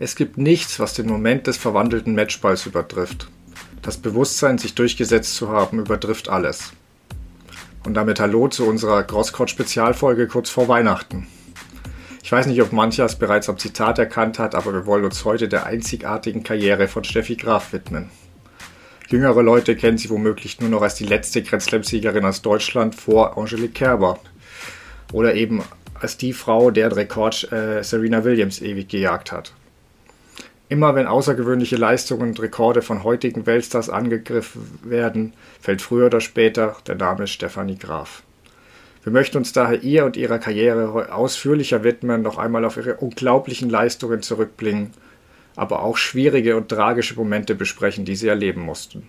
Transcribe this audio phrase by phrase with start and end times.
[0.00, 3.28] Es gibt nichts, was den Moment des verwandelten Matchballs übertrifft.
[3.82, 6.72] Das Bewusstsein, sich durchgesetzt zu haben, übertrifft alles.
[7.84, 11.26] Und damit Hallo zu unserer Crosscourt-Spezialfolge kurz vor Weihnachten.
[12.22, 15.24] Ich weiß nicht, ob mancher es bereits am Zitat erkannt hat, aber wir wollen uns
[15.24, 18.10] heute der einzigartigen Karriere von Steffi Graf widmen.
[19.08, 23.36] Jüngere Leute kennen sie womöglich nur noch als die letzte Grand Slam-Siegerin aus Deutschland vor
[23.36, 24.20] Angelique Kerber.
[25.12, 29.54] Oder eben als die Frau, deren Rekord äh, Serena Williams ewig gejagt hat.
[30.70, 36.76] Immer wenn außergewöhnliche Leistungen und Rekorde von heutigen Weltstars angegriffen werden, fällt früher oder später
[36.86, 38.22] der Name Stefanie Graf.
[39.02, 43.70] Wir möchten uns daher ihr und ihrer Karriere ausführlicher widmen, noch einmal auf ihre unglaublichen
[43.70, 44.90] Leistungen zurückblicken,
[45.56, 49.08] aber auch schwierige und tragische Momente besprechen, die sie erleben mussten.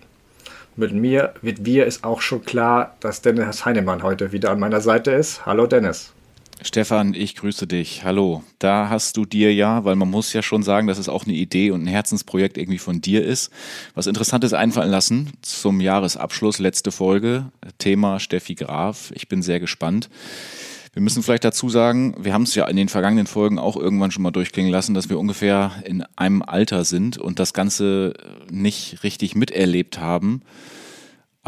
[0.78, 4.80] Mit mir, mit wir ist auch schon klar, dass Dennis Heinemann heute wieder an meiner
[4.80, 5.46] Seite ist.
[5.46, 6.14] Hallo Dennis.
[6.62, 8.04] Stefan, ich grüße dich.
[8.04, 8.44] Hallo.
[8.60, 11.34] Da hast du dir ja, weil man muss ja schon sagen, dass es auch eine
[11.34, 13.50] Idee und ein Herzensprojekt irgendwie von dir ist,
[13.94, 17.46] was Interessantes einfallen lassen zum Jahresabschluss, letzte Folge,
[17.78, 19.12] Thema Steffi Graf.
[19.16, 20.10] Ich bin sehr gespannt.
[20.92, 24.12] Wir müssen vielleicht dazu sagen, wir haben es ja in den vergangenen Folgen auch irgendwann
[24.12, 28.14] schon mal durchklingen lassen, dass wir ungefähr in einem Alter sind und das Ganze
[28.52, 30.42] nicht richtig miterlebt haben.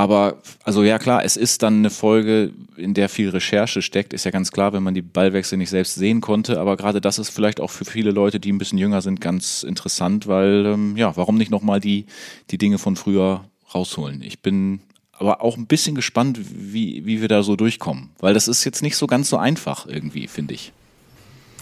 [0.02, 4.24] Aber, also ja klar, es ist dann eine Folge, in der viel Recherche steckt, ist
[4.24, 6.60] ja ganz klar, wenn man die Ballwechsel nicht selbst sehen konnte.
[6.60, 9.62] Aber gerade das ist vielleicht auch für viele Leute, die ein bisschen jünger sind, ganz
[9.62, 12.08] interessant, weil, ähm, ja, warum nicht nochmal die,
[12.50, 14.24] die Dinge von früher rausholen?
[14.24, 14.80] Ich bin
[15.12, 18.10] aber auch ein bisschen gespannt, wie, wie wir da so durchkommen.
[18.18, 20.72] Weil das ist jetzt nicht so ganz so einfach irgendwie, finde ich.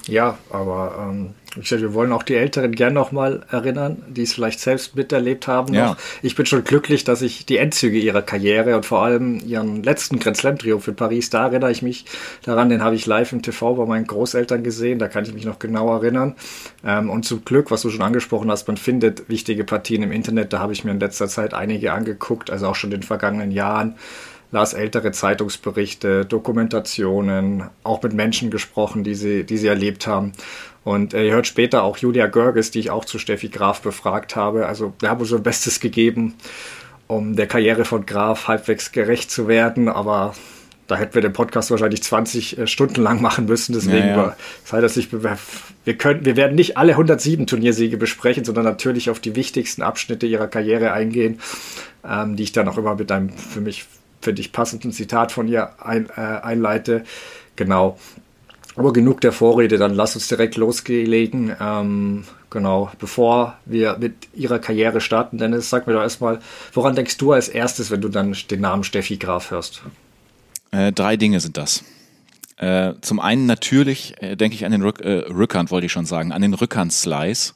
[0.10, 4.34] Ja, aber ähm, ich sage, wir wollen auch die Älteren gern nochmal erinnern, die es
[4.34, 5.74] vielleicht selbst miterlebt haben.
[5.74, 5.88] Ja.
[5.88, 5.98] Noch.
[6.22, 10.20] Ich bin schon glücklich, dass ich die Endzüge ihrer Karriere und vor allem ihren letzten
[10.20, 12.06] Grand Slam Triumph in Paris, da erinnere ich mich
[12.44, 15.46] daran, den habe ich live im TV bei meinen Großeltern gesehen, da kann ich mich
[15.46, 16.36] noch genau erinnern.
[16.86, 20.54] Ähm, und zum Glück, was du schon angesprochen hast, man findet wichtige Partien im Internet,
[20.54, 23.52] da habe ich mir in letzter Zeit einige angeguckt, also auch schon in den vergangenen
[23.52, 23.96] Jahren
[24.52, 30.32] las ältere Zeitungsberichte, Dokumentationen, auch mit Menschen gesprochen, die sie, die sie erlebt haben.
[30.84, 34.36] Und äh, ihr hört später auch Julia Görges, die ich auch zu Steffi Graf befragt
[34.36, 34.66] habe.
[34.66, 36.36] Also wir haben unser Bestes gegeben,
[37.08, 40.34] um der Karriere von Graf halbwegs gerecht zu werden, aber
[40.88, 43.74] da hätten wir den Podcast wahrscheinlich 20 äh, Stunden lang machen müssen.
[43.74, 44.36] Deswegen ja, ja.
[44.66, 49.20] sei das nicht wir können, wir werden nicht alle 107 Turniersiege besprechen, sondern natürlich auf
[49.20, 51.40] die wichtigsten Abschnitte ihrer Karriere eingehen,
[52.04, 53.86] ähm, die ich dann auch immer mit einem für mich
[54.22, 57.04] finde ich, passenden Zitat von ihr ein, äh, einleite.
[57.56, 57.98] Genau.
[58.76, 61.56] Aber genug der Vorrede, dann lass uns direkt loslegen.
[61.60, 66.40] Ähm, genau, bevor wir mit ihrer Karriere starten, Dennis, sag mir doch erstmal,
[66.74, 69.82] woran denkst du als erstes, wenn du dann den Namen Steffi Graf hörst?
[70.72, 71.84] Äh, drei Dinge sind das.
[72.58, 76.06] Äh, zum einen natürlich äh, denke ich an den Rück, äh, Rückhand, wollte ich schon
[76.06, 77.54] sagen, an den Rückhand-Slice,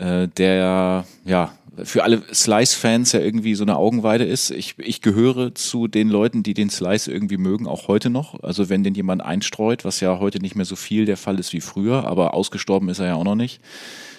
[0.00, 1.52] äh, der ja
[1.84, 4.50] für alle Slice-Fans ja irgendwie so eine Augenweide ist.
[4.50, 8.42] Ich, ich gehöre zu den Leuten, die den Slice irgendwie mögen, auch heute noch.
[8.42, 11.52] Also wenn den jemand einstreut, was ja heute nicht mehr so viel der Fall ist
[11.52, 13.60] wie früher, aber ausgestorben ist er ja auch noch nicht.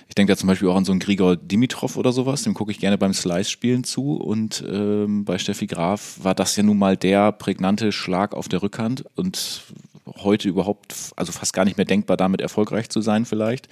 [0.08, 2.72] Ich denke da zum Beispiel auch an so einen Grigor Dimitrov oder sowas, dem gucke
[2.72, 4.16] ich gerne beim Slice-Spielen zu.
[4.16, 8.62] Und ähm, bei Steffi Graf war das ja nun mal der prägnante Schlag auf der
[8.62, 9.62] Rückhand und
[10.06, 13.68] heute überhaupt, also fast gar nicht mehr denkbar, damit erfolgreich zu sein vielleicht.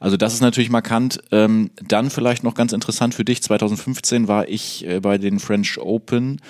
[0.00, 1.20] Also das ist natürlich markant.
[1.30, 5.78] Ähm, dann vielleicht noch ganz interessant für dich, 2015 war ich äh, bei den French
[5.78, 6.40] Open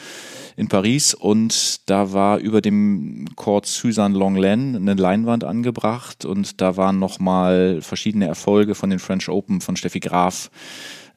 [0.57, 6.77] in Paris und da war über dem Court Suzanne Longlen eine Leinwand angebracht und da
[6.77, 10.51] waren nochmal verschiedene Erfolge von den French Open von Steffi Graf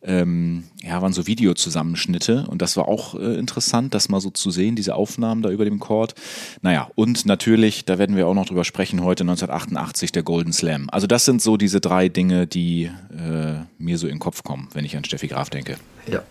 [0.03, 4.51] ähm, ja, waren so Videozusammenschnitte und das war auch äh, interessant, das mal so zu
[4.51, 6.13] sehen, diese Aufnahmen da über dem Court.
[6.61, 10.89] Naja, und natürlich, da werden wir auch noch drüber sprechen, heute 1988 der Golden Slam.
[10.91, 14.69] Also das sind so diese drei Dinge, die äh, mir so in den Kopf kommen,
[14.73, 15.77] wenn ich an Steffi Graf denke.
[16.11, 16.23] Ja,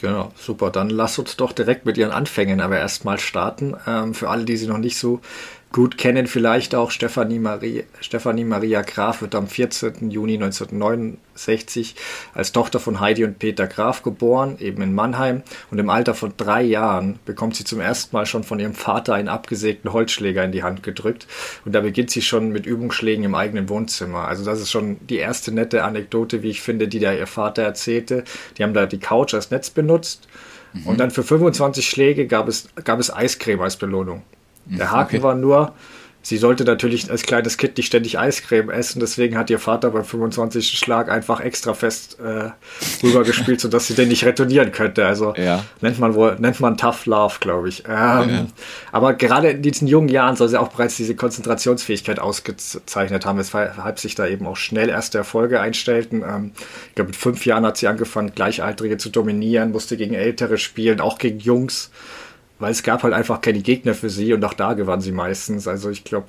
[0.00, 0.70] Genau, super.
[0.70, 3.74] Dann lass uns doch direkt mit ihren Anfängen aber erstmal starten.
[3.86, 5.20] Ähm, für alle, die sie noch nicht so
[5.76, 10.10] gut kennen, vielleicht auch Stefanie Maria, Stefanie Maria Graf wird am 14.
[10.10, 11.94] Juni 1969
[12.32, 15.42] als Tochter von Heidi und Peter Graf geboren, eben in Mannheim.
[15.70, 19.12] Und im Alter von drei Jahren bekommt sie zum ersten Mal schon von ihrem Vater
[19.12, 21.26] einen abgesägten Holzschläger in die Hand gedrückt.
[21.66, 24.26] Und da beginnt sie schon mit Übungsschlägen im eigenen Wohnzimmer.
[24.28, 27.62] Also das ist schon die erste nette Anekdote, wie ich finde, die da ihr Vater
[27.62, 28.24] erzählte.
[28.56, 30.26] Die haben da die Couch als Netz benutzt.
[30.72, 30.86] Mhm.
[30.86, 34.22] Und dann für 25 Schläge gab es, gab es Eiscreme als Belohnung.
[34.66, 35.22] Der Haken okay.
[35.22, 35.72] war nur,
[36.26, 40.04] sie sollte natürlich als kleines Kind nicht ständig Eiscreme essen, deswegen hat ihr Vater beim
[40.04, 40.76] 25.
[40.76, 42.50] Schlag einfach extra fest äh,
[43.04, 45.06] rübergespielt, sodass sie den nicht retournieren könnte.
[45.06, 45.64] Also ja.
[45.80, 47.84] nennt man wohl, nennt man Tough Love, glaube ich.
[47.86, 47.92] Ähm,
[48.28, 48.46] ja.
[48.90, 54.00] Aber gerade in diesen jungen Jahren soll sie auch bereits diese Konzentrationsfähigkeit ausgezeichnet haben, weshalb
[54.00, 56.24] sich da eben auch schnell erste Erfolge einstellten.
[56.28, 56.50] Ähm,
[56.88, 61.00] ich glaube, mit fünf Jahren hat sie angefangen, Gleichaltrige zu dominieren, musste gegen Ältere spielen,
[61.00, 61.90] auch gegen Jungs
[62.58, 65.68] weil es gab halt einfach keine Gegner für sie und auch da gewann sie meistens.
[65.68, 66.28] Also ich glaube,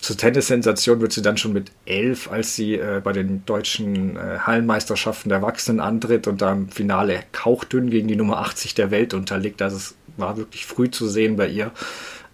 [0.00, 4.38] zur Tennissensation wird sie dann schon mit elf, als sie äh, bei den deutschen äh,
[4.40, 9.12] Hallenmeisterschaften der Erwachsenen antritt und da im Finale kauchdünn gegen die Nummer 80 der Welt
[9.12, 9.60] unterliegt.
[9.60, 11.70] Also es war wirklich früh zu sehen bei ihr.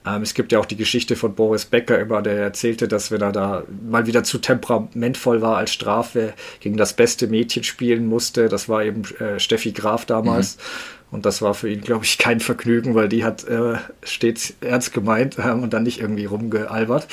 [0.06, 3.22] Ähm, es gibt ja auch die Geschichte von Boris Becker immer, der erzählte, dass wenn
[3.22, 8.48] er da mal wieder zu temperamentvoll war als Strafe, gegen das beste Mädchen spielen musste.
[8.48, 10.56] Das war eben äh, Steffi Graf damals.
[10.56, 14.52] Mhm und das war für ihn, glaube ich, kein Vergnügen, weil die hat äh, stets
[14.60, 17.08] ernst gemeint äh, und dann nicht irgendwie rumgealbert.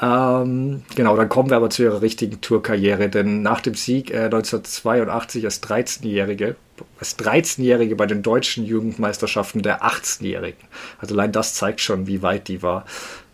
[0.00, 4.26] Ähm, genau, dann kommen wir aber zu ihrer richtigen Tourkarriere, denn nach dem Sieg äh,
[4.26, 6.54] 1982 als 13-Jährige,
[7.00, 10.68] als 13-Jährige bei den deutschen Jugendmeisterschaften der 18-Jährigen.
[11.00, 12.84] Also allein das zeigt schon, wie weit die war.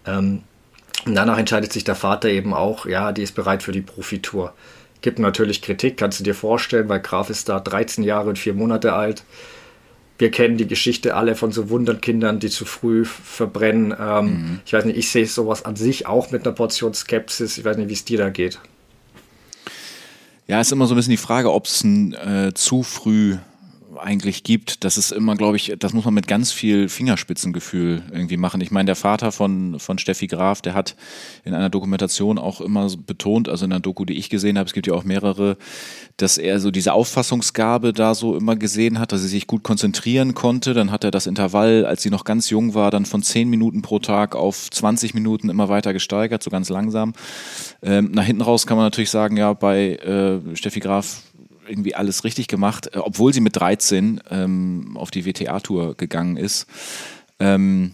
[0.07, 0.45] Ähm,
[1.05, 4.55] und danach entscheidet sich der Vater eben auch, ja, die ist bereit für die Profitour.
[5.03, 8.55] Gibt natürlich Kritik, kannst du dir vorstellen, weil Graf ist da 13 Jahre und 4
[8.55, 9.23] Monate alt
[10.19, 13.95] wir kennen die Geschichte alle von so Wunderkindern, die zu früh verbrennen.
[13.99, 14.61] Ähm, mhm.
[14.65, 17.59] Ich weiß nicht, ich sehe sowas an sich auch mit einer Portion Skepsis.
[17.59, 18.59] Ich weiß nicht, wie es dir da geht.
[20.47, 23.37] Ja, ist immer so ein bisschen die Frage, ob es ein äh, zu früh
[23.99, 28.37] eigentlich gibt, das ist immer, glaube ich, das muss man mit ganz viel Fingerspitzengefühl irgendwie
[28.37, 28.61] machen.
[28.61, 30.97] Ich meine, der Vater von, von Steffi Graf, der hat
[31.45, 34.73] in einer Dokumentation auch immer betont, also in einer Doku, die ich gesehen habe, es
[34.73, 35.57] gibt ja auch mehrere,
[36.17, 40.35] dass er so diese Auffassungsgabe da so immer gesehen hat, dass er sich gut konzentrieren
[40.35, 40.75] konnte.
[40.75, 43.83] Dann hat er das Intervall, als sie noch ganz jung war, dann von 10 Minuten
[43.83, 47.13] pro Tag auf 20 Minuten immer weiter gesteigert, so ganz langsam.
[47.83, 51.23] Ähm, nach hinten raus kann man natürlich sagen, ja, bei äh, Steffi Graf
[51.69, 56.67] irgendwie alles richtig gemacht, äh, obwohl sie mit 13 ähm, auf die WTA-Tour gegangen ist.
[57.39, 57.93] Ähm,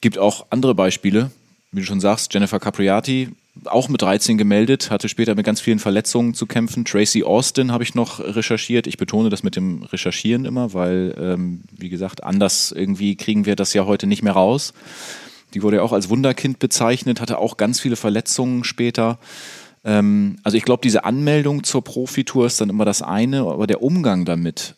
[0.00, 1.30] gibt auch andere Beispiele,
[1.72, 3.30] wie du schon sagst, Jennifer Capriati,
[3.64, 6.84] auch mit 13 gemeldet, hatte später mit ganz vielen Verletzungen zu kämpfen.
[6.84, 8.86] Tracy Austin habe ich noch recherchiert.
[8.86, 13.56] Ich betone das mit dem Recherchieren immer, weil, ähm, wie gesagt, anders irgendwie kriegen wir
[13.56, 14.72] das ja heute nicht mehr raus.
[15.54, 19.18] Die wurde ja auch als Wunderkind bezeichnet, hatte auch ganz viele Verletzungen später.
[19.84, 23.82] Ähm, also ich glaube, diese Anmeldung zur Profitour ist dann immer das eine, aber der
[23.82, 24.74] Umgang damit,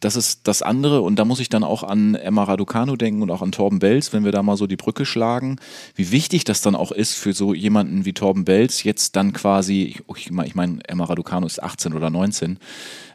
[0.00, 1.02] das ist das andere.
[1.02, 4.12] Und da muss ich dann auch an Emma Raducanu denken und auch an Torben Belz,
[4.12, 5.56] wenn wir da mal so die Brücke schlagen,
[5.94, 10.02] wie wichtig das dann auch ist für so jemanden wie Torben Belz, jetzt dann quasi,
[10.16, 12.58] ich meine, ich mein, Emma Raducanu ist 18 oder 19,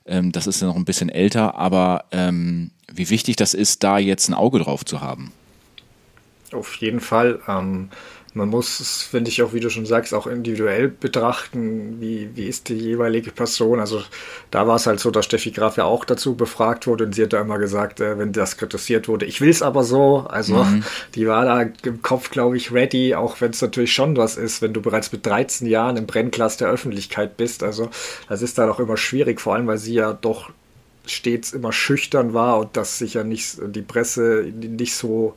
[0.06, 3.98] ähm, das ist ja noch ein bisschen älter, aber ähm, wie wichtig das ist, da
[3.98, 5.32] jetzt ein Auge drauf zu haben.
[6.52, 7.40] Auf jeden Fall.
[7.48, 7.90] Ähm
[8.34, 12.46] man muss es, finde ich, auch, wie du schon sagst, auch individuell betrachten, wie, wie
[12.46, 13.80] ist die jeweilige Person.
[13.80, 14.04] Also
[14.52, 17.24] da war es halt so, dass Steffi Graf ja auch dazu befragt wurde und sie
[17.24, 20.28] hat da immer gesagt, äh, wenn das kritisiert wurde, ich will es aber so.
[20.30, 20.84] Also mhm.
[21.16, 24.62] die war da im Kopf, glaube ich, ready, auch wenn es natürlich schon was ist,
[24.62, 27.64] wenn du bereits mit 13 Jahren im Brennglas der Öffentlichkeit bist.
[27.64, 27.90] Also
[28.28, 30.52] das ist dann auch immer schwierig, vor allem weil sie ja doch
[31.06, 35.36] stets immer schüchtern war und dass sich ja nicht die Presse nicht so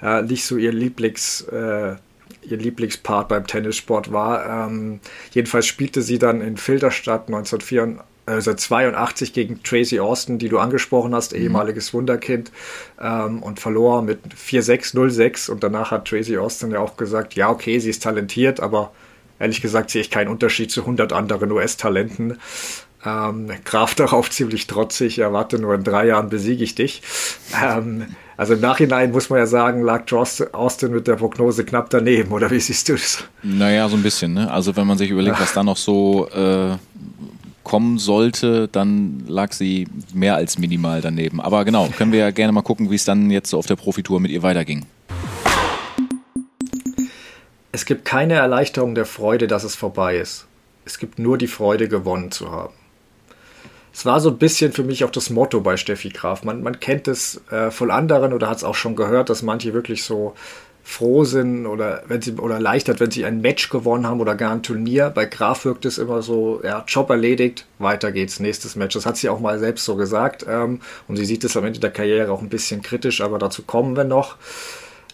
[0.00, 1.94] ja, nicht so ihr Lieblings, äh,
[2.42, 4.68] ihr Lieblingspart beim Tennissport war.
[4.68, 5.00] Ähm,
[5.32, 11.14] jedenfalls spielte sie dann in Filderstadt 1984 also 82 gegen Tracy Austin, die du angesprochen
[11.14, 11.42] hast, mhm.
[11.42, 12.52] ehemaliges Wunderkind,
[13.00, 15.50] ähm, und verlor mit 4-6, 0-6.
[15.50, 18.92] Und danach hat Tracy Austin ja auch gesagt, ja, okay, sie ist talentiert, aber
[19.38, 22.38] ehrlich gesagt sehe ich keinen Unterschied zu 100 anderen US-Talenten.
[23.04, 27.02] Ähm, Graf darauf ziemlich trotzig, er warte nur in drei Jahren besiege ich dich.
[27.62, 32.32] Ähm, also im Nachhinein muss man ja sagen, lag Austin mit der Prognose knapp daneben,
[32.32, 33.24] oder wie siehst du das?
[33.42, 34.34] Naja, so ein bisschen.
[34.34, 34.50] Ne?
[34.50, 36.76] Also wenn man sich überlegt, was da noch so äh,
[37.62, 41.40] kommen sollte, dann lag sie mehr als minimal daneben.
[41.40, 43.76] Aber genau, können wir ja gerne mal gucken, wie es dann jetzt so auf der
[43.76, 44.84] Profitour mit ihr weiterging.
[47.72, 50.46] Es gibt keine Erleichterung der Freude, dass es vorbei ist.
[50.84, 52.74] Es gibt nur die Freude, gewonnen zu haben
[53.94, 56.42] es war so ein bisschen für mich auch das Motto bei Steffi Graf.
[56.42, 59.72] Man, man kennt es äh, von anderen oder hat es auch schon gehört, dass manche
[59.72, 60.34] wirklich so
[60.82, 64.52] froh sind oder wenn sie oder erleichtert, wenn sie ein Match gewonnen haben oder gar
[64.52, 65.10] ein Turnier.
[65.10, 68.94] Bei Graf wirkt es immer so, ja, Job erledigt, weiter geht's, nächstes Match.
[68.94, 70.44] Das hat sie auch mal selbst so gesagt.
[70.48, 73.62] Ähm, und sie sieht es am Ende der Karriere auch ein bisschen kritisch, aber dazu
[73.62, 74.36] kommen wir noch.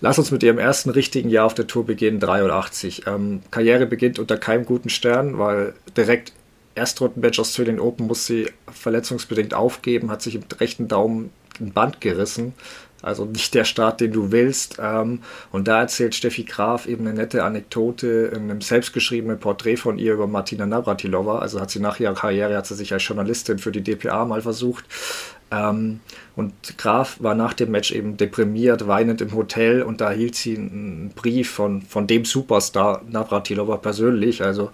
[0.01, 3.07] Lass uns mit ihrem ersten richtigen Jahr auf der Tour beginnen, 83.
[3.07, 6.33] Ähm, Karriere beginnt unter keinem guten Stern, weil direkt
[6.75, 12.55] Erstrundenmatch Australian Open muss sie verletzungsbedingt aufgeben, hat sich im rechten Daumen ein Band gerissen.
[13.03, 14.77] Also nicht der Start, den du willst.
[14.79, 15.21] Ähm,
[15.53, 20.13] und da erzählt Steffi Graf eben eine nette Anekdote in einem selbstgeschriebenen Porträt von ihr
[20.13, 21.39] über Martina Navratilova.
[21.39, 24.43] Also hat sie nach ihrer Karriere, hat sie sich als Journalistin für die DPA mal
[24.43, 24.85] versucht.
[25.51, 26.01] Ähm,
[26.37, 30.57] und Graf war nach dem Match eben deprimiert, weinend im Hotel und da hielt sie
[30.57, 34.71] einen Brief von, von dem Superstar Navratilova persönlich, also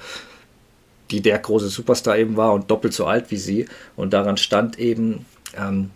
[1.11, 3.67] die der große Superstar eben war und doppelt so alt wie sie.
[3.95, 5.25] Und daran stand eben,
[5.57, 5.91] ähm,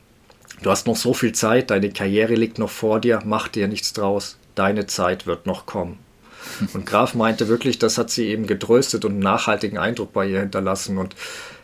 [0.63, 3.95] Du hast noch so viel Zeit, deine Karriere liegt noch vor dir, mach dir nichts
[3.95, 5.99] draus, deine Zeit wird noch kommen.
[6.75, 10.41] Und Graf meinte wirklich, das hat sie eben getröstet und einen nachhaltigen Eindruck bei ihr
[10.41, 10.97] hinterlassen.
[10.97, 11.15] Und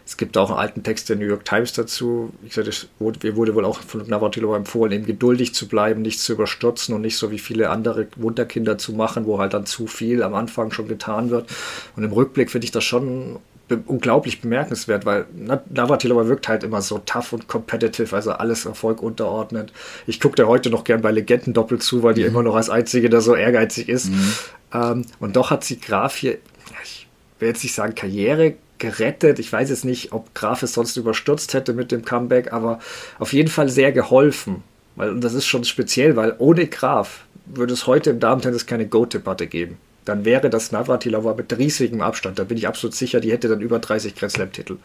[0.06, 2.32] es gibt auch einen alten Text der New York Times dazu.
[2.44, 6.32] Ich sagte, es wurde, wohl auch von Navratilova empfohlen, eben geduldig zu bleiben, nicht zu
[6.32, 10.22] überstürzen und nicht so wie viele andere Wunderkinder zu machen, wo halt dann zu viel
[10.22, 11.50] am Anfang schon getan wird.
[11.96, 16.82] Und im Rückblick finde ich das schon be unglaublich bemerkenswert, weil Navratilova wirkt halt immer
[16.82, 19.72] so tough und competitive, also alles Erfolg unterordnet.
[20.06, 22.28] Ich gucke da heute noch gern bei Legenden doppelt zu, weil die mhm.
[22.28, 24.10] immer noch als einzige da so ehrgeizig ist.
[24.10, 24.32] Mhm.
[24.72, 26.38] Ähm, und doch hat sie Graf hier,
[26.84, 27.08] ich
[27.40, 29.38] will jetzt nicht sagen Karriere gerettet.
[29.38, 32.78] Ich weiß jetzt nicht, ob Graf es sonst überstürzt hätte mit dem Comeback, aber
[33.18, 34.62] auf jeden Fall sehr geholfen.
[34.96, 38.86] Weil, und das ist schon speziell, weil ohne Graf würde es heute im Damen-Tennis keine
[38.86, 42.38] Go-Debatte geben dann wäre das Navratilova mit riesigem Abstand.
[42.38, 44.76] Da bin ich absolut sicher, die hätte dann über 30 Grand Slam-Titel.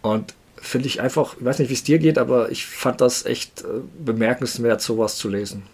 [0.00, 3.26] Und finde ich einfach, ich weiß nicht, wie es dir geht, aber ich fand das
[3.26, 5.64] echt äh, bemerkenswert, sowas zu lesen.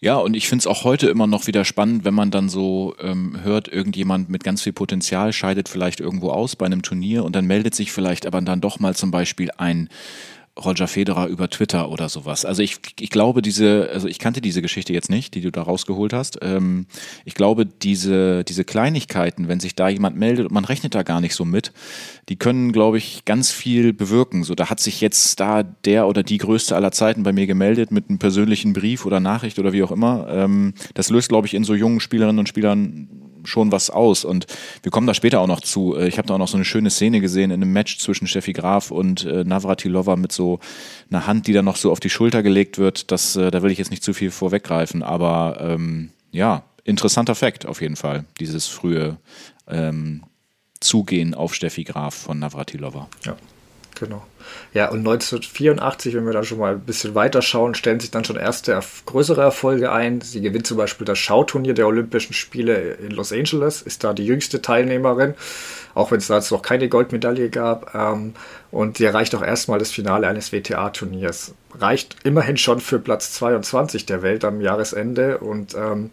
[0.00, 2.94] Ja, und ich finde es auch heute immer noch wieder spannend, wenn man dann so
[3.00, 7.34] ähm, hört, irgendjemand mit ganz viel Potenzial scheidet vielleicht irgendwo aus bei einem Turnier und
[7.34, 9.88] dann meldet sich vielleicht aber dann doch mal zum Beispiel ein
[10.64, 12.44] Roger Federer über Twitter oder sowas.
[12.44, 15.62] Also ich, ich glaube, diese, also ich kannte diese Geschichte jetzt nicht, die du da
[15.62, 16.38] rausgeholt hast.
[16.42, 16.86] Ähm,
[17.24, 21.20] ich glaube, diese, diese Kleinigkeiten, wenn sich da jemand meldet und man rechnet da gar
[21.20, 21.72] nicht so mit,
[22.28, 24.44] die können, glaube ich, ganz viel bewirken.
[24.44, 27.90] So, da hat sich jetzt da der oder die größte aller Zeiten bei mir gemeldet
[27.90, 30.26] mit einem persönlichen Brief oder Nachricht oder wie auch immer.
[30.30, 34.24] Ähm, das löst, glaube ich, in so jungen Spielerinnen und Spielern schon was aus.
[34.24, 34.46] Und
[34.82, 35.96] wir kommen da später auch noch zu.
[35.96, 38.26] Äh, ich habe da auch noch so eine schöne Szene gesehen in einem Match zwischen
[38.26, 40.60] Steffi Graf und äh, Navratilova mit so
[41.10, 43.10] einer Hand, die dann noch so auf die Schulter gelegt wird.
[43.10, 47.66] Das, äh, da will ich jetzt nicht zu viel vorweggreifen, aber ähm, ja, interessanter Fakt
[47.66, 49.16] auf jeden Fall, dieses frühe
[49.66, 50.22] ähm,
[50.80, 53.08] Zugehen auf Steffi Graf von Navratilova.
[53.24, 53.36] Ja.
[54.00, 54.24] Genau.
[54.74, 58.24] Ja, und 1984, wenn wir da schon mal ein bisschen weiter schauen, stellen sich dann
[58.24, 60.20] schon erste größere Erfolge ein.
[60.20, 64.24] Sie gewinnt zum Beispiel das Schauturnier der Olympischen Spiele in Los Angeles, ist da die
[64.24, 65.34] jüngste Teilnehmerin,
[65.94, 67.94] auch wenn es da jetzt noch keine Goldmedaille gab.
[67.94, 68.34] Ähm,
[68.70, 71.54] und sie erreicht auch erstmal das Finale eines WTA-Turniers.
[71.78, 76.10] Reicht immerhin schon für Platz 22 der Welt am Jahresende und ähm,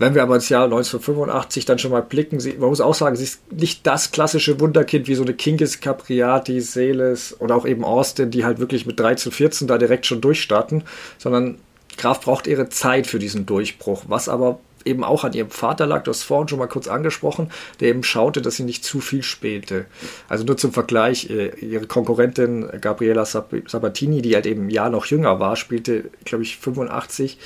[0.00, 3.16] wenn wir aber ins Jahr 1985 dann schon mal blicken, sie, man muss auch sagen,
[3.16, 7.84] sie ist nicht das klassische Wunderkind wie so eine Kingis, Capriati, Seles oder auch eben
[7.84, 10.84] Austin, die halt wirklich mit 3 zu 14 da direkt schon durchstarten,
[11.18, 11.58] sondern
[11.98, 16.04] Graf braucht ihre Zeit für diesen Durchbruch, was aber eben auch an ihrem Vater lag,
[16.04, 19.22] du hast vorhin schon mal kurz angesprochen, der eben schaute, dass sie nicht zu viel
[19.22, 19.86] spielte.
[20.28, 25.06] Also nur zum Vergleich, äh, ihre Konkurrentin Gabriela Sabatini, die halt eben ein Jahr noch
[25.06, 27.38] jünger war, spielte, glaube ich, 85,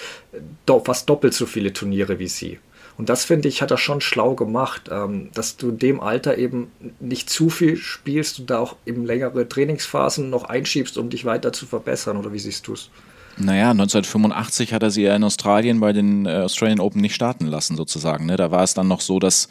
[0.84, 2.58] fast doppelt so viele Turniere wie sie.
[2.96, 6.38] Und das finde ich, hat er schon schlau gemacht, ähm, dass du in dem Alter
[6.38, 11.24] eben nicht zu viel spielst und da auch eben längere Trainingsphasen noch einschiebst, um dich
[11.24, 12.16] weiter zu verbessern.
[12.16, 12.90] Oder wie siehst du es?
[13.36, 17.46] Naja, 1985 hat er sie ja in Australien bei den äh, Australian Open nicht starten
[17.46, 18.26] lassen, sozusagen.
[18.26, 18.36] Ne?
[18.36, 19.48] Da war es dann noch so, dass,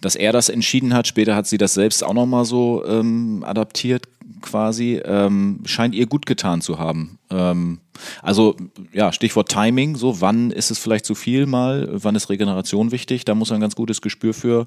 [0.00, 1.06] dass er das entschieden hat.
[1.06, 4.06] Später hat sie das selbst auch nochmal so ähm, adaptiert,
[4.42, 5.00] quasi.
[5.04, 7.18] Ähm, scheint ihr gut getan zu haben.
[7.30, 7.80] Ähm,
[8.22, 8.56] also,
[8.92, 13.24] ja, Stichwort Timing, so, wann ist es vielleicht zu viel mal, wann ist Regeneration wichtig?
[13.24, 14.66] Da muss er ein ganz gutes Gespür für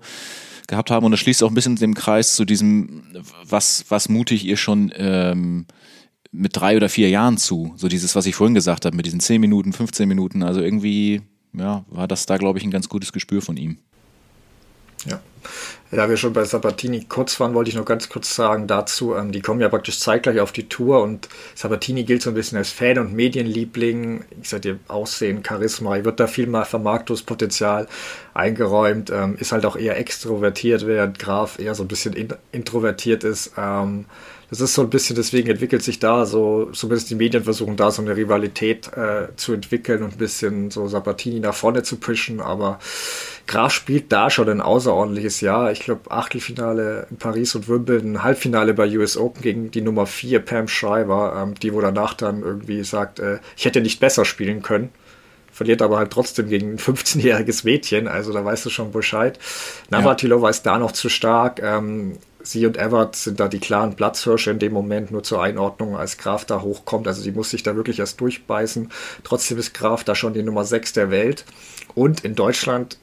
[0.67, 1.05] gehabt haben.
[1.05, 3.03] Und das schließt auch ein bisschen den Kreis zu diesem,
[3.43, 5.65] was, was mutig ihr schon ähm,
[6.37, 7.73] mit drei oder vier Jahren zu.
[7.75, 10.43] So dieses, was ich vorhin gesagt habe, mit diesen zehn Minuten, 15 Minuten.
[10.43, 11.21] Also irgendwie,
[11.53, 13.77] ja, war das da, glaube ich, ein ganz gutes Gespür von ihm.
[15.05, 15.19] Ja.
[15.91, 19.31] Da wir schon bei Sabatini kurz waren, wollte ich noch ganz kurz sagen dazu, ähm,
[19.31, 22.71] die kommen ja praktisch zeitgleich auf die Tour und Sabatini gilt so ein bisschen als
[22.71, 24.25] Fan- und Medienliebling.
[24.41, 27.87] Ich sag dir, Aussehen, Charisma, ihr wird da viel mal Vermarktungspotenzial
[28.33, 33.23] eingeräumt, ähm, ist halt auch eher extrovertiert, während Graf eher so ein bisschen in introvertiert
[33.23, 33.53] ist.
[33.57, 34.05] Ähm,
[34.49, 37.91] das ist so ein bisschen, deswegen entwickelt sich da so, zumindest die Medien versuchen da
[37.91, 42.39] so eine Rivalität äh, zu entwickeln und ein bisschen so Sabatini nach vorne zu pushen,
[42.39, 42.79] aber
[43.45, 45.71] Graf spielt da schon ein außerordentliches Jahr.
[45.71, 50.39] Ich glaube, Achtelfinale in Paris und Wimbledon, Halbfinale bei US Open gegen die Nummer 4,
[50.39, 54.61] Pam Shriver, ähm, die wo danach dann irgendwie sagt, äh, ich hätte nicht besser spielen
[54.61, 54.89] können
[55.57, 59.39] verliert aber halt trotzdem gegen ein 15-jähriges Mädchen, also da weißt du schon Bescheid.
[59.89, 60.49] Navratilova ja.
[60.51, 61.59] ist da noch zu stark.
[61.63, 62.19] Ähm,
[62.51, 66.17] sie und Everett sind da die klaren Platzhirsche in dem Moment, nur zur Einordnung, als
[66.17, 67.07] Graf da hochkommt.
[67.07, 68.91] Also sie muss sich da wirklich erst durchbeißen.
[69.23, 71.45] Trotzdem ist Graf da schon die Nummer 6 der Welt.
[71.95, 72.97] Und in Deutschland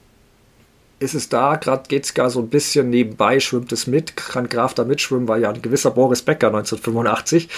[1.01, 4.49] ist es da, gerade geht es gar so ein bisschen nebenbei, schwimmt es mit, kann
[4.49, 7.49] Graf da mitschwimmen, weil ja ein gewisser Boris Becker 1985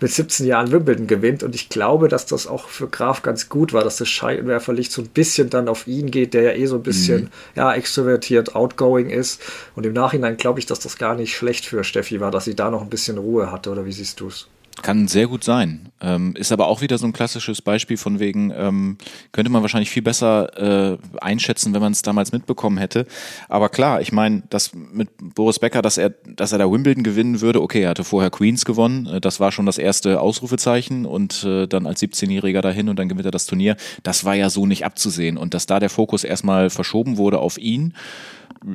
[0.00, 3.72] mit 17 Jahren Wimbledon gewinnt und ich glaube, dass das auch für Graf ganz gut
[3.72, 6.76] war, dass das Scheinwerferlicht so ein bisschen dann auf ihn geht, der ja eh so
[6.76, 7.28] ein bisschen, mhm.
[7.56, 9.40] ja, extrovertiert, outgoing ist
[9.74, 12.54] und im Nachhinein glaube ich, dass das gar nicht schlecht für Steffi war, dass sie
[12.54, 14.48] da noch ein bisschen Ruhe hatte oder wie siehst du es?
[14.82, 15.92] Kann sehr gut sein.
[16.00, 18.98] Ähm, ist aber auch wieder so ein klassisches Beispiel von wegen, ähm,
[19.30, 23.06] könnte man wahrscheinlich viel besser äh, einschätzen, wenn man es damals mitbekommen hätte.
[23.48, 27.40] Aber klar, ich meine, das mit Boris Becker, dass er, dass er da Wimbledon gewinnen
[27.40, 31.44] würde, okay, er hatte vorher Queens gewonnen, äh, das war schon das erste Ausrufezeichen und
[31.44, 33.76] äh, dann als 17-Jähriger dahin und dann gewinnt er das Turnier.
[34.02, 35.36] Das war ja so nicht abzusehen.
[35.36, 37.94] Und dass da der Fokus erstmal verschoben wurde auf ihn,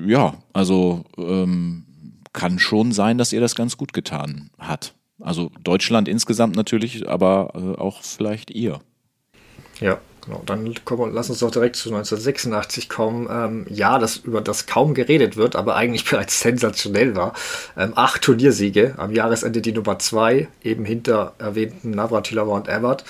[0.06, 1.84] ja, also ähm,
[2.32, 4.94] kann schon sein, dass er das ganz gut getan hat.
[5.20, 8.80] Also Deutschland insgesamt natürlich, aber äh, auch vielleicht ihr.
[9.80, 10.44] Ja, genau.
[10.46, 13.28] Dann kommen, lass uns doch direkt zu 1986 kommen.
[13.30, 17.34] Ähm, ja, das über das kaum geredet wird, aber eigentlich bereits sensationell war.
[17.76, 23.04] Ähm, acht Turniersiege, am Jahresende die Nummer zwei, eben hinter erwähnten Navratilova und Evert.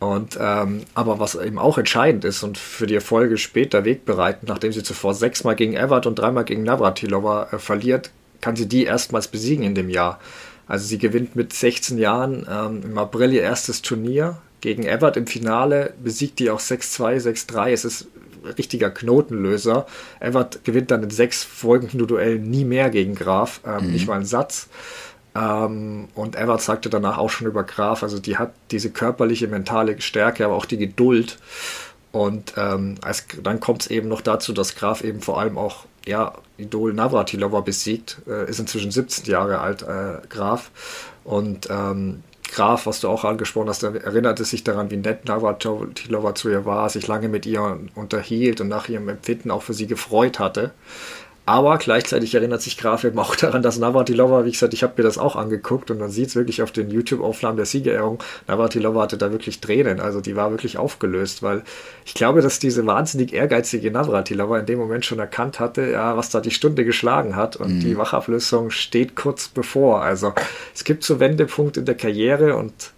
[0.00, 4.72] Und ähm, aber was eben auch entscheidend ist und für die Erfolge später wegbereitend, nachdem
[4.72, 9.26] sie zuvor sechsmal gegen Evert und dreimal gegen Navratilova äh, verliert, kann sie die erstmals
[9.26, 10.20] besiegen in dem Jahr.
[10.68, 15.26] Also sie gewinnt mit 16 Jahren ähm, im April ihr erstes Turnier gegen Everett im
[15.26, 17.70] Finale, besiegt die auch 6-2, 6-3.
[17.70, 18.08] Es ist
[18.44, 19.86] ein richtiger Knotenlöser.
[20.20, 23.92] Everett gewinnt dann in sechs folgenden Duellen nie mehr gegen Graf, ähm, mhm.
[23.92, 24.68] nicht mal einen Satz.
[25.34, 30.00] Ähm, und Everett sagte danach auch schon über Graf, also die hat diese körperliche, mentale
[30.00, 31.38] Stärke, aber auch die Geduld.
[32.12, 35.84] Und ähm, als, dann kommt es eben noch dazu, dass Graf eben vor allem auch
[36.06, 40.70] ja, Idol Navratilova besiegt, äh, ist inzwischen 17 Jahre alt, äh, Graf.
[41.24, 46.48] Und ähm, Graf, was du auch angesprochen hast, erinnerte sich daran, wie nett Navratilova zu
[46.48, 50.38] ihr war, sich lange mit ihr unterhielt und nach ihrem Empfinden auch für sie gefreut
[50.38, 50.72] hatte.
[51.48, 55.02] Aber gleichzeitig erinnert sich Graf eben auch daran, dass Navratilova, wie gesagt, ich habe mir
[55.02, 59.16] das auch angeguckt und man sieht es wirklich auf den YouTube-Aufnahmen der Siegerehrung, Navratilova hatte
[59.16, 61.62] da wirklich Tränen, also die war wirklich aufgelöst, weil
[62.04, 66.28] ich glaube, dass diese wahnsinnig ehrgeizige Navratilova in dem Moment schon erkannt hatte, ja, was
[66.28, 67.80] da die Stunde geschlagen hat und mhm.
[67.80, 70.02] die Wachablösung steht kurz bevor.
[70.02, 70.34] Also
[70.74, 72.92] es gibt so Wendepunkte in der Karriere und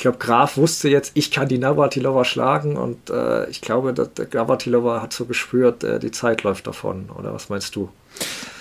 [0.00, 4.14] ich glaube, Graf wusste jetzt, ich kann die Navratilova schlagen und äh, ich glaube, dass
[4.14, 7.10] der Navratilova hat so gespürt, äh, die Zeit läuft davon.
[7.18, 7.90] Oder was meinst du?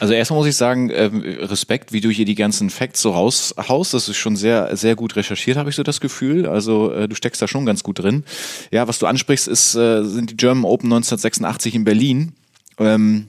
[0.01, 1.05] Also erstmal muss ich sagen, äh,
[1.45, 3.93] Respekt, wie du hier die ganzen Facts so raushaust.
[3.93, 6.45] Das ist schon sehr, sehr gut recherchiert, habe ich so das Gefühl.
[6.45, 8.25] Also äh, du steckst da schon ganz gut drin.
[8.69, 12.33] Ja, was du ansprichst, ist, äh, sind die German Open 1986 in Berlin.
[12.79, 13.27] Ähm,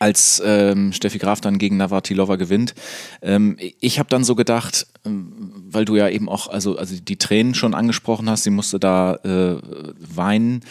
[0.00, 2.74] als ähm, Steffi Graf dann gegen Navratilova gewinnt.
[3.22, 7.18] Ähm, ich habe dann so gedacht, ähm, weil du ja eben auch also also die
[7.18, 9.58] Tränen schon angesprochen hast, sie musste da äh,
[9.98, 10.62] weinen.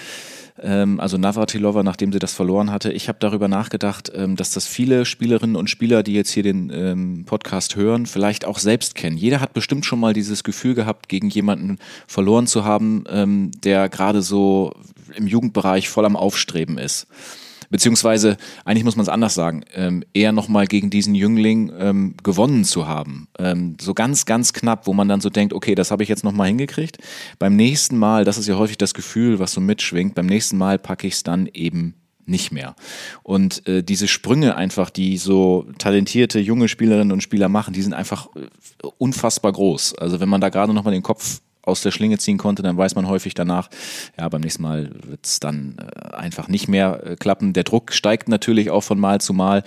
[0.61, 2.91] Ähm, also Navratilova, nachdem sie das verloren hatte.
[2.91, 6.71] Ich habe darüber nachgedacht, ähm, dass das viele Spielerinnen und Spieler, die jetzt hier den
[6.73, 9.15] ähm, Podcast hören, vielleicht auch selbst kennen.
[9.15, 13.89] Jeder hat bestimmt schon mal dieses Gefühl gehabt, gegen jemanden verloren zu haben, ähm, der
[13.89, 14.73] gerade so
[15.15, 17.07] im Jugendbereich voll am Aufstreben ist
[17.69, 22.63] beziehungsweise eigentlich muss man es anders sagen, ähm, eher nochmal gegen diesen Jüngling ähm, gewonnen
[22.63, 23.27] zu haben.
[23.37, 26.23] Ähm, so ganz, ganz knapp, wo man dann so denkt, okay, das habe ich jetzt
[26.23, 26.97] nochmal hingekriegt.
[27.37, 30.79] Beim nächsten Mal, das ist ja häufig das Gefühl, was so mitschwingt, beim nächsten Mal
[30.79, 31.95] packe ich es dann eben
[32.29, 32.75] nicht mehr.
[33.23, 37.93] Und äh, diese Sprünge einfach, die so talentierte junge Spielerinnen und Spieler machen, die sind
[37.93, 38.47] einfach äh,
[38.97, 39.95] unfassbar groß.
[39.97, 42.95] Also wenn man da gerade nochmal den Kopf aus der Schlinge ziehen konnte, dann weiß
[42.95, 43.69] man häufig danach,
[44.17, 47.53] ja, beim nächsten Mal wird es dann äh, einfach nicht mehr äh, klappen.
[47.53, 49.63] Der Druck steigt natürlich auch von Mal zu Mal.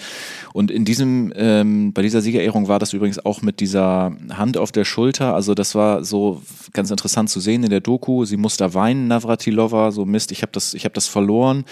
[0.53, 4.73] Und in diesem, ähm, bei dieser Siegerehrung war das übrigens auch mit dieser Hand auf
[4.73, 5.35] der Schulter.
[5.35, 8.25] Also das war so ganz interessant zu sehen in der Doku.
[8.25, 11.65] Sie muss da weinen, Navratilova, so Mist, ich habe das, ich habe das verloren.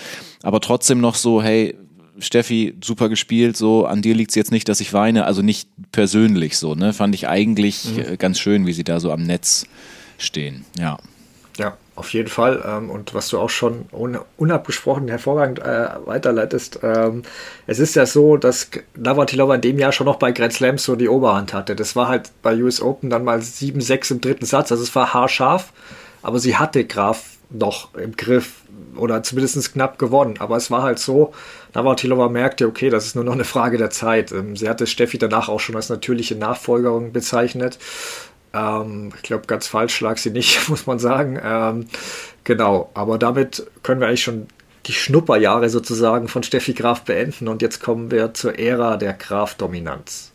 [0.43, 1.77] Aber trotzdem noch so, hey,
[2.19, 5.71] Steffi, super gespielt, so, an dir liegt es jetzt nicht, dass ich weine, also nicht
[5.91, 6.93] persönlich so, ne?
[6.93, 8.01] Fand ich eigentlich mhm.
[8.01, 9.67] Äh, ganz schön, wie sie da so am Netz
[10.21, 10.65] stehen.
[10.79, 10.99] Ja.
[11.57, 12.63] Ja, auf jeden Fall.
[12.67, 13.87] Ähm, und was du auch schon
[14.39, 17.23] unabgesprochen hervorragend äh, weiterleitest, ähm,
[17.67, 20.97] es ist ja so, dass Navratilova in dem Jahr schon noch bei Grand Slams so
[20.97, 21.77] die Oberhand hatte.
[21.77, 24.73] Das war halt bei US Open dann mal 7-6 im dritten Satz.
[24.73, 25.73] Also es war haarscharf,
[26.23, 28.63] aber sie hatte Graf noch im Griff
[28.97, 30.37] oder zumindest knapp gewonnen.
[30.39, 31.33] Aber es war halt so,
[31.75, 34.33] Navratilova merkte, okay, das ist nur noch eine Frage der Zeit.
[34.33, 37.79] Ähm, sie hatte Steffi danach auch schon als natürliche Nachfolgerin bezeichnet.
[38.53, 41.39] Ähm, ich glaube, ganz falsch lag sie nicht, muss man sagen.
[41.43, 41.87] Ähm,
[42.45, 44.47] genau, aber damit können wir eigentlich schon
[44.87, 50.33] die Schnupperjahre sozusagen von Steffi Graf beenden und jetzt kommen wir zur Ära der Graf-Dominanz.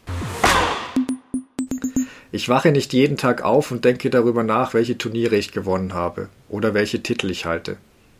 [2.31, 6.29] Ich wache nicht jeden Tag auf und denke darüber nach, welche Turniere ich gewonnen habe
[6.49, 7.77] oder welche Titel ich halte.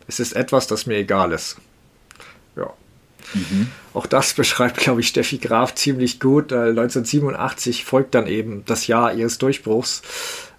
[0.08, 1.58] Es ist etwas, das mir egal ist.
[3.34, 3.68] Mhm.
[3.94, 6.52] Auch das beschreibt, glaube ich, Steffi Graf ziemlich gut.
[6.52, 10.02] 1987 folgt dann eben das Jahr ihres Durchbruchs.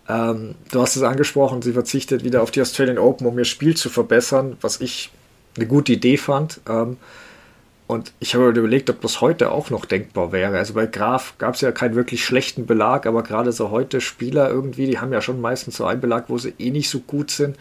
[0.10, 3.76] Ähm, du hast es angesprochen, sie verzichtet wieder auf die Australian Open, um ihr Spiel
[3.76, 5.12] zu verbessern, was ich
[5.56, 6.62] eine gute Idee fand.
[6.68, 6.98] Ähm,
[7.88, 10.58] und ich habe überlegt, ob das heute auch noch denkbar wäre.
[10.58, 14.50] Also bei Graf gab es ja keinen wirklich schlechten Belag, aber gerade so heute Spieler
[14.50, 17.32] irgendwie, die haben ja schon meistens so einen Belag, wo sie eh nicht so gut
[17.32, 17.56] sind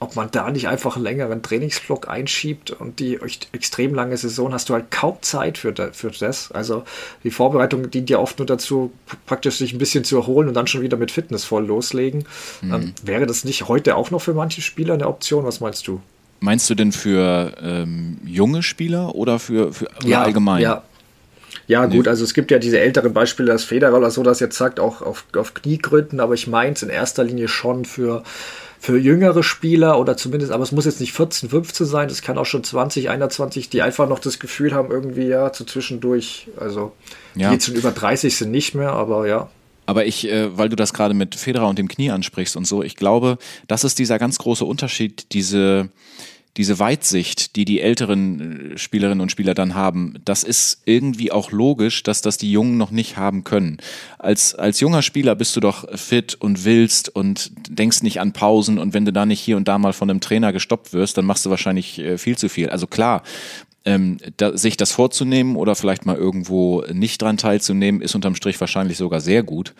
[0.00, 3.18] ob man da nicht einfach einen längeren Trainingsblock einschiebt und die
[3.52, 6.52] extrem lange Saison hast du halt kaum Zeit für, für das.
[6.52, 6.84] Also
[7.24, 8.92] die Vorbereitung dient ja oft nur dazu,
[9.26, 12.24] praktisch sich ein bisschen zu erholen und dann schon wieder mit Fitness voll loslegen.
[12.62, 12.74] Mhm.
[12.74, 15.44] Ähm, wäre das nicht heute auch noch für manche Spieler eine Option?
[15.44, 16.00] Was meinst du?
[16.40, 20.62] Meinst du denn für ähm, junge Spieler oder für, für ja, allgemein?
[20.62, 20.84] Ja,
[21.66, 24.56] ja, gut, also es gibt ja diese älteren Beispiele, dass Federer oder so das jetzt
[24.56, 28.22] sagt, auch auf, auf Kniegründen, aber ich meine es in erster Linie schon für
[28.78, 32.38] für jüngere Spieler oder zumindest, aber es muss jetzt nicht 14, 15 sein, es kann
[32.38, 36.92] auch schon 20, 21, die einfach noch das Gefühl haben, irgendwie ja, zu zwischendurch, also
[37.34, 37.48] ja.
[37.48, 39.48] die jetzt schon über 30 sind nicht mehr, aber ja.
[39.86, 42.82] Aber ich, äh, weil du das gerade mit Federer und dem Knie ansprichst und so,
[42.82, 45.88] ich glaube, das ist dieser ganz große Unterschied, diese,
[46.58, 51.52] diese Weitsicht, die die älteren äh, Spielerinnen und Spieler dann haben, das ist irgendwie auch
[51.52, 53.78] logisch, dass das die Jungen noch nicht haben können.
[54.18, 58.78] Als, als junger Spieler bist du doch fit und willst und denkst nicht an Pausen
[58.78, 61.24] und wenn du da nicht hier und da mal von einem Trainer gestoppt wirst, dann
[61.24, 62.68] machst du wahrscheinlich äh, viel zu viel.
[62.68, 63.22] Also klar,
[63.84, 68.60] ähm, da, sich das vorzunehmen oder vielleicht mal irgendwo nicht dran teilzunehmen, ist unterm Strich
[68.60, 69.74] wahrscheinlich sogar sehr gut.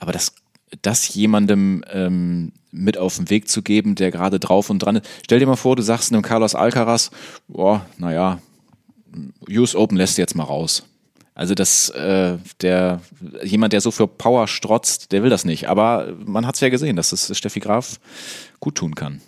[0.00, 0.32] Aber das
[0.80, 5.06] das jemandem ähm, mit auf den Weg zu geben, der gerade drauf und dran ist.
[5.24, 7.10] Stell dir mal vor, du sagst einem Carlos Alcaraz,
[7.46, 8.40] boah, naja,
[9.48, 10.84] US Open lässt jetzt mal raus.
[11.34, 13.00] Also das, äh, der
[13.42, 15.68] jemand, der so für Power strotzt, der will das nicht.
[15.68, 18.00] Aber man hat es ja gesehen, dass es Steffi Graf
[18.60, 19.20] gut tun kann.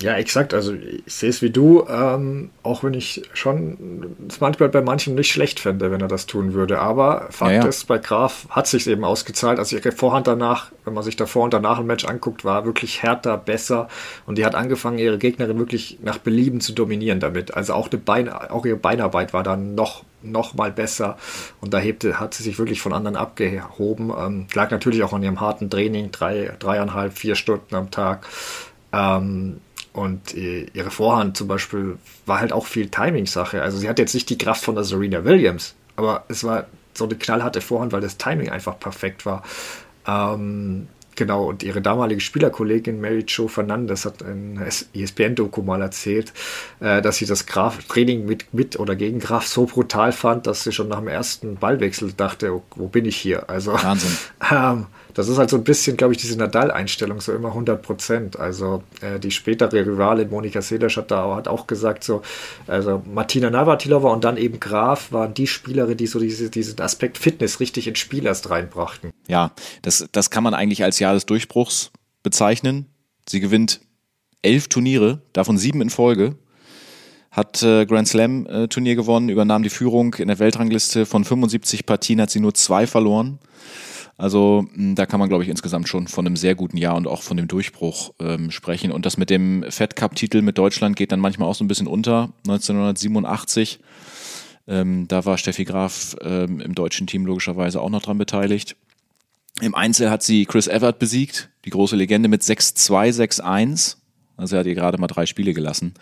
[0.00, 0.54] Ja, exakt.
[0.54, 5.16] Also ich sehe es wie du, ähm, auch wenn ich schon es manchmal bei manchen
[5.16, 6.78] nicht schlecht fände, wenn er das tun würde.
[6.78, 7.66] Aber Fakt ja, ja.
[7.66, 9.58] ist, bei Graf hat sich eben ausgezahlt.
[9.58, 13.02] Also ihre Vorhand danach, wenn man sich davor und danach ein Match anguckt, war wirklich
[13.02, 13.88] härter, besser.
[14.26, 17.54] Und die hat angefangen, ihre Gegnerin wirklich nach Belieben zu dominieren damit.
[17.54, 21.16] Also auch, eine Beine, auch ihre Beinarbeit war dann noch noch mal besser
[21.62, 24.12] und da hebte, hat sie sich wirklich von anderen abgehoben.
[24.16, 28.26] Ähm, lag natürlich auch an ihrem harten Training, drei, dreieinhalb, vier Stunden am Tag.
[28.92, 29.60] Ähm,
[29.92, 33.62] und äh, ihre Vorhand zum Beispiel war halt auch viel Timing-Sache.
[33.62, 37.04] Also sie hat jetzt nicht die Kraft von der Serena Williams, aber es war so
[37.04, 39.42] eine knallharte Vorhand, weil das Timing einfach perfekt war.
[40.06, 44.60] Ähm, genau, und ihre damalige Spielerkollegin Mary Jo Fernandez hat ein
[44.94, 46.32] ESPN-Doku mal erzählt,
[46.80, 50.62] äh, dass sie das Graf Training mit, mit oder gegen Graf so brutal fand, dass
[50.62, 53.48] sie schon nach dem ersten Ballwechsel dachte, oh, wo bin ich hier?
[53.50, 54.16] Also Wahnsinn.
[54.52, 58.38] Ähm, das ist halt so ein bisschen, glaube ich, diese Nadal-Einstellung, so immer 100 Prozent.
[58.38, 62.22] Also äh, die spätere Rivalin Monika Seles hat da hat auch gesagt, so,
[62.66, 67.18] also Martina Navratilova und dann eben Graf waren die Spielerinnen, die so diese, diesen Aspekt
[67.18, 69.12] Fitness richtig ins Spiel erst reinbrachten.
[69.28, 71.90] Ja, das, das kann man eigentlich als Jahr des Durchbruchs
[72.22, 72.86] bezeichnen.
[73.28, 73.80] Sie gewinnt
[74.42, 76.36] elf Turniere, davon sieben in Folge
[77.30, 81.86] hat äh, Grand Slam äh, Turnier gewonnen, übernahm die Führung in der Weltrangliste von 75
[81.86, 83.38] Partien, hat sie nur zwei verloren.
[84.20, 87.06] Also hm, da kann man, glaube ich, insgesamt schon von einem sehr guten Jahr und
[87.06, 88.92] auch von dem Durchbruch ähm, sprechen.
[88.92, 91.86] Und das mit dem Fed Cup-Titel mit Deutschland geht dann manchmal auch so ein bisschen
[91.86, 92.30] unter.
[92.46, 93.80] 1987,
[94.68, 98.76] ähm, da war Steffi Graf ähm, im deutschen Team logischerweise auch noch dran beteiligt.
[99.62, 103.96] Im Einzel hat sie Chris Evert besiegt, die große Legende mit 6-2, 6-1.
[104.36, 105.94] Also er hat ihr gerade mal drei Spiele gelassen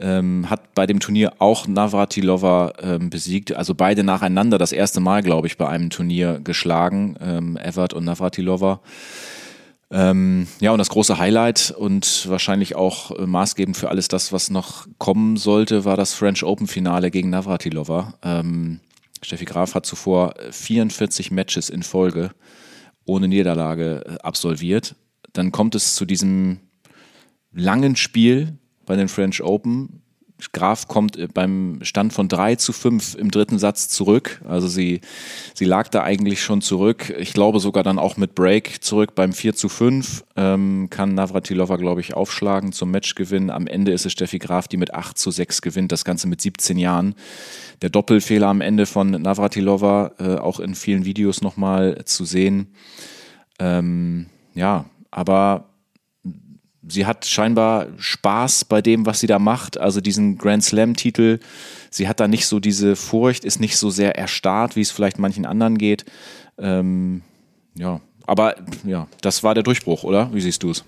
[0.00, 3.54] ähm, hat bei dem Turnier auch Navratilova ähm, besiegt.
[3.54, 8.04] Also beide nacheinander das erste Mal, glaube ich, bei einem Turnier geschlagen, ähm, Evert und
[8.04, 8.80] Navratilova.
[9.92, 14.48] Ähm, ja, und das große Highlight und wahrscheinlich auch äh, maßgebend für alles das, was
[14.48, 18.14] noch kommen sollte, war das French Open Finale gegen Navratilova.
[18.22, 18.80] Ähm,
[19.22, 22.30] Steffi Graf hat zuvor 44 Matches in Folge
[23.04, 24.94] ohne Niederlage äh, absolviert.
[25.32, 26.60] Dann kommt es zu diesem
[27.52, 28.58] langen Spiel,
[28.90, 30.02] bei den French Open.
[30.50, 34.40] Graf kommt äh, beim Stand von 3 zu 5 im dritten Satz zurück.
[34.48, 35.00] Also sie,
[35.54, 37.14] sie lag da eigentlich schon zurück.
[37.16, 40.24] Ich glaube sogar dann auch mit Break zurück beim 4 zu 5.
[40.34, 43.48] Ähm, kann Navratilova, glaube ich, aufschlagen zum Matchgewinn.
[43.50, 45.92] Am Ende ist es Steffi Graf, die mit 8 zu 6 gewinnt.
[45.92, 47.14] Das Ganze mit 17 Jahren.
[47.82, 52.74] Der Doppelfehler am Ende von Navratilova, äh, auch in vielen Videos nochmal zu sehen.
[53.60, 54.26] Ähm,
[54.56, 55.69] ja, aber
[56.88, 59.78] sie hat scheinbar Spaß bei dem, was sie da macht.
[59.78, 61.38] Also diesen Grand Slam-Titel.
[61.90, 65.18] Sie hat da nicht so diese Furcht, ist nicht so sehr erstarrt, wie es vielleicht
[65.18, 66.04] manchen anderen geht.
[66.58, 67.22] Ähm,
[67.74, 70.30] ja, aber ja, das war der Durchbruch, oder?
[70.32, 70.84] Wie siehst du es?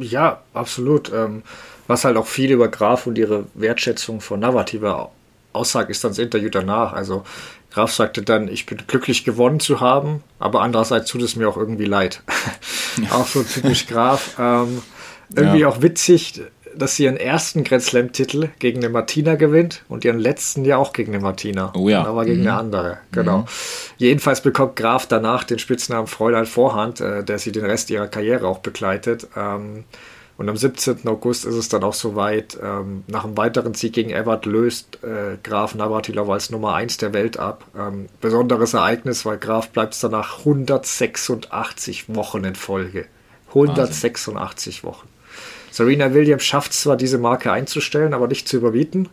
[0.00, 1.12] Ja, absolut.
[1.12, 1.42] Ähm,
[1.86, 5.10] was halt auch viel über Graf und ihre Wertschätzung von Navratilova
[5.52, 6.92] aussagt, ist dann das Interview danach.
[6.92, 7.24] Also
[7.70, 11.56] Graf sagte dann, ich bin glücklich gewonnen zu haben, aber andererseits tut es mir auch
[11.56, 12.22] irgendwie leid.
[13.10, 14.36] auch so typisch Graf.
[14.38, 14.82] Ähm,
[15.36, 15.68] irgendwie ja.
[15.68, 16.42] auch witzig,
[16.74, 20.92] dass sie ihren ersten Grand Slam-Titel gegen eine Martina gewinnt und ihren letzten ja auch
[20.92, 21.72] gegen eine Martina.
[21.76, 22.04] Oh ja.
[22.04, 22.48] Aber gegen mhm.
[22.48, 23.38] eine andere, genau.
[23.38, 23.46] Mhm.
[23.98, 28.46] Jedenfalls bekommt Graf danach den Spitznamen Fräulein Vorhand, äh, der sie den Rest ihrer Karriere
[28.46, 29.28] auch begleitet.
[29.36, 29.84] Ähm,
[30.38, 31.06] und am 17.
[31.06, 32.58] August ist es dann auch soweit.
[32.60, 37.12] Ähm, nach einem weiteren Sieg gegen Ebert löst äh, Graf Navratilov als Nummer 1 der
[37.12, 37.64] Welt ab.
[37.78, 43.06] Ähm, besonderes Ereignis, weil Graf bleibt danach 186 Wochen in Folge.
[43.48, 44.90] 186 Wahnsinn.
[44.90, 45.11] Wochen.
[45.72, 49.08] Serena Williams schafft zwar diese Marke einzustellen, aber nicht zu überbieten.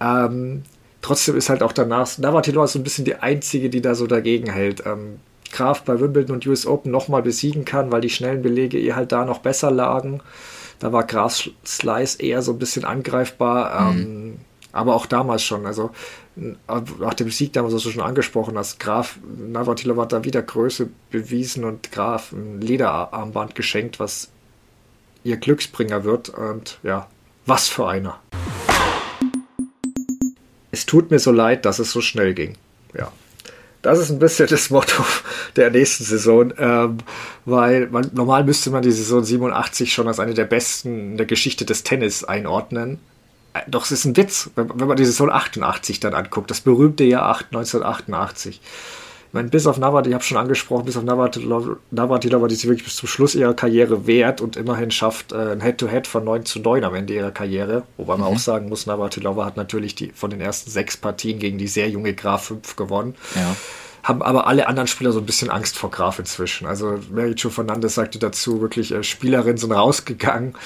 [0.00, 0.62] Ähm,
[1.02, 4.52] trotzdem ist halt auch danach Navratilova so ein bisschen die einzige, die da so dagegen
[4.52, 4.84] hält.
[4.86, 5.18] Ähm,
[5.50, 9.10] Graf bei Wimbledon und US Open nochmal besiegen kann, weil die schnellen Belege ihr halt
[9.10, 10.20] da noch besser lagen.
[10.78, 13.92] Da war Graf Slice eher so ein bisschen angreifbar.
[13.92, 14.00] Mhm.
[14.00, 14.36] Ähm,
[14.72, 15.90] aber auch damals schon, also
[16.36, 20.88] nach dem Sieg damals hast du schon angesprochen, dass Graf Navratilova hat da wieder Größe
[21.10, 24.28] bewiesen und Graf ein Lederarmband geschenkt, was
[25.24, 26.28] ihr Glücksbringer wird.
[26.28, 27.08] Und ja,
[27.46, 28.18] was für einer.
[30.70, 32.56] Es tut mir so leid, dass es so schnell ging.
[32.96, 33.12] Ja.
[33.82, 35.04] Das ist ein bisschen das Motto
[35.56, 36.98] der nächsten Saison, ähm,
[37.44, 41.26] weil man, normal müsste man die Saison 87 schon als eine der besten in der
[41.26, 42.98] Geschichte des Tennis einordnen.
[43.54, 46.60] Äh, doch es ist ein Witz, wenn, wenn man die Saison 88 dann anguckt, das
[46.60, 48.60] berühmte Jahr 1988.
[49.30, 52.82] Ich meine, bis auf Navrat, ich habe schon angesprochen, bis auf Navratilova, die sich wirklich
[52.82, 56.44] bis zum Schluss ihrer Karriere wehrt und immerhin schafft äh, ein Head-to-Head -Head von 9
[56.46, 57.84] zu 9 am Ende ihrer Karriere.
[57.96, 58.34] Wobei man mhm.
[58.34, 61.88] auch sagen muss, Navratilova hat natürlich die, von den ersten sechs Partien gegen die sehr
[61.88, 63.14] junge Graf 5 gewonnen.
[63.36, 63.54] Ja.
[64.02, 66.66] Haben aber alle anderen Spieler so ein bisschen Angst vor Graf inzwischen.
[66.66, 70.56] Also Mericho Fernandes sagte dazu, wirklich äh, Spielerinnen sind rausgegangen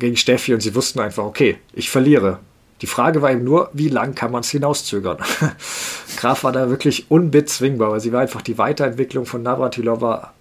[0.00, 2.40] gegen Steffi und sie wussten einfach, okay, ich verliere.
[2.82, 5.18] Die Frage war eben nur, wie lang kann man es hinauszögern?
[6.16, 10.32] Graf war da wirklich unbezwingbar, weil sie war einfach die Weiterentwicklung von Navratilova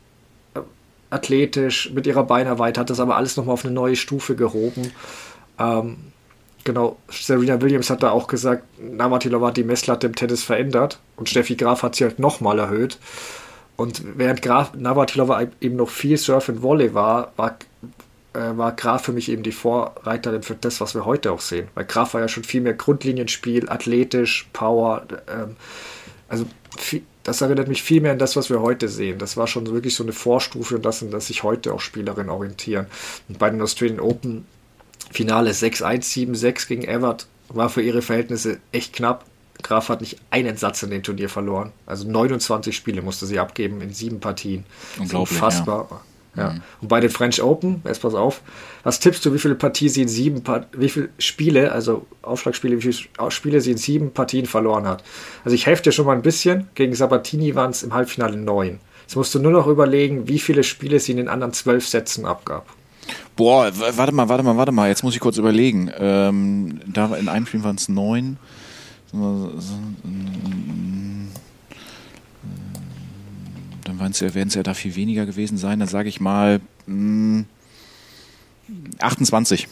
[0.56, 0.60] äh,
[1.10, 4.92] athletisch, mit ihrer Beinarbeit, hat das aber alles nochmal auf eine neue Stufe gehoben.
[5.60, 5.98] Ähm,
[6.64, 11.28] genau, Serena Williams hat da auch gesagt, Navratilova hat die Messlatte im Tennis verändert und
[11.28, 13.00] Steffi Graf hat sie halt nochmal erhöht.
[13.76, 17.58] Und während Graf Navratilova eben noch viel Surf und Volley war, war
[18.34, 21.68] war Graf für mich eben die Vorreiterin für das, was wir heute auch sehen.
[21.74, 25.06] Weil Graf war ja schon viel mehr Grundlinienspiel, athletisch, Power.
[25.28, 25.56] Ähm,
[26.28, 26.46] also
[26.78, 29.20] viel, das erinnert mich viel mehr an das, was wir heute sehen.
[29.20, 32.30] Das war schon wirklich so eine Vorstufe und das, in das sich heute auch Spielerinnen
[32.30, 32.88] orientieren.
[33.28, 34.46] Und bei den Australian Open
[35.12, 39.26] Finale 6-1, 7-6 gegen Everett war für ihre Verhältnisse echt knapp.
[39.62, 41.72] Graf hat nicht einen Satz in dem Turnier verloren.
[41.86, 44.66] Also 29 Spiele musste sie abgeben in sieben Partien.
[45.00, 45.32] Unglaublich.
[45.32, 45.88] Unfassbar.
[45.90, 46.02] Ja.
[46.36, 46.52] Ja.
[46.52, 46.62] Mhm.
[46.82, 48.42] Und bei den French Open, jetzt pass auf,
[48.84, 52.94] was tippst du, wie viele Partien sie in sieben, wie viele Spiele, also Aufschlagspiele, wie
[52.94, 55.04] viele Spiele sie in sieben Partien verloren hat?
[55.44, 56.70] Also ich helfe dir schon mal ein bisschen.
[56.76, 58.80] Gegen Sabatini waren es im Halbfinale neun.
[59.02, 62.26] Jetzt musst du nur noch überlegen, wie viele Spiele sie in den anderen zwölf Sätzen
[62.26, 62.68] abgab.
[63.36, 65.90] Boah, warte mal, warte mal, warte mal, jetzt muss ich kurz überlegen.
[65.98, 68.38] Ähm, da in einem Spiel waren es neun
[74.00, 75.80] werden es ja da viel weniger gewesen sein.
[75.80, 77.46] Dann sage ich mal mh,
[78.68, 79.68] hm, 28.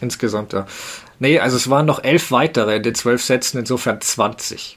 [0.00, 0.66] Insgesamt, ja.
[1.18, 4.76] Nee, also es waren noch elf weitere in den zwölf Sätzen, insofern 20.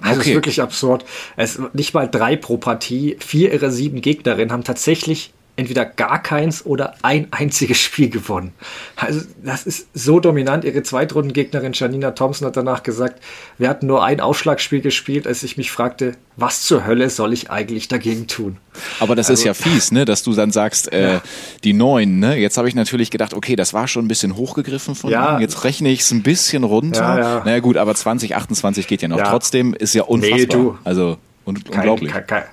[0.00, 0.30] Also okay.
[0.30, 1.04] ist wirklich absurd.
[1.36, 3.16] Es nicht mal drei pro Partie.
[3.20, 8.52] Vier ihrer sieben Gegnerinnen haben tatsächlich entweder gar keins oder ein einziges Spiel gewonnen.
[8.96, 10.64] Also das ist so dominant.
[10.64, 13.22] Ihre Zweitrundengegnerin Janina Thompson hat danach gesagt,
[13.58, 17.50] wir hatten nur ein Aufschlagspiel gespielt, als ich mich fragte, was zur Hölle soll ich
[17.50, 18.56] eigentlich dagegen tun?
[18.98, 21.22] Aber das also, ist ja fies, ne, dass du dann sagst, äh, ja.
[21.64, 22.36] die neun, ne?
[22.36, 25.36] Jetzt habe ich natürlich gedacht, okay, das war schon ein bisschen hochgegriffen von ja.
[25.36, 25.40] Ihm.
[25.42, 27.00] Jetzt rechne ich es ein bisschen runter.
[27.00, 27.42] Ja, ja.
[27.44, 29.20] Naja gut, aber 2028 geht ja noch.
[29.22, 30.38] Trotzdem ist ja unfassbar.
[30.38, 30.78] Nee, du.
[30.84, 32.12] Also un kein, unglaublich.
[32.12, 32.44] Kein, kein,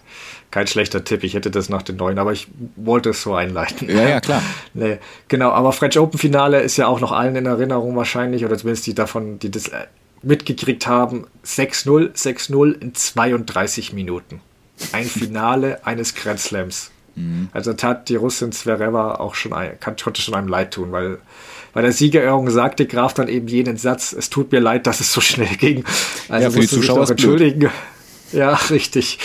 [0.58, 1.24] kein schlechter Tipp.
[1.24, 3.88] Ich hätte das nach den neuen, aber ich wollte es so einleiten.
[3.96, 4.42] Ja, ja, klar.
[4.74, 8.58] nee, genau, aber French Open Finale ist ja auch noch allen in Erinnerung wahrscheinlich, oder
[8.58, 9.86] zumindest die davon, die das äh,
[10.24, 11.28] mitgekriegt haben.
[11.46, 14.42] 6-0, 6-0 in 32 Minuten.
[14.94, 16.90] Ein Finale eines Grand Slams.
[17.14, 17.50] Mhm.
[17.54, 21.20] Also tat die Russin Zverev auch schon, ein, kann, konnte schon einem leid tun, weil
[21.74, 25.14] bei der Siegerehrung sagte Graf dann eben jenen Satz, es tut mir leid, dass es
[25.14, 25.84] so schnell ging.
[26.30, 27.70] Also ja, für die Zuschauer entschuldigen.
[28.32, 29.20] Ja, richtig.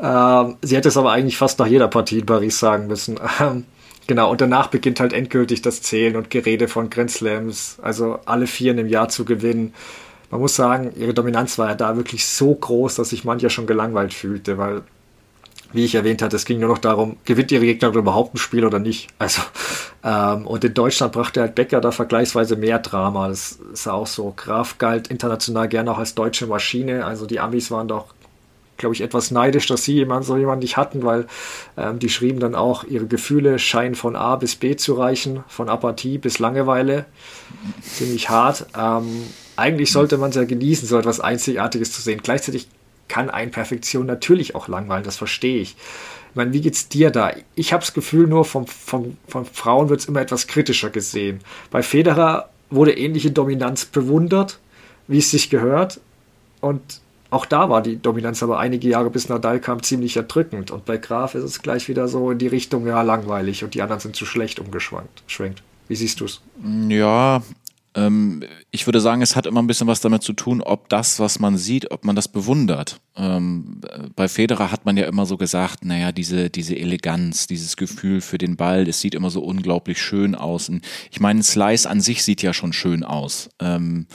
[0.00, 3.18] Ähm, sie hätte es aber eigentlich fast nach jeder Partie in Paris sagen müssen.
[3.40, 3.64] Ähm,
[4.10, 8.48] Genau, und danach beginnt halt endgültig das Zählen und Gerede von Grand Slams, also alle
[8.48, 9.72] vier in dem Jahr zu gewinnen.
[10.32, 13.68] Man muss sagen, ihre Dominanz war ja da wirklich so groß, dass sich mancher schon
[13.68, 14.82] gelangweilt fühlte, weil,
[15.72, 18.64] wie ich erwähnt hatte, es ging nur noch darum, gewinnt ihre Gegner überhaupt ein Spiel
[18.64, 19.10] oder nicht.
[19.20, 19.42] Also,
[20.02, 23.28] ähm, und in Deutschland brachte halt Becker da vergleichsweise mehr Drama.
[23.28, 24.32] Das ist auch so.
[24.36, 27.04] Graf galt international gerne auch als deutsche Maschine.
[27.04, 28.06] Also die Amis waren doch
[28.80, 31.26] glaube ich, etwas neidisch, dass sie jemand, so jemanden nicht hatten, weil
[31.76, 35.68] ähm, die schrieben dann auch, ihre Gefühle scheinen von A bis B zu reichen, von
[35.68, 37.04] Apathie bis Langeweile.
[37.82, 38.66] Ziemlich hart.
[38.76, 39.22] Ähm,
[39.56, 42.20] eigentlich sollte man es ja genießen, so etwas Einzigartiges zu sehen.
[42.22, 42.68] Gleichzeitig
[43.06, 45.76] kann ein Perfektion natürlich auch langweilen, das verstehe ich.
[46.30, 47.32] Ich meine, wie geht's dir da?
[47.56, 51.40] Ich habe das Gefühl, nur vom, vom, von Frauen wird es immer etwas kritischer gesehen.
[51.70, 54.60] Bei Federer wurde ähnliche Dominanz bewundert,
[55.08, 56.00] wie es sich gehört.
[56.60, 60.70] Und auch da war die Dominanz aber einige Jahre bis Nadal kam ziemlich erdrückend.
[60.70, 63.82] Und bei Graf ist es gleich wieder so in die Richtung, ja, langweilig und die
[63.82, 65.22] anderen sind zu schlecht umgeschwankt.
[65.26, 65.62] Schwenkt.
[65.88, 66.40] Wie siehst du es?
[66.88, 67.42] Ja,
[67.92, 71.40] ich würde sagen, es hat immer ein bisschen was damit zu tun, ob das, was
[71.40, 73.00] man sieht, ob man das bewundert.
[73.16, 73.80] Ähm,
[74.14, 78.38] bei Federer hat man ja immer so gesagt, naja, diese, diese Eleganz, dieses Gefühl für
[78.38, 80.68] den Ball, es sieht immer so unglaublich schön aus.
[80.68, 83.50] Und ich meine, Slice an sich sieht ja schon schön aus.
[83.58, 84.06] Ähm,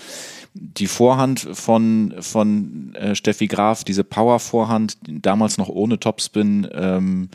[0.54, 7.30] die Vorhand von, von äh, Steffi Graf, diese Power-Vorhand, damals noch ohne Topspin, ähm,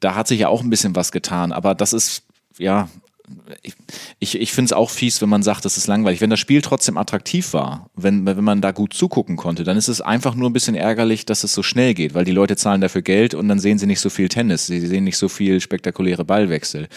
[0.00, 1.50] da hat sich ja auch ein bisschen was getan.
[1.52, 2.24] Aber das ist,
[2.58, 2.90] ja,
[4.18, 6.20] ich, ich finde es auch fies, wenn man sagt, das ist langweilig.
[6.20, 9.88] Wenn das Spiel trotzdem attraktiv war, wenn, wenn man da gut zugucken konnte, dann ist
[9.88, 12.80] es einfach nur ein bisschen ärgerlich, dass es so schnell geht, weil die Leute zahlen
[12.80, 15.60] dafür Geld und dann sehen sie nicht so viel Tennis, sie sehen nicht so viel
[15.60, 16.88] spektakuläre Ballwechsel.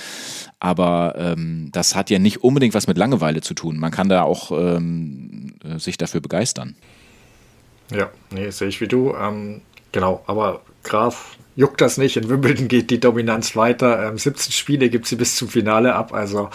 [0.60, 3.78] Aber ähm, das hat ja nicht unbedingt was mit Langeweile zu tun.
[3.78, 6.76] Man kann da auch ähm, äh, sich dafür begeistern.
[7.92, 9.16] Ja, nee, sehe ich wie du.
[9.16, 9.62] Ähm,
[9.92, 12.18] genau, aber Graf juckt das nicht.
[12.18, 14.08] In Wimbledon geht die Dominanz weiter.
[14.08, 16.14] Ähm, 17 Spiele gibt sie bis zum Finale ab.
[16.14, 16.50] Also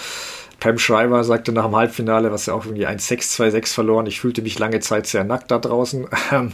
[0.61, 4.07] Pam Schreiber sagte nach dem Halbfinale, was ja auch irgendwie 1-6, 2-6 verloren.
[4.07, 6.07] Ich fühlte mich lange Zeit sehr nackt da draußen.
[6.33, 6.53] Ähm,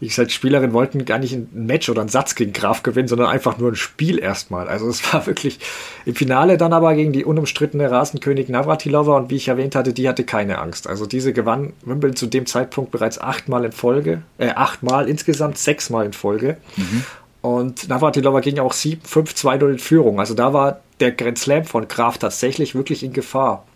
[0.00, 3.28] wie gesagt, Spielerinnen wollten gar nicht ein Match oder einen Satz gegen Graf gewinnen, sondern
[3.28, 4.66] einfach nur ein Spiel erstmal.
[4.66, 5.58] Also es war wirklich
[6.06, 10.08] im Finale dann aber gegen die unumstrittene Rasenkönig Navratilova und wie ich erwähnt hatte, die
[10.08, 10.86] hatte keine Angst.
[10.86, 16.06] Also diese gewann Wimbledon zu dem Zeitpunkt bereits achtmal in Folge, äh, achtmal insgesamt, sechsmal
[16.06, 16.56] in Folge.
[16.76, 17.04] Mhm.
[17.42, 20.20] Und Navratilova ging auch 7-5-2-0 in Führung.
[20.20, 23.66] Also da war der Grand Slam von Graf tatsächlich wirklich in Gefahr.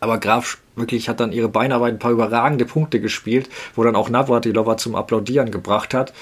[0.00, 4.08] Aber Graf wirklich hat dann ihre Beinarbeit ein paar überragende Punkte gespielt, wo dann auch
[4.08, 6.12] Navratilova zum Applaudieren gebracht hat.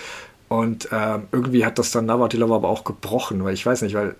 [0.49, 4.17] Und ähm, irgendwie hat das dann Navratilova aber auch gebrochen, weil ich weiß nicht, weil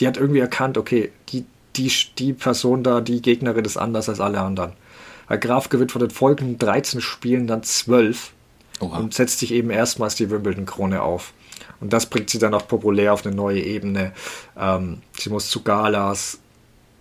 [0.00, 1.44] die hat irgendwie erkannt, okay, die,
[1.76, 4.72] die, die Person da, die Gegnerin ist anders als alle anderen.
[5.28, 8.32] Weil Graf gewinnt von den folgenden 13 Spielen dann 12
[8.80, 8.98] Oha.
[8.98, 11.32] und setzt sich eben erstmals die Wimbledon-Krone auf.
[11.80, 14.12] Und das bringt sie dann auch populär auf eine neue Ebene.
[14.56, 16.38] Ähm, sie muss zu Galas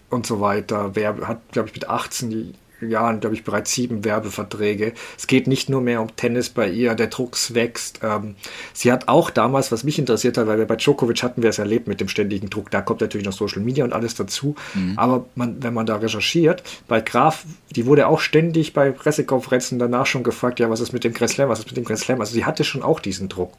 [0.10, 0.96] und so weiter.
[0.96, 2.54] Wer hat, glaube ich, mit 18
[2.90, 4.94] Jahren, glaube ich, bereits sieben Werbeverträge.
[5.18, 8.00] Es geht nicht nur mehr um Tennis bei ihr, der Druck wächst.
[8.04, 8.36] Ähm,
[8.74, 11.60] sie hat auch damals, was mich interessiert hat, weil wir bei Djokovic hatten wir es
[11.60, 14.56] erlebt mit dem ständigen Druck, da kommt natürlich noch Social Media und alles dazu.
[14.74, 14.94] Mhm.
[14.98, 20.06] Aber man, wenn man da recherchiert, bei Graf, die wurde auch ständig bei Pressekonferenzen danach
[20.06, 22.20] schon gefragt, ja, was ist mit dem Grand Slam, was ist mit dem Grand Slam?
[22.20, 23.54] Also sie hatte schon auch diesen Druck.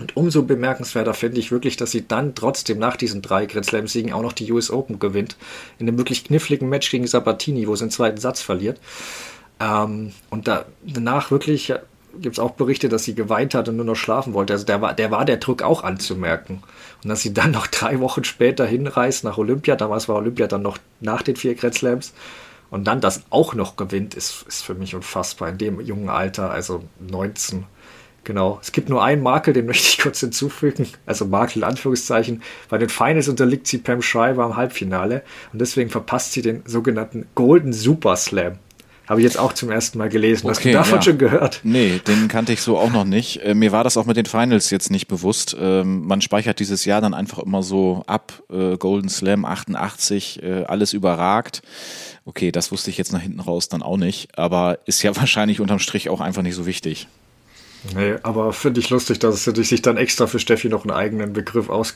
[0.00, 4.12] Und umso bemerkenswerter finde ich wirklich, dass sie dann trotzdem nach diesen drei Grand Slam-Siegen
[4.12, 5.36] auch noch die US Open gewinnt.
[5.78, 8.80] In einem wirklich kniffligen Match gegen Sabatini, wo sie den zweiten Satz verliert.
[9.60, 11.74] Ähm, und da, danach wirklich
[12.18, 14.54] gibt es auch Berichte, dass sie geweint hat und nur noch schlafen wollte.
[14.54, 16.62] Also der war, der war der Druck auch anzumerken.
[17.04, 20.62] Und dass sie dann noch drei Wochen später hinreist nach Olympia, damals war Olympia dann
[20.62, 22.12] noch nach den vier Grand Slams,
[22.70, 26.50] und dann das auch noch gewinnt, ist, ist für mich unfassbar in dem jungen Alter,
[26.50, 27.64] also 19.
[28.24, 28.58] Genau.
[28.60, 30.86] Es gibt nur einen Makel, den möchte ich kurz hinzufügen.
[31.06, 32.42] Also Makel in Anführungszeichen.
[32.68, 37.26] Bei den Finals unterliegt sie Pam Schreiber im Halbfinale und deswegen verpasst sie den sogenannten
[37.34, 38.58] Golden Super Slam.
[39.10, 40.46] Habe ich jetzt auch zum ersten Mal gelesen.
[40.46, 41.02] Okay, Hast du davon ja.
[41.02, 41.60] schon gehört?
[41.64, 43.38] Nee, den kannte ich so auch noch nicht.
[43.42, 45.56] Äh, mir war das auch mit den Finals jetzt nicht bewusst.
[45.58, 48.40] Ähm, man speichert dieses Jahr dann einfach immer so ab.
[48.52, 51.62] Äh, Golden Slam 88, äh, alles überragt.
[52.24, 54.38] Okay, das wusste ich jetzt nach hinten raus dann auch nicht.
[54.38, 57.08] Aber ist ja wahrscheinlich unterm Strich auch einfach nicht so wichtig.
[57.94, 61.32] Nee, aber finde ich lustig, dass sie sich dann extra für Steffi noch einen eigenen
[61.32, 61.94] Begriff aus,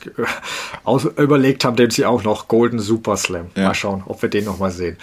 [0.83, 3.47] aus überlegt haben, dem sie auch noch Golden Super Slam.
[3.55, 3.67] Ja.
[3.67, 4.97] Mal schauen, ob wir den nochmal sehen.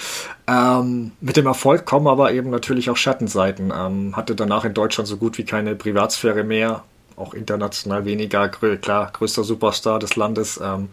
[0.48, 3.72] Ähm, mit dem Erfolg kommen aber eben natürlich auch Schattenseiten.
[3.74, 6.82] Ähm, hatte danach in Deutschland so gut wie keine Privatsphäre mehr,
[7.16, 10.60] auch international weniger, klar, größter Superstar des Landes.
[10.62, 10.88] Ähm,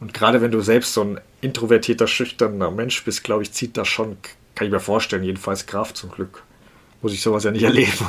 [0.00, 3.88] und gerade wenn du selbst so ein introvertierter, schüchterner Mensch bist, glaube ich, zieht das
[3.88, 4.16] schon,
[4.54, 6.42] kann ich mir vorstellen, jedenfalls Kraft zum Glück
[7.02, 8.08] muss ich sowas ja nicht erleben.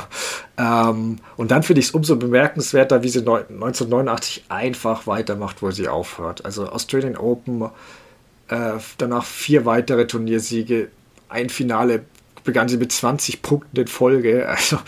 [0.58, 5.88] Ähm, und dann finde ich es umso bemerkenswerter, wie sie 1989 einfach weitermacht, wo sie
[5.88, 6.44] aufhört.
[6.44, 7.62] Also Australian Open,
[8.48, 10.88] äh, danach vier weitere Turniersiege,
[11.28, 12.04] ein Finale
[12.42, 14.48] begann sie mit 20 Punkten in Folge.
[14.60, 14.78] Also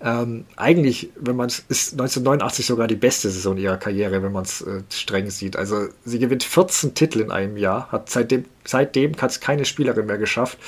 [0.00, 4.44] ähm, eigentlich, wenn man es, ist 1989 sogar die beste Saison ihrer Karriere, wenn man
[4.44, 5.56] es äh, streng sieht.
[5.56, 10.04] Also sie gewinnt 14 Titel in einem Jahr, hat seitdem, seitdem hat es keine Spielerin
[10.04, 10.58] mehr geschafft.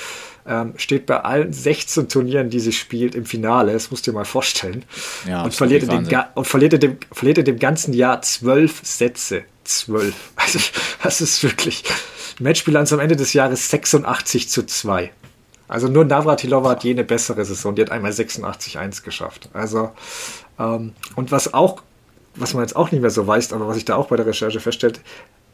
[0.49, 3.72] Ähm, steht bei allen 16 Turnieren, die sie spielt, im Finale.
[3.72, 4.84] Das musst du dir mal vorstellen.
[5.28, 8.80] Ja, und, verliert in dem, und verliert, in dem, verliert in dem ganzen Jahr zwölf
[8.82, 9.42] Sätze.
[9.64, 10.14] Zwölf.
[10.36, 10.61] Also,
[11.03, 11.82] das ist wirklich.
[12.38, 15.11] Matchbilanz am Ende des Jahres 86 zu 2.
[15.68, 17.74] Also nur Navratilova hat jene bessere Saison.
[17.74, 19.49] Die hat einmal 86-1 geschafft.
[19.53, 19.90] Also,
[20.59, 21.82] ähm, und was auch,
[22.36, 24.26] was man jetzt auch nicht mehr so weiß, aber was ich da auch bei der
[24.26, 25.01] Recherche feststellt,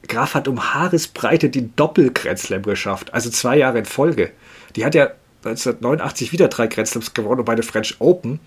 [0.09, 3.15] Graf hat um Haaresbreite die Doppel-Grand Slam geschafft.
[3.15, 4.33] Also zwei Jahre in Folge.
[4.77, 5.11] Die hat ja
[5.45, 8.41] 1989 wieder drei Grand Slams gewonnen und bei der French Open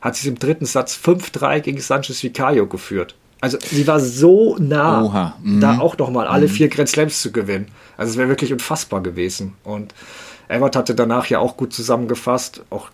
[0.00, 3.14] hat sie im dritten Satz 5-3 gegen Sanchez Vicario geführt.
[3.40, 5.60] Also sie war so nah, mhm.
[5.60, 6.50] da auch nochmal alle mhm.
[6.50, 7.68] vier Grand Slams zu gewinnen.
[7.96, 9.54] Also es wäre wirklich unfassbar gewesen.
[9.64, 9.94] Und
[10.48, 12.90] Evert hatte danach ja auch gut zusammengefasst, auch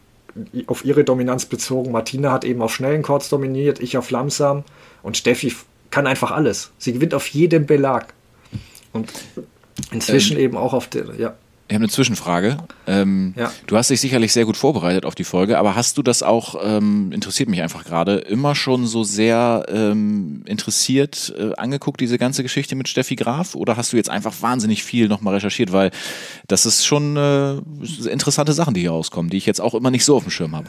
[0.67, 1.93] auf ihre Dominanz bezogen.
[1.93, 4.65] Martina hat eben auf schnellen Chords dominiert, ich auf langsam
[5.03, 5.55] und Steffi
[5.91, 6.73] kann einfach alles.
[6.79, 8.15] Sie gewinnt auf jedem Belag.
[8.93, 9.13] Und
[9.91, 11.35] inzwischen ähm, eben auch auf der, ja.
[11.73, 12.59] Ich habe eine Zwischenfrage.
[12.87, 13.51] Ähm, ja.
[13.67, 16.55] Du hast dich sicherlich sehr gut vorbereitet auf die Folge, aber hast du das auch,
[16.63, 22.43] ähm, interessiert mich einfach gerade, immer schon so sehr ähm, interessiert äh, angeguckt, diese ganze
[22.43, 23.55] Geschichte mit Steffi Graf?
[23.55, 25.73] Oder hast du jetzt einfach wahnsinnig viel nochmal recherchiert?
[25.73, 25.93] Weil
[26.47, 27.55] das ist schon äh,
[28.07, 30.55] interessante Sachen, die hier rauskommen, die ich jetzt auch immer nicht so auf dem Schirm
[30.55, 30.69] habe.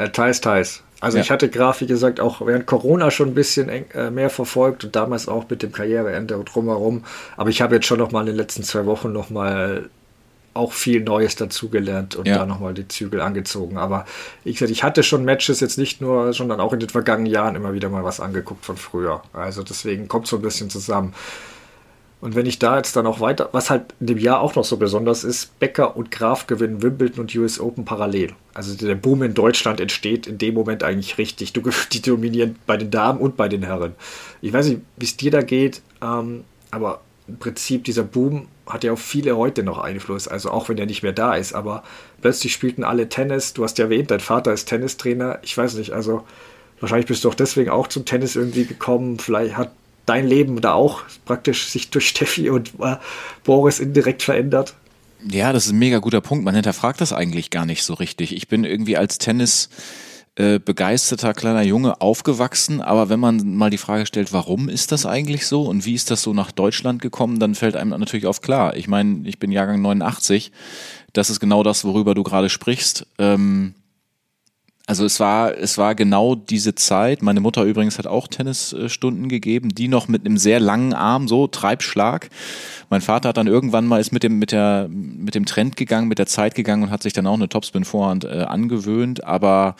[0.00, 0.82] Äh, teils, teils.
[1.00, 1.22] Also ja.
[1.22, 4.84] ich hatte Graf, wie gesagt, auch während Corona schon ein bisschen eng, äh, mehr verfolgt
[4.84, 7.04] und damals auch mit dem Karriereende und drumherum.
[7.36, 9.88] Aber ich habe jetzt schon noch mal in den letzten zwei Wochen noch mal
[10.52, 12.38] auch viel Neues dazugelernt und ja.
[12.38, 13.78] da nochmal die Zügel angezogen.
[13.78, 14.04] Aber
[14.44, 17.54] ich, gesagt, ich hatte schon Matches jetzt nicht nur, sondern auch in den vergangenen Jahren
[17.54, 19.22] immer wieder mal was angeguckt von früher.
[19.32, 21.14] Also deswegen kommt so ein bisschen zusammen.
[22.20, 24.64] Und wenn ich da jetzt dann auch weiter, was halt in dem Jahr auch noch
[24.64, 28.34] so besonders ist, Becker und Graf gewinnen Wimbledon und US Open parallel.
[28.52, 31.54] Also der Boom in Deutschland entsteht in dem Moment eigentlich richtig.
[31.54, 31.62] Du,
[31.92, 33.94] die dominieren bei den Damen und bei den Herren.
[34.42, 38.84] Ich weiß nicht, wie es dir da geht, ähm, aber im Prinzip dieser Boom hat
[38.84, 40.28] ja auf viele heute noch Einfluss.
[40.28, 41.82] Also auch wenn er nicht mehr da ist, aber
[42.20, 43.54] plötzlich spielten alle Tennis.
[43.54, 45.38] Du hast ja erwähnt, dein Vater ist Tennistrainer.
[45.42, 46.24] Ich weiß nicht, also
[46.80, 49.18] wahrscheinlich bist du auch deswegen auch zum Tennis irgendwie gekommen.
[49.18, 49.72] Vielleicht hat
[50.10, 52.96] dein Leben da auch praktisch sich durch Steffi und äh,
[53.44, 54.74] Boris indirekt verändert?
[55.30, 56.44] Ja, das ist ein mega guter Punkt.
[56.44, 58.34] Man hinterfragt das eigentlich gar nicht so richtig.
[58.34, 59.68] Ich bin irgendwie als Tennis
[60.34, 65.06] äh, begeisterter kleiner Junge aufgewachsen, aber wenn man mal die Frage stellt, warum ist das
[65.06, 68.40] eigentlich so und wie ist das so nach Deutschland gekommen, dann fällt einem natürlich auf
[68.40, 68.76] klar.
[68.76, 70.50] Ich meine, ich bin Jahrgang 89,
[71.12, 73.06] das ist genau das, worüber du gerade sprichst.
[73.18, 73.74] Ähm,
[74.90, 77.22] also es war, es war genau diese Zeit.
[77.22, 81.46] Meine Mutter übrigens hat auch Tennisstunden gegeben, die noch mit einem sehr langen Arm, so
[81.46, 82.28] Treibschlag.
[82.88, 86.08] Mein Vater hat dann irgendwann mal ist mit dem, mit der, mit dem Trend gegangen,
[86.08, 89.22] mit der Zeit gegangen und hat sich dann auch eine Topspin-Vorhand äh, angewöhnt.
[89.22, 89.76] Aber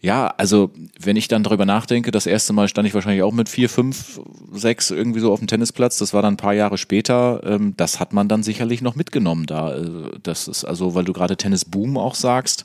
[0.00, 3.50] ja, also wenn ich dann darüber nachdenke, das erste Mal stand ich wahrscheinlich auch mit
[3.50, 4.22] vier, fünf,
[4.54, 5.98] sechs irgendwie so auf dem Tennisplatz.
[5.98, 7.42] Das war dann ein paar Jahre später.
[7.44, 9.66] Ähm, das hat man dann sicherlich noch mitgenommen da.
[9.66, 12.64] Also das ist also, weil du gerade Tennisboom auch sagst.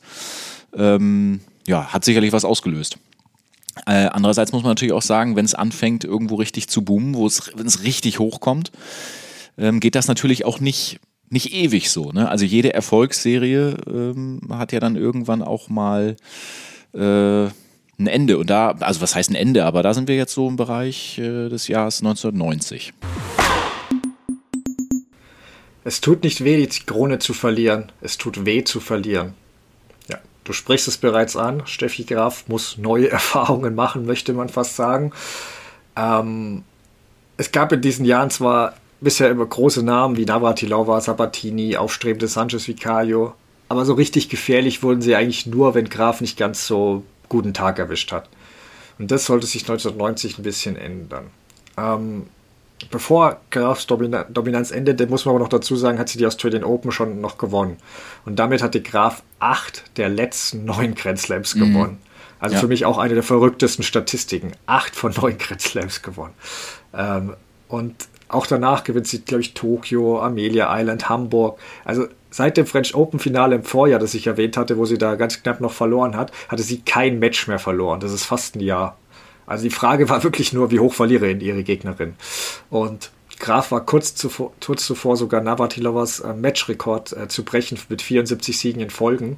[0.73, 2.97] Ähm, ja, hat sicherlich was ausgelöst.
[3.85, 7.65] Äh, andererseits muss man natürlich auch sagen, wenn es anfängt, irgendwo richtig zu boomen, wenn
[7.65, 8.71] es richtig hochkommt,
[9.57, 10.99] ähm, geht das natürlich auch nicht,
[11.29, 12.11] nicht ewig so.
[12.11, 12.29] Ne?
[12.29, 16.17] Also jede Erfolgsserie ähm, hat ja dann irgendwann auch mal
[16.93, 17.45] äh,
[18.01, 18.37] ein Ende.
[18.37, 21.17] Und da, also was heißt ein Ende, aber da sind wir jetzt so im Bereich
[21.17, 22.93] äh, des Jahres 1990.
[25.83, 27.91] Es tut nicht weh, die Krone zu verlieren.
[28.01, 29.33] Es tut weh zu verlieren.
[30.51, 35.13] Du sprichst es bereits an, Steffi Graf muss neue Erfahrungen machen, möchte man fast sagen.
[35.95, 36.63] Ähm,
[37.37, 42.67] es gab in diesen Jahren zwar bisher immer große Namen wie Navratilova, Sabatini, aufstrebende Sanchez
[42.67, 43.33] Vicario,
[43.69, 47.79] aber so richtig gefährlich wurden sie eigentlich nur, wenn Graf nicht ganz so guten Tag
[47.79, 48.27] erwischt hat.
[48.99, 51.27] Und das sollte sich 1990 ein bisschen ändern.
[51.77, 52.25] Ähm,
[52.89, 56.91] bevor Grafs Dominanz endete, muss man aber noch dazu sagen, hat sie die Australian Open
[56.91, 57.77] schon noch gewonnen.
[58.25, 61.59] Und damit hatte Graf acht der letzten neun Grand Slams mhm.
[61.59, 61.97] gewonnen.
[62.39, 62.61] Also ja.
[62.61, 64.53] für mich auch eine der verrücktesten Statistiken.
[64.65, 66.33] Acht von neun Grand Slams gewonnen.
[66.93, 67.35] Ähm,
[67.67, 67.95] und
[68.27, 71.59] auch danach gewinnt sie, glaube ich, Tokio, Amelia Island, Hamburg.
[71.85, 75.15] Also seit dem French Open Finale im Vorjahr, das ich erwähnt hatte, wo sie da
[75.15, 77.99] ganz knapp noch verloren hat, hatte sie kein Match mehr verloren.
[77.99, 78.97] Das ist fast ein Jahr.
[79.45, 82.15] Also die Frage war wirklich nur, wie hoch verliere ihn ihre Gegnerin.
[82.69, 88.01] Und Graf war kurz zuvor, kurz zuvor sogar Navatilovas äh, Matchrekord äh, zu brechen mit
[88.01, 89.37] 74 Siegen in Folgen.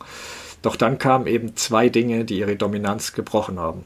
[0.61, 3.85] Doch dann kamen eben zwei Dinge, die ihre Dominanz gebrochen haben.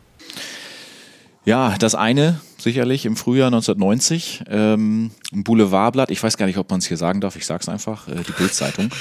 [1.46, 6.70] Ja, das eine sicherlich im Frühjahr 1990, ähm, ein Boulevardblatt, ich weiß gar nicht, ob
[6.70, 8.90] man es hier sagen darf, ich sag's einfach, äh, die Bildzeitung.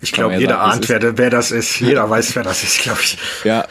[0.00, 3.00] Ich glaube, jeder sagen, ahnt, wer, wer das ist, jeder weiß, wer das ist, glaube
[3.02, 3.18] ich.
[3.42, 3.66] Ja,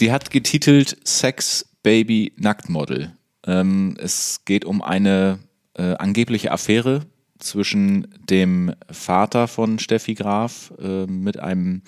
[0.00, 3.12] die hat getitelt Sex Baby Nacktmodel.
[3.46, 5.38] Ähm, es geht um eine
[5.74, 7.02] äh, angebliche Affäre
[7.38, 11.82] zwischen dem Vater von Steffi Graf äh, mit einem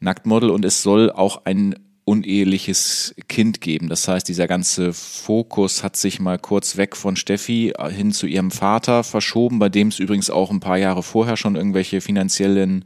[0.00, 1.74] Nacktmodel und es soll auch ein
[2.04, 3.88] uneheliches Kind geben.
[3.88, 8.50] Das heißt, dieser ganze Fokus hat sich mal kurz weg von Steffi hin zu ihrem
[8.50, 12.84] Vater verschoben, bei dem es übrigens auch ein paar Jahre vorher schon irgendwelche finanziellen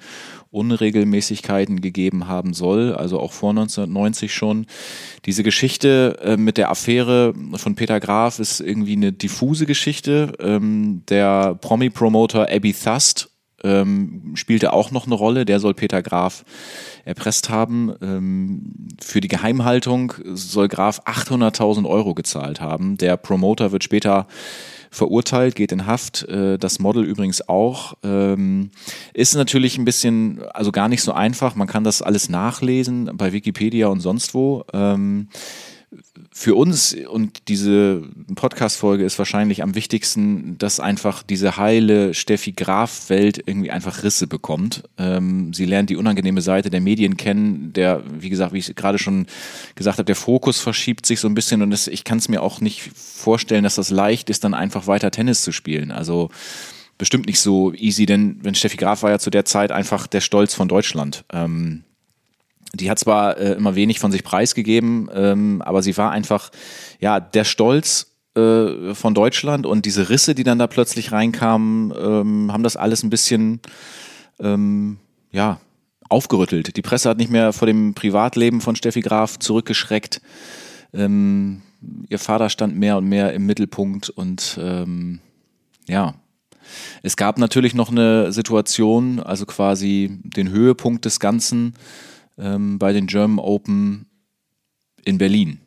[0.50, 4.66] Unregelmäßigkeiten gegeben haben soll, also auch vor 1990 schon.
[5.26, 10.32] Diese Geschichte äh, mit der Affäre von Peter Graf ist irgendwie eine diffuse Geschichte.
[10.40, 13.30] Ähm, der Promi-Promoter Abby Thust
[13.62, 15.44] ähm, spielte auch noch eine Rolle.
[15.44, 16.44] Der soll Peter Graf
[17.04, 17.94] erpresst haben.
[18.00, 22.96] Ähm, für die Geheimhaltung soll Graf 800.000 Euro gezahlt haben.
[22.96, 24.26] Der Promoter wird später
[24.90, 26.24] verurteilt, geht in Haft.
[26.28, 27.94] Äh, das Model übrigens auch.
[28.02, 28.70] Ähm,
[29.14, 31.54] ist natürlich ein bisschen, also gar nicht so einfach.
[31.54, 34.64] Man kann das alles nachlesen bei Wikipedia und sonst wo.
[34.72, 35.28] Ähm,
[36.38, 38.00] für uns und diese
[38.32, 44.84] Podcast-Folge ist wahrscheinlich am wichtigsten, dass einfach diese heile Steffi Graf-Welt irgendwie einfach Risse bekommt.
[44.98, 48.98] Ähm, sie lernt die unangenehme Seite der Medien kennen, der, wie gesagt, wie ich gerade
[48.98, 49.26] schon
[49.74, 52.40] gesagt habe, der Fokus verschiebt sich so ein bisschen und das, ich kann es mir
[52.40, 55.90] auch nicht vorstellen, dass das leicht ist, dann einfach weiter Tennis zu spielen.
[55.90, 56.30] Also
[56.98, 60.20] bestimmt nicht so easy, denn wenn Steffi Graf war ja zu der Zeit einfach der
[60.20, 61.24] Stolz von Deutschland.
[61.32, 61.82] Ähm,
[62.74, 66.50] die hat zwar äh, immer wenig von sich preisgegeben, ähm, aber sie war einfach,
[67.00, 72.52] ja, der Stolz äh, von Deutschland und diese Risse, die dann da plötzlich reinkamen, ähm,
[72.52, 73.60] haben das alles ein bisschen,
[74.38, 74.98] ähm,
[75.32, 75.60] ja,
[76.08, 76.76] aufgerüttelt.
[76.76, 80.22] Die Presse hat nicht mehr vor dem Privatleben von Steffi Graf zurückgeschreckt.
[80.94, 81.62] Ähm,
[82.08, 85.20] ihr Vater stand mehr und mehr im Mittelpunkt und ähm,
[85.86, 86.14] ja,
[87.02, 91.74] es gab natürlich noch eine Situation, also quasi den Höhepunkt des Ganzen,
[92.38, 94.06] ähm, bei den German Open
[95.04, 95.60] in Berlin.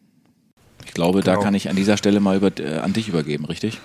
[0.85, 1.37] Ich glaube, genau.
[1.37, 3.79] da kann ich an dieser Stelle mal über, äh, an dich übergeben, richtig?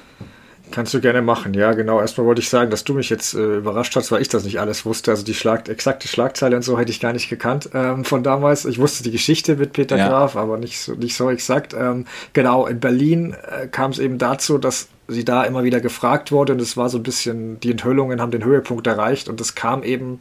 [0.72, 2.00] Kannst du gerne machen, ja, genau.
[2.00, 4.58] Erstmal wollte ich sagen, dass du mich jetzt äh, überrascht hast, weil ich das nicht
[4.58, 5.12] alles wusste.
[5.12, 8.64] Also die Schlag exakte Schlagzeile und so hätte ich gar nicht gekannt ähm, von damals.
[8.64, 10.08] Ich wusste die Geschichte mit Peter ja.
[10.08, 11.72] Graf, aber nicht so, nicht so exakt.
[11.72, 16.32] Ähm, genau, in Berlin äh, kam es eben dazu, dass sie da immer wieder gefragt
[16.32, 19.54] wurde und es war so ein bisschen, die Enthüllungen haben den Höhepunkt erreicht und es
[19.54, 20.18] kam eben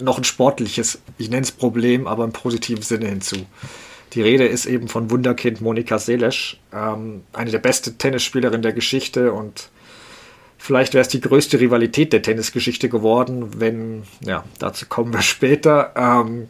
[0.00, 3.36] noch ein sportliches, ich nenne es Problem, aber im positiven Sinne hinzu.
[4.12, 9.32] Die Rede ist eben von Wunderkind Monika Seles, ähm, eine der besten Tennisspielerinnen der Geschichte
[9.32, 9.68] und
[10.58, 15.92] vielleicht wäre es die größte Rivalität der Tennisgeschichte geworden, wenn, ja, dazu kommen wir später.
[15.96, 16.48] Ähm,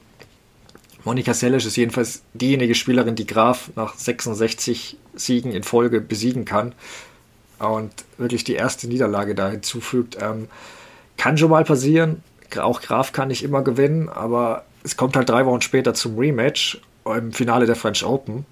[1.05, 6.75] Monika Seles ist jedenfalls diejenige Spielerin, die Graf nach 66 Siegen in Folge besiegen kann
[7.59, 10.19] und wirklich die erste Niederlage da hinzufügt.
[10.21, 10.49] Ähm,
[11.17, 12.23] kann schon mal passieren,
[12.59, 16.81] auch Graf kann nicht immer gewinnen, aber es kommt halt drei Wochen später zum Rematch
[17.05, 18.47] im Finale der French Open.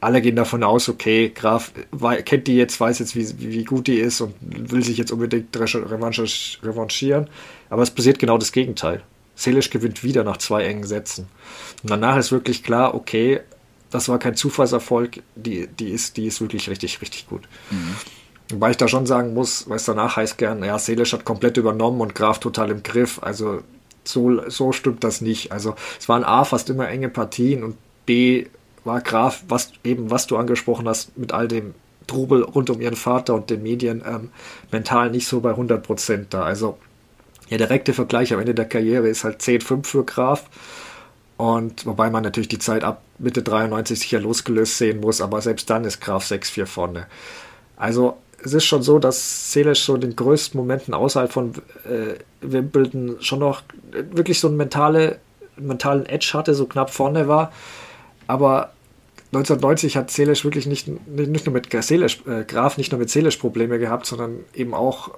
[0.00, 1.72] Alle gehen davon aus, okay, Graf
[2.24, 5.54] kennt die jetzt, weiß jetzt, wie, wie gut die ist und will sich jetzt unbedingt
[5.54, 7.28] revanchieren.
[7.68, 9.02] Aber es passiert genau das Gegenteil.
[9.34, 11.28] Selisch gewinnt wieder nach zwei engen Sätzen.
[11.82, 13.40] Und danach ist wirklich klar, okay,
[13.90, 17.42] das war kein Zufallserfolg, die, die, ist, die ist wirklich richtig, richtig gut.
[17.70, 17.96] Mhm.
[18.52, 21.56] Wobei ich da schon sagen muss, weil es danach heißt gern, ja, Seelisch hat komplett
[21.56, 23.22] übernommen und Graf total im Griff.
[23.22, 23.62] Also
[24.04, 25.52] so, so stimmt das nicht.
[25.52, 27.76] Also es waren A fast immer enge Partien und
[28.06, 28.46] B
[28.84, 31.74] war Graf, was eben, was du angesprochen hast, mit all dem
[32.06, 34.30] Trubel rund um ihren Vater und den Medien ähm,
[34.72, 36.42] mental nicht so bei 100 Prozent da.
[36.42, 36.78] Also
[37.50, 40.44] der direkte Vergleich am Ende der Karriere ist halt 10-5 für Graf.
[41.36, 45.70] Und wobei man natürlich die Zeit ab Mitte 93 sicher losgelöst sehen muss, aber selbst
[45.70, 47.06] dann ist Graf 6-4 vorne.
[47.76, 51.52] Also es ist schon so, dass Selisch so in den größten Momenten außerhalb von
[51.84, 53.62] äh, Wimbledon schon noch
[53.92, 55.18] wirklich so einen mentale,
[55.56, 57.52] mentalen Edge hatte, so knapp vorne war.
[58.26, 58.72] Aber
[59.32, 63.36] 1990 hat Selisch wirklich nicht, nicht nur mit Selisch, äh, Graf nicht nur mit Selisch
[63.36, 65.10] Probleme gehabt, sondern eben auch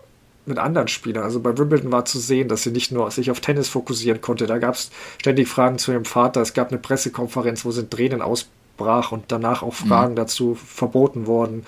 [0.45, 1.23] mit anderen Spielern.
[1.23, 4.47] Also bei Wimbledon war zu sehen, dass sie nicht nur sich auf Tennis fokussieren konnte.
[4.47, 6.41] Da gab es ständig Fragen zu ihrem Vater.
[6.41, 10.17] Es gab eine Pressekonferenz, wo sie Tränen ausbrach und danach auch Fragen mhm.
[10.17, 11.65] dazu verboten wurden.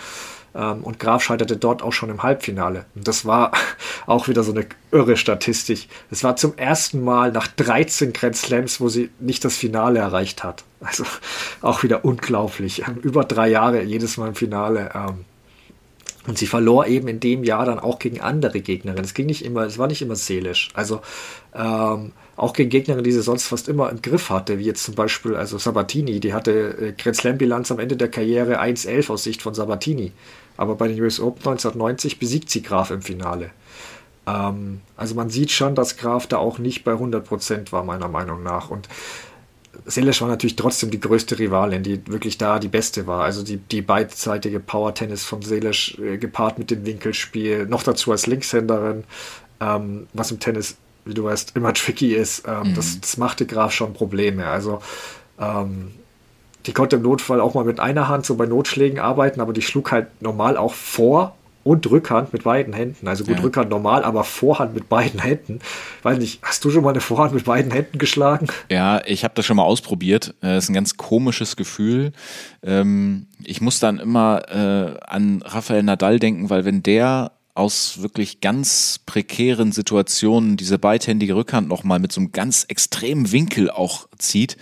[0.54, 2.84] Ähm, und Graf scheiterte dort auch schon im Halbfinale.
[2.94, 3.52] Und das war
[4.06, 5.88] auch wieder so eine irre Statistik.
[6.10, 10.44] Es war zum ersten Mal nach 13 Grand Slams, wo sie nicht das Finale erreicht
[10.44, 10.64] hat.
[10.80, 11.04] Also
[11.60, 12.82] auch wieder unglaublich.
[12.86, 14.90] Ähm, über drei Jahre jedes Mal im Finale.
[14.94, 15.24] Ähm,
[16.26, 19.04] und sie verlor eben in dem Jahr dann auch gegen andere Gegnerinnen.
[19.04, 20.70] Es ging nicht immer, es war nicht immer seelisch.
[20.72, 21.02] Also
[21.54, 24.94] ähm, auch gegen Gegner, die sie sonst fast immer im Griff hatte, wie jetzt zum
[24.94, 29.22] Beispiel, also Sabatini, die hatte äh, Grand Slam Bilanz am Ende der Karriere 1-11 aus
[29.22, 30.12] Sicht von Sabatini.
[30.56, 33.50] Aber bei den US Open 1990 besiegt sie Graf im Finale.
[34.26, 38.42] Ähm, also man sieht schon, dass Graf da auch nicht bei 100% war, meiner Meinung
[38.42, 38.70] nach.
[38.70, 38.88] Und
[39.86, 43.24] Selesch war natürlich trotzdem die größte Rivalin, die wirklich da die beste war.
[43.24, 48.26] Also die, die beidseitige Power-Tennis von Selesch äh, gepaart mit dem Winkelspiel, noch dazu als
[48.26, 49.04] Linkshänderin,
[49.60, 52.44] ähm, was im Tennis, wie du weißt, immer tricky ist.
[52.46, 52.74] Ähm, mhm.
[52.74, 54.46] das, das machte Graf schon Probleme.
[54.46, 54.80] Also
[55.38, 55.92] ähm,
[56.66, 59.62] die konnte im Notfall auch mal mit einer Hand so bei Notschlägen arbeiten, aber die
[59.62, 61.34] schlug halt normal auch vor
[61.64, 63.08] und Rückhand mit beiden Händen.
[63.08, 63.42] Also gut, ja.
[63.42, 65.60] Rückhand normal, aber Vorhand mit beiden Händen.
[66.02, 68.46] Weiß nicht, hast du schon mal eine Vorhand mit beiden Händen geschlagen?
[68.70, 70.34] Ja, ich habe das schon mal ausprobiert.
[70.40, 72.12] Das äh, ist ein ganz komisches Gefühl.
[72.62, 78.40] Ähm, ich muss dann immer äh, an Rafael Nadal denken, weil wenn der aus wirklich
[78.40, 84.56] ganz prekären Situationen diese beidhändige Rückhand nochmal mit so einem ganz extremen Winkel auch zieht,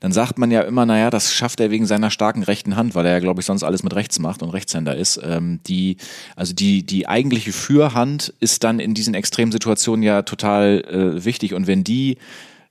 [0.00, 3.06] dann sagt man ja immer, naja, das schafft er wegen seiner starken rechten Hand, weil
[3.06, 5.18] er ja, glaube ich, sonst alles mit rechts macht und Rechtshänder ist.
[5.24, 5.96] Ähm, die,
[6.36, 11.54] also die, die eigentliche Fürhand ist dann in diesen extremen Situationen ja total äh, wichtig
[11.54, 12.18] und wenn die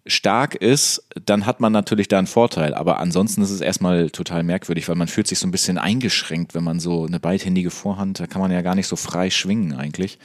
[0.05, 2.73] stark ist, dann hat man natürlich da einen Vorteil.
[2.73, 6.55] Aber ansonsten ist es erstmal total merkwürdig, weil man fühlt sich so ein bisschen eingeschränkt,
[6.55, 9.73] wenn man so eine beidhändige Vorhand, da kann man ja gar nicht so frei schwingen
[9.73, 10.19] eigentlich.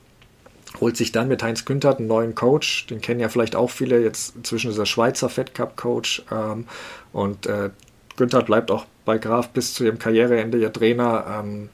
[0.80, 4.02] holt sich dann mit Heinz Günther einen neuen Coach, den kennen ja vielleicht auch viele,
[4.02, 6.66] jetzt inzwischen dieser Schweizer Fed Cup Coach ähm,
[7.12, 7.70] und äh,
[8.16, 11.24] Günther bleibt auch bei Graf bis zu ihrem Karriereende ihr Trainer.
[11.44, 11.68] Ähm,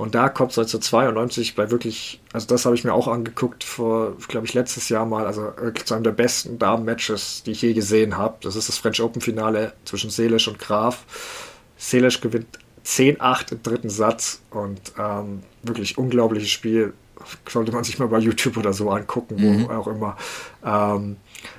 [0.00, 4.16] und da kommt es 1992 bei wirklich, also das habe ich mir auch angeguckt vor,
[4.28, 5.52] glaube ich, letztes Jahr mal, also
[5.84, 8.38] zu einem der besten Damen-Matches, die ich je gesehen habe.
[8.40, 11.04] Das ist das French Open-Finale zwischen Selisch und Graf.
[11.76, 12.46] Selisch gewinnt
[12.86, 16.94] 10-8 im dritten Satz und ähm, wirklich unglaubliches Spiel.
[17.48, 19.70] Sollte man sich mal bei YouTube oder so angucken, wo mhm.
[19.70, 20.16] auch immer.
[20.64, 21.16] Ähm,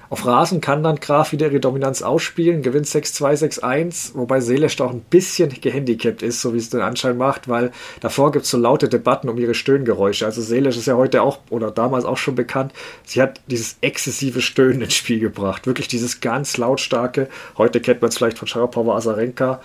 [0.10, 4.92] auf Rasen kann dann Graf wieder ihre Dominanz ausspielen, gewinnt 6-2, 6-1, wobei Seelesch auch
[4.92, 8.58] ein bisschen gehandicapt ist, so wie es den Anschein macht, weil davor gibt es so
[8.58, 10.26] laute Debatten um ihre Stöhngeräusche.
[10.26, 12.74] Also Seelesch ist ja heute auch oder damals auch schon bekannt.
[13.06, 15.66] Sie hat dieses exzessive Stöhnen ins Spiel gebracht.
[15.66, 17.30] Wirklich dieses ganz lautstarke.
[17.58, 19.62] Heute kennt man es vielleicht von Sharapova Azarenka.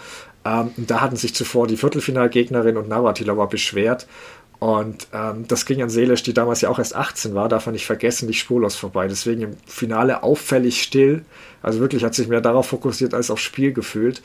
[0.46, 4.06] Ähm, da hatten sich zuvor die Viertelfinalgegnerin und Navratilova beschwert.
[4.58, 7.74] Und ähm, das ging an Seelisch, die damals ja auch erst 18 war, darf man
[7.74, 9.06] nicht vergessen, nicht spurlos vorbei.
[9.06, 11.24] Deswegen im Finale auffällig still.
[11.62, 14.22] Also wirklich hat sich mehr darauf fokussiert als aufs Spiel gefühlt.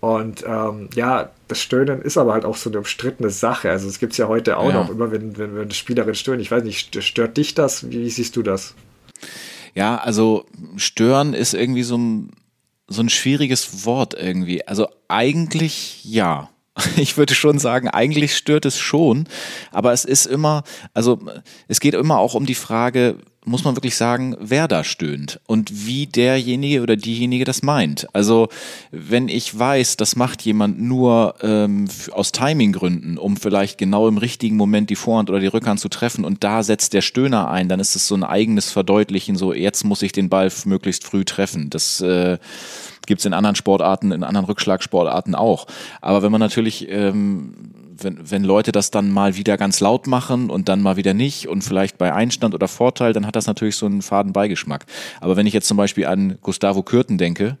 [0.00, 3.70] Und ähm, ja, das Stöhnen ist aber halt auch so eine umstrittene Sache.
[3.70, 4.82] Also es gibt es ja heute auch ja.
[4.82, 6.42] noch, immer wenn, wenn, wenn eine Spielerin stöhnt.
[6.42, 7.88] Ich weiß nicht, stört dich das?
[7.88, 8.74] Wie, wie siehst du das?
[9.74, 10.44] Ja, also
[10.76, 12.30] stören ist irgendwie so ein,
[12.88, 14.66] so ein schwieriges Wort irgendwie.
[14.66, 16.50] Also eigentlich ja.
[16.96, 19.26] Ich würde schon sagen, eigentlich stört es schon,
[19.70, 20.62] aber es ist immer,
[20.94, 21.20] also
[21.68, 25.86] es geht immer auch um die Frage, muss man wirklich sagen, wer da stöhnt und
[25.86, 28.06] wie derjenige oder diejenige das meint.
[28.14, 28.48] Also
[28.92, 34.56] wenn ich weiß, das macht jemand nur ähm, aus Timinggründen, um vielleicht genau im richtigen
[34.56, 37.80] Moment die Vorhand oder die Rückhand zu treffen und da setzt der Stöhner ein, dann
[37.80, 41.68] ist es so ein eigenes Verdeutlichen, so jetzt muss ich den Ball möglichst früh treffen.
[41.68, 42.38] Das äh,
[43.06, 45.66] gibt es in anderen Sportarten, in anderen Rückschlagsportarten auch.
[46.00, 47.72] Aber wenn man natürlich ähm,
[48.02, 51.48] wenn, wenn Leute das dann mal wieder ganz laut machen und dann mal wieder nicht
[51.48, 54.86] und vielleicht bei Einstand oder Vorteil, dann hat das natürlich so einen faden Beigeschmack.
[55.20, 57.58] Aber wenn ich jetzt zum Beispiel an Gustavo Kürten denke,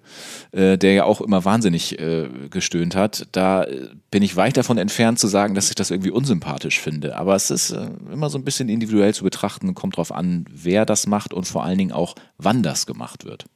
[0.52, 4.78] äh, der ja auch immer wahnsinnig äh, gestöhnt hat, da äh, bin ich weit davon
[4.78, 7.16] entfernt zu sagen, dass ich das irgendwie unsympathisch finde.
[7.16, 10.86] Aber es ist äh, immer so ein bisschen individuell zu betrachten, kommt drauf an, wer
[10.86, 13.46] das macht und vor allen Dingen auch, wann das gemacht wird.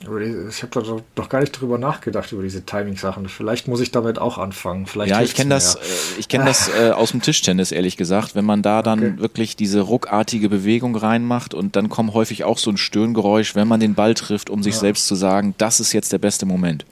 [0.00, 3.28] Ich habe da doch gar nicht drüber nachgedacht, über diese Timing-Sachen.
[3.28, 4.86] Vielleicht muss ich damit auch anfangen.
[4.86, 5.78] Vielleicht ja, ich kenne das, äh,
[6.18, 8.34] ich kenn das äh, aus dem Tischtennis, ehrlich gesagt.
[8.34, 9.18] Wenn man da dann okay.
[9.18, 13.80] wirklich diese ruckartige Bewegung reinmacht und dann kommt häufig auch so ein Stöhngeräusch, wenn man
[13.80, 14.80] den Ball trifft, um sich ja.
[14.80, 16.84] selbst zu sagen, das ist jetzt der beste Moment.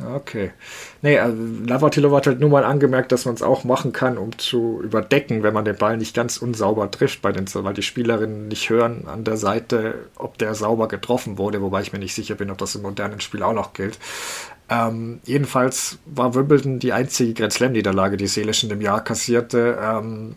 [0.00, 0.50] Okay.
[1.04, 4.38] Nee, also Navratilova hat halt nur mal angemerkt, dass man es auch machen kann, um
[4.38, 8.48] zu überdecken, wenn man den Ball nicht ganz unsauber trifft, bei den, weil die Spielerinnen
[8.48, 12.36] nicht hören an der Seite, ob der sauber getroffen wurde, wobei ich mir nicht sicher
[12.36, 13.98] bin, ob das im modernen Spiel auch noch gilt.
[14.70, 19.78] Ähm, jedenfalls war Wimbledon die einzige Grand Slam-Niederlage, die Seelisch in dem Jahr kassierte.
[19.78, 20.36] Ähm,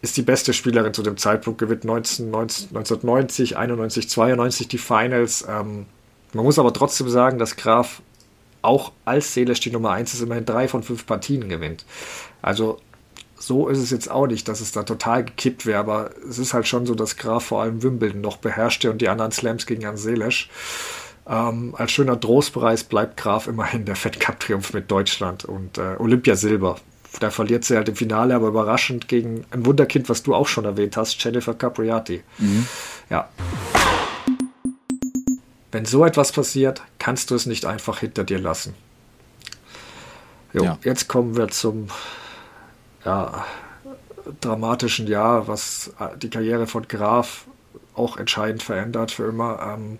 [0.00, 5.46] ist die beste Spielerin zu dem Zeitpunkt, gewinnt 19, 19, 1990, 91, 92 die Finals.
[5.46, 5.84] Ähm,
[6.32, 8.00] man muss aber trotzdem sagen, dass Graf
[8.62, 11.84] auch als Seelisch die Nummer 1 ist, immerhin drei von fünf Partien gewinnt.
[12.40, 12.78] Also
[13.38, 16.54] so ist es jetzt auch nicht, dass es da total gekippt wäre, aber es ist
[16.54, 19.84] halt schon so, dass Graf vor allem Wimbledon noch beherrschte und die anderen Slams gingen
[19.84, 20.48] an Seelisch.
[21.28, 25.96] Ähm, als schöner Trostpreis bleibt Graf immerhin der Fed Cup Triumph mit Deutschland und äh,
[25.98, 26.76] Olympia Silber.
[27.20, 30.64] Da verliert sie halt im Finale, aber überraschend gegen ein Wunderkind, was du auch schon
[30.64, 32.22] erwähnt hast, Jennifer Capriati.
[32.38, 32.66] Mhm.
[33.10, 33.28] Ja.
[35.72, 38.74] Wenn so etwas passiert, kannst du es nicht einfach hinter dir lassen.
[40.52, 40.78] Jo, ja.
[40.84, 41.88] Jetzt kommen wir zum
[43.04, 43.44] ja,
[44.40, 47.46] dramatischen Jahr, was die Karriere von Graf
[47.94, 49.60] auch entscheidend verändert für immer.
[49.74, 49.98] Ähm,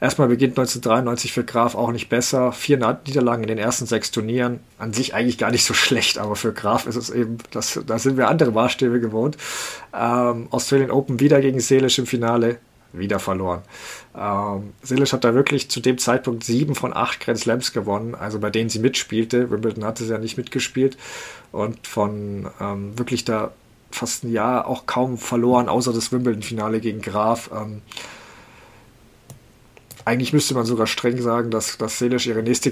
[0.00, 2.52] erstmal beginnt 1993 für Graf auch nicht besser.
[2.52, 4.60] Vier Niederlagen in den ersten sechs Turnieren.
[4.78, 7.98] An sich eigentlich gar nicht so schlecht, aber für Graf ist es eben, das, da
[7.98, 9.36] sind wir andere Maßstäbe gewohnt.
[9.94, 12.58] Ähm, Australian Open wieder gegen Seelisch im Finale
[12.92, 13.62] wieder verloren.
[14.16, 18.38] Ähm, Silic hat da wirklich zu dem Zeitpunkt sieben von acht Grand Slams gewonnen, also
[18.38, 19.50] bei denen sie mitspielte.
[19.50, 20.96] Wimbledon hatte sie ja nicht mitgespielt
[21.50, 23.52] und von ähm, wirklich da
[23.90, 27.50] fast ein Jahr auch kaum verloren, außer das Wimbledon-Finale gegen Graf.
[27.54, 27.82] Ähm,
[30.04, 32.70] eigentlich müsste man sogar streng sagen, dass, dass Selisch ihre nächste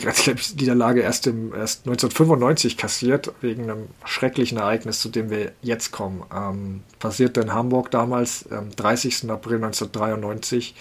[0.59, 6.23] Niederlage erst, im, erst 1995 kassiert, wegen einem schrecklichen Ereignis, zu dem wir jetzt kommen.
[6.35, 9.31] Ähm, passierte in Hamburg damals, am 30.
[9.31, 10.75] April 1993.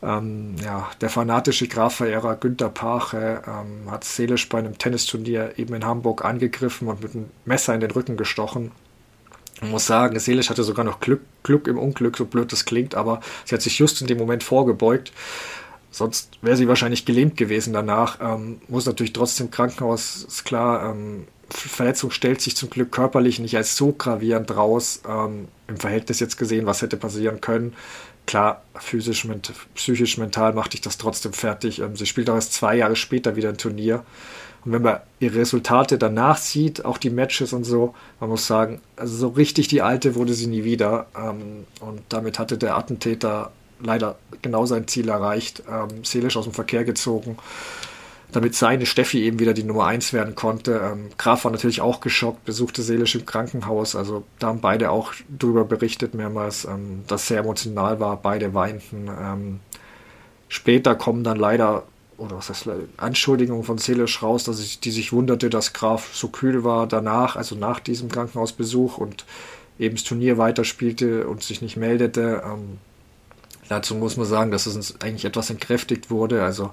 [0.00, 5.84] Ähm, ja, der fanatische Grafverehrer Günter Pache ähm, hat Selisch bei einem Tennisturnier eben in
[5.84, 8.70] Hamburg angegriffen und mit einem Messer in den Rücken gestochen.
[9.60, 12.94] Ich muss sagen, Selisch hatte sogar noch Glück, Glück im Unglück, so blöd das klingt,
[12.94, 15.12] aber sie hat sich just in dem Moment vorgebeugt
[15.90, 18.18] Sonst wäre sie wahrscheinlich gelähmt gewesen danach.
[18.20, 20.90] Ähm, muss natürlich trotzdem Krankenhaus, ist klar.
[20.90, 25.00] Ähm, Verletzung stellt sich zum Glück körperlich nicht als so gravierend raus.
[25.08, 27.74] Ähm, Im Verhältnis jetzt gesehen, was hätte passieren können.
[28.26, 31.78] Klar, physisch, ment psychisch, mental machte ich das trotzdem fertig.
[31.80, 34.04] Ähm, sie spielt auch erst zwei Jahre später wieder ein Turnier.
[34.64, 38.82] Und wenn man ihre Resultate danach sieht, auch die Matches und so, man muss sagen,
[38.96, 41.06] also so richtig die alte wurde sie nie wieder.
[41.16, 46.52] Ähm, und damit hatte der Attentäter leider genau sein Ziel erreicht, ähm, seelisch aus dem
[46.52, 47.38] Verkehr gezogen,
[48.32, 50.80] damit seine Steffi eben wieder die Nummer 1 werden konnte.
[50.84, 55.12] Ähm, Graf war natürlich auch geschockt, besuchte seelisch im Krankenhaus, also da haben beide auch
[55.28, 59.08] darüber berichtet mehrmals, ähm, dass sehr emotional war, beide weinten.
[59.08, 59.60] Ähm,
[60.48, 61.84] später kommen dann leider
[62.18, 66.28] oder was heißt Anschuldigungen von Seelisch raus, dass ich, die sich wunderte, dass Graf so
[66.28, 69.24] kühl war danach, also nach diesem Krankenhausbesuch und
[69.78, 72.42] eben das Turnier weiterspielte und sich nicht meldete.
[72.44, 72.78] Ähm,
[73.68, 76.42] Dazu muss man sagen, dass es eigentlich etwas entkräftigt wurde.
[76.42, 76.70] Also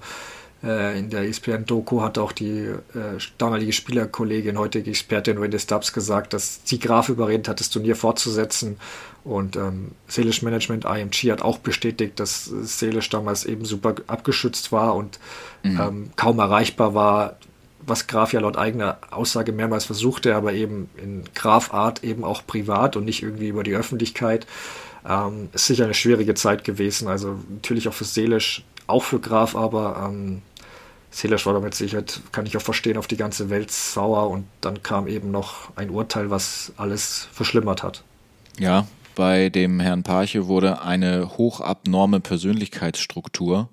[0.64, 2.78] äh, in der ESPN-Doku hat auch die äh,
[3.38, 8.78] damalige Spielerkollegin, heutige Expertin Wendy Stubbs gesagt, dass sie Graf überredet hat, das Turnier fortzusetzen.
[9.24, 14.96] Und ähm, Seelish Management IMG hat auch bestätigt, dass Seelish damals eben super abgeschützt war
[14.96, 15.20] und
[15.64, 15.80] mhm.
[15.82, 17.38] ähm, kaum erreichbar war,
[17.88, 22.96] was Graf ja laut eigener Aussage mehrmals versuchte, aber eben in Grafart eben auch privat
[22.96, 24.48] und nicht irgendwie über die Öffentlichkeit.
[25.08, 29.56] Ähm, ist sicher eine schwierige Zeit gewesen, also natürlich auch für Seelisch, auch für Graf,
[29.56, 30.42] aber ähm,
[31.12, 34.84] Seelisch war damit sicher, kann ich auch verstehen, auf die ganze Welt sauer und dann
[34.84, 38.04] kam eben noch ein Urteil, was alles verschlimmert hat.
[38.60, 43.70] Ja, bei dem Herrn Parche wurde eine hochabnorme Persönlichkeitsstruktur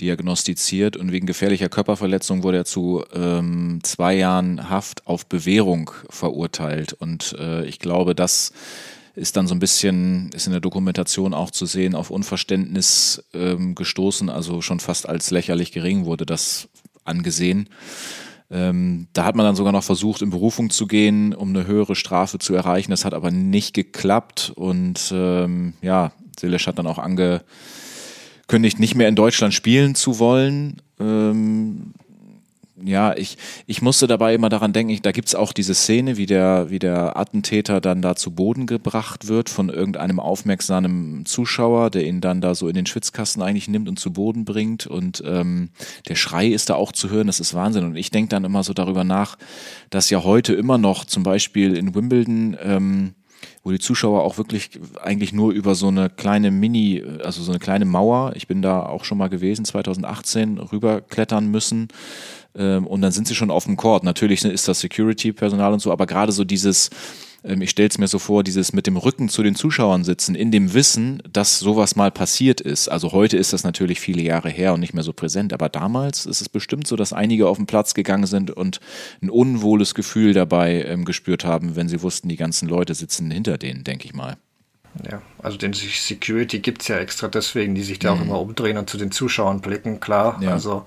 [0.00, 6.92] diagnostiziert und wegen gefährlicher Körperverletzung wurde er zu ähm, zwei Jahren Haft auf Bewährung verurteilt.
[6.92, 8.52] Und äh, ich glaube, das
[9.14, 13.74] ist dann so ein bisschen, ist in der Dokumentation auch zu sehen, auf Unverständnis ähm,
[13.74, 16.68] gestoßen, also schon fast als lächerlich gering wurde das
[17.04, 17.68] angesehen.
[18.50, 21.96] Ähm, da hat man dann sogar noch versucht, in Berufung zu gehen, um eine höhere
[21.96, 22.90] Strafe zu erreichen.
[22.90, 29.08] Das hat aber nicht geklappt und ähm, ja, Selesch hat dann auch angekündigt, nicht mehr
[29.08, 30.82] in Deutschland spielen zu wollen.
[31.00, 31.94] Ähm,
[32.86, 36.70] ja, ich, ich musste dabei immer daran denken, da gibt's auch diese Szene, wie der,
[36.70, 42.20] wie der Attentäter dann da zu Boden gebracht wird von irgendeinem aufmerksamen Zuschauer, der ihn
[42.20, 44.86] dann da so in den Schwitzkasten eigentlich nimmt und zu Boden bringt.
[44.86, 45.70] Und ähm,
[46.08, 47.84] der Schrei ist da auch zu hören, das ist Wahnsinn.
[47.84, 49.36] Und ich denke dann immer so darüber nach,
[49.90, 53.14] dass ja heute immer noch zum Beispiel in Wimbledon ähm,
[53.62, 54.70] wo die Zuschauer auch wirklich
[55.02, 58.84] eigentlich nur über so eine kleine Mini, also so eine kleine Mauer, ich bin da
[58.84, 61.88] auch schon mal gewesen, 2018, rüberklettern müssen.
[62.56, 64.04] Ähm, und dann sind sie schon auf dem Court.
[64.04, 66.90] Natürlich ist das Security-Personal und so, aber gerade so dieses,
[67.44, 70.34] ähm, ich stelle es mir so vor, dieses mit dem Rücken zu den Zuschauern sitzen,
[70.34, 72.88] in dem Wissen, dass sowas mal passiert ist.
[72.88, 76.26] Also heute ist das natürlich viele Jahre her und nicht mehr so präsent, aber damals
[76.26, 78.80] ist es bestimmt so, dass einige auf den Platz gegangen sind und
[79.22, 83.58] ein unwohles Gefühl dabei ähm, gespürt haben, wenn sie wussten, die ganzen Leute sitzen hinter
[83.58, 84.36] denen, denke ich mal.
[85.10, 88.20] Ja, also den Security gibt es ja extra deswegen, die sich da mhm.
[88.20, 90.38] auch immer umdrehen und zu den Zuschauern blicken, klar.
[90.40, 90.52] Ja.
[90.52, 90.86] Also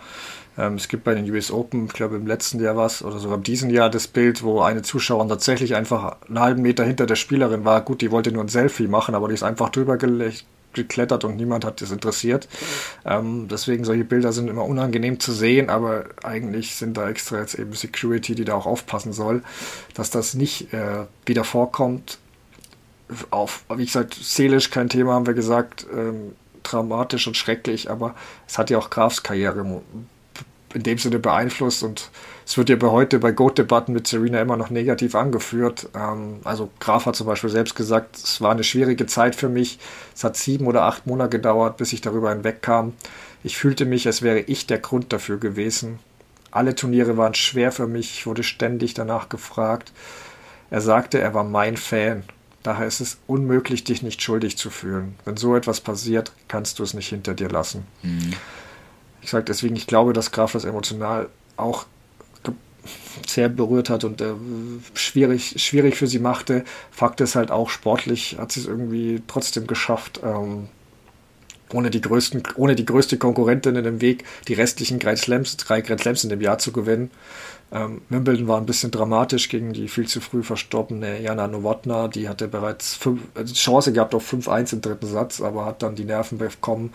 [0.57, 3.37] ähm, es gibt bei den US Open, ich glaube im letzten Jahr was, oder sogar
[3.37, 7.15] im diesem Jahr das Bild, wo eine Zuschauerin tatsächlich einfach einen halben Meter hinter der
[7.15, 7.81] Spielerin war.
[7.81, 9.97] Gut, die wollte nur ein Selfie machen, aber die ist einfach drüber
[10.73, 12.47] geklettert und niemand hat das interessiert.
[13.05, 17.55] Ähm, deswegen solche Bilder sind immer unangenehm zu sehen, aber eigentlich sind da extra jetzt
[17.55, 19.43] eben Security, die da auch aufpassen soll,
[19.93, 22.19] dass das nicht äh, wieder vorkommt.
[23.29, 28.15] Auf, wie gesagt, seelisch kein Thema, haben wir gesagt, ähm, dramatisch und schrecklich, aber
[28.47, 29.63] es hat ja auch Grafs Karriere
[30.77, 32.11] in dem Sinne beeinflusst und
[32.45, 35.89] es wird ja bei heute bei Goat-Debatten mit Serena immer noch negativ angeführt.
[35.95, 39.79] Ähm, also Graf hat zum Beispiel selbst gesagt, es war eine schwierige Zeit für mich.
[40.15, 42.93] Es hat sieben oder acht Monate gedauert, bis ich darüber hinwegkam.
[43.43, 45.99] Ich fühlte mich, als wäre ich der Grund dafür gewesen.
[46.51, 49.91] Alle Turniere waren schwer für mich, ich wurde ständig danach gefragt.
[50.69, 52.23] Er sagte, er war mein Fan.
[52.61, 55.15] Daher ist es unmöglich, dich nicht schuldig zu fühlen.
[55.25, 57.87] Wenn so etwas passiert, kannst du es nicht hinter dir lassen.
[58.03, 58.33] Mhm.
[59.27, 61.85] Ich sage deswegen, ich glaube, dass Graf das emotional auch
[63.27, 64.31] sehr berührt hat und äh,
[64.93, 66.63] schwierig, schwierig für sie machte.
[66.91, 70.69] Fakt ist halt auch, sportlich hat sie es irgendwie trotzdem geschafft, ähm,
[71.73, 75.81] ohne, die größten, ohne die größte Konkurrentin in dem Weg, die restlichen Grand Slams, drei
[75.81, 77.11] Grand Slams in dem Jahr zu gewinnen.
[77.71, 82.07] Ähm, Wimbledon war ein bisschen dramatisch gegen die viel zu früh verstorbene Jana Nowotna.
[82.07, 85.95] Die hatte bereits fünf, also Chance gehabt auf 5-1 im dritten Satz, aber hat dann
[85.95, 86.93] die Nerven bekommen,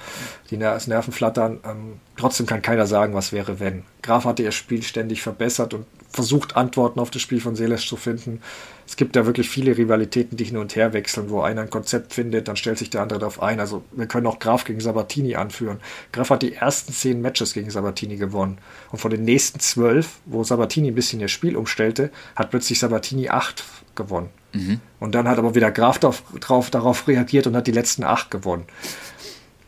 [0.50, 1.60] die Ner das Nervenflattern.
[1.64, 3.82] Ähm, trotzdem kann keiner sagen, was wäre, wenn.
[4.02, 7.96] Graf hatte ihr Spiel ständig verbessert und versucht, Antworten auf das Spiel von Seles zu
[7.96, 8.40] finden
[8.86, 12.14] es gibt ja wirklich viele Rivalitäten, die hin und her wechseln, wo einer ein Konzept
[12.14, 13.60] findet, dann stellt sich der andere darauf ein.
[13.60, 15.78] Also wir können auch Graf gegen Sabatini anführen.
[16.12, 18.58] Graf hat die ersten zehn Matches gegen Sabatini gewonnen.
[18.90, 23.28] Und von den nächsten zwölf, wo Sabatini ein bisschen ihr Spiel umstellte, hat plötzlich Sabatini
[23.28, 23.64] acht
[23.94, 24.30] gewonnen.
[24.52, 24.80] Mhm.
[25.00, 28.30] Und dann hat aber wieder Graf drauf, drauf, darauf reagiert und hat die letzten acht
[28.30, 28.64] gewonnen.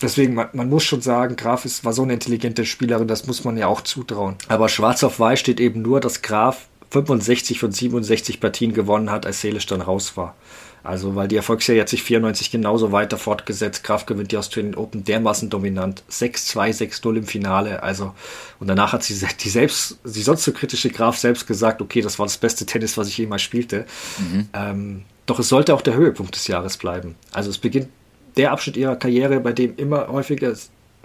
[0.02, 3.44] Deswegen, man, man, muss schon sagen, Graf ist, war so eine intelligente Spielerin, das muss
[3.44, 4.36] man ja auch zutrauen.
[4.48, 9.26] Aber schwarz auf weiß steht eben nur, dass Graf 65 von 67 Partien gewonnen hat,
[9.26, 10.36] als Selisch dann raus war.
[10.84, 13.82] Also, weil die Erfolgsserie hat sich 94 genauso weiter fortgesetzt.
[13.82, 16.04] Kraft gewinnt die Australian Open dermaßen dominant.
[16.10, 17.82] 6-2, 6-0 im Finale.
[17.82, 18.14] Also,
[18.60, 22.18] und danach hat sie die selbst, die sonst so kritische Graf selbst gesagt, okay, das
[22.18, 23.86] war das beste Tennis, was ich jemals spielte.
[24.18, 24.48] Mhm.
[24.52, 27.16] Ähm, doch es sollte auch der Höhepunkt des Jahres bleiben.
[27.32, 27.88] Also, es beginnt
[28.36, 30.54] der Abschnitt ihrer Karriere, bei dem immer häufiger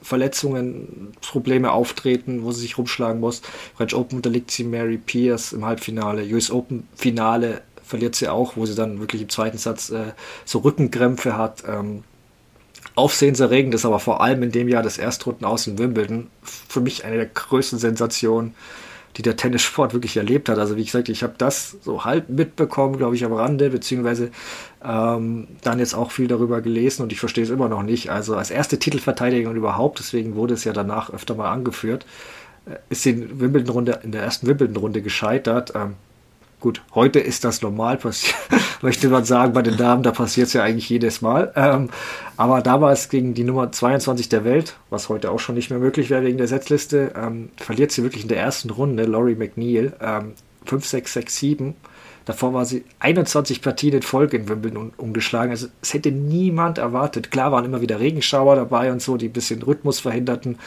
[0.02, 3.42] Verletzungen, Probleme auftreten, wo sie sich rumschlagen muss.
[3.76, 6.24] French Open unterliegt sie Mary Pierce im Halbfinale.
[6.34, 10.14] US Open Finale verliert sie auch, wo sie dann wirklich im zweiten Satz äh,
[10.46, 11.64] so Rückenkrämpfe hat.
[11.68, 12.04] Ähm,
[12.96, 17.06] Aufsehenserregend ist aber vor allem in dem Jahr des Erstrunden aus in Wimbledon für mich
[17.06, 18.54] eine der größten Sensationen
[19.20, 20.58] die der Tennissport wirklich erlebt hat.
[20.60, 24.32] Also wie gesagt, ich habe das so halb mitbekommen, glaube ich, am Rande, beziehungsweise
[24.82, 28.12] ähm, dann jetzt auch viel darüber gelesen und ich verstehe es immer noch nicht.
[28.12, 32.06] Also als erste Titelverteidigung überhaupt, deswegen wurde es ja danach öfter mal angeführt,
[32.66, 35.74] äh, ist in Wimbledon-Runde, in der ersten Wimbledon-Runde gescheitert.
[35.76, 35.96] Ähm,
[36.60, 38.36] Gut, heute ist das normal passiert,
[38.82, 41.54] möchte man sagen, bei den Damen, da passiert es ja eigentlich jedes Mal.
[41.56, 41.90] Ähm,
[42.36, 46.10] aber damals gegen die Nummer 22 der Welt, was heute auch schon nicht mehr möglich
[46.10, 50.34] wäre wegen der Setzliste, ähm, verliert sie wirklich in der ersten Runde, Laurie McNeil, ähm,
[50.66, 51.76] 5, 6, 6, 7.
[52.26, 55.52] Davor war sie 21 Partien in Folge in Wimbledon umgeschlagen.
[55.52, 57.32] Also es hätte niemand erwartet.
[57.32, 60.60] Klar waren immer wieder Regenschauer dabei und so, die ein bisschen Rhythmus verhinderten.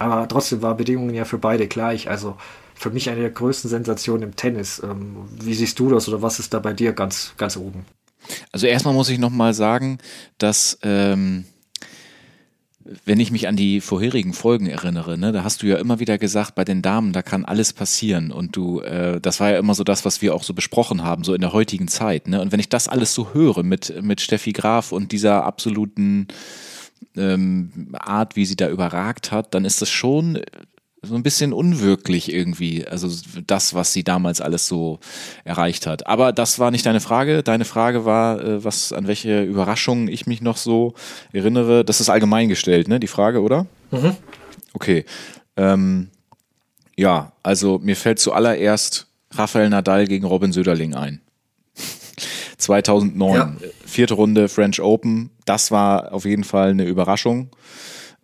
[0.00, 2.10] Aber trotzdem waren Bedingungen ja für beide gleich.
[2.10, 2.36] Also
[2.76, 4.80] für mich eine der größten Sensationen im Tennis.
[4.84, 7.84] Ähm, wie siehst du das oder was ist da bei dir ganz, ganz oben?
[8.52, 9.98] Also erstmal muss ich nochmal sagen,
[10.38, 11.44] dass ähm,
[13.04, 16.18] wenn ich mich an die vorherigen Folgen erinnere, ne, da hast du ja immer wieder
[16.18, 18.30] gesagt, bei den Damen, da kann alles passieren.
[18.30, 21.24] Und du, äh, das war ja immer so das, was wir auch so besprochen haben,
[21.24, 22.28] so in der heutigen Zeit.
[22.28, 22.40] Ne?
[22.40, 26.28] Und wenn ich das alles so höre mit, mit Steffi Graf und dieser absoluten
[27.16, 30.40] ähm, Art, wie sie da überragt hat, dann ist das schon
[31.02, 33.08] so ein bisschen unwirklich irgendwie, also
[33.46, 34.98] das, was sie damals alles so
[35.44, 36.06] erreicht hat.
[36.06, 37.42] Aber das war nicht deine Frage.
[37.42, 40.94] Deine Frage war, äh, was an welche Überraschungen ich mich noch so
[41.32, 41.84] erinnere.
[41.84, 42.98] Das ist allgemein gestellt, ne?
[42.98, 43.66] Die Frage, oder?
[43.90, 44.16] Mhm.
[44.72, 45.04] Okay.
[45.56, 46.08] Ähm,
[46.96, 51.20] ja, also mir fällt zuallererst Rafael Nadal gegen Robin Söderling ein.
[52.58, 53.68] 2009, ja.
[53.84, 55.30] vierte Runde French Open.
[55.44, 57.50] Das war auf jeden Fall eine Überraschung.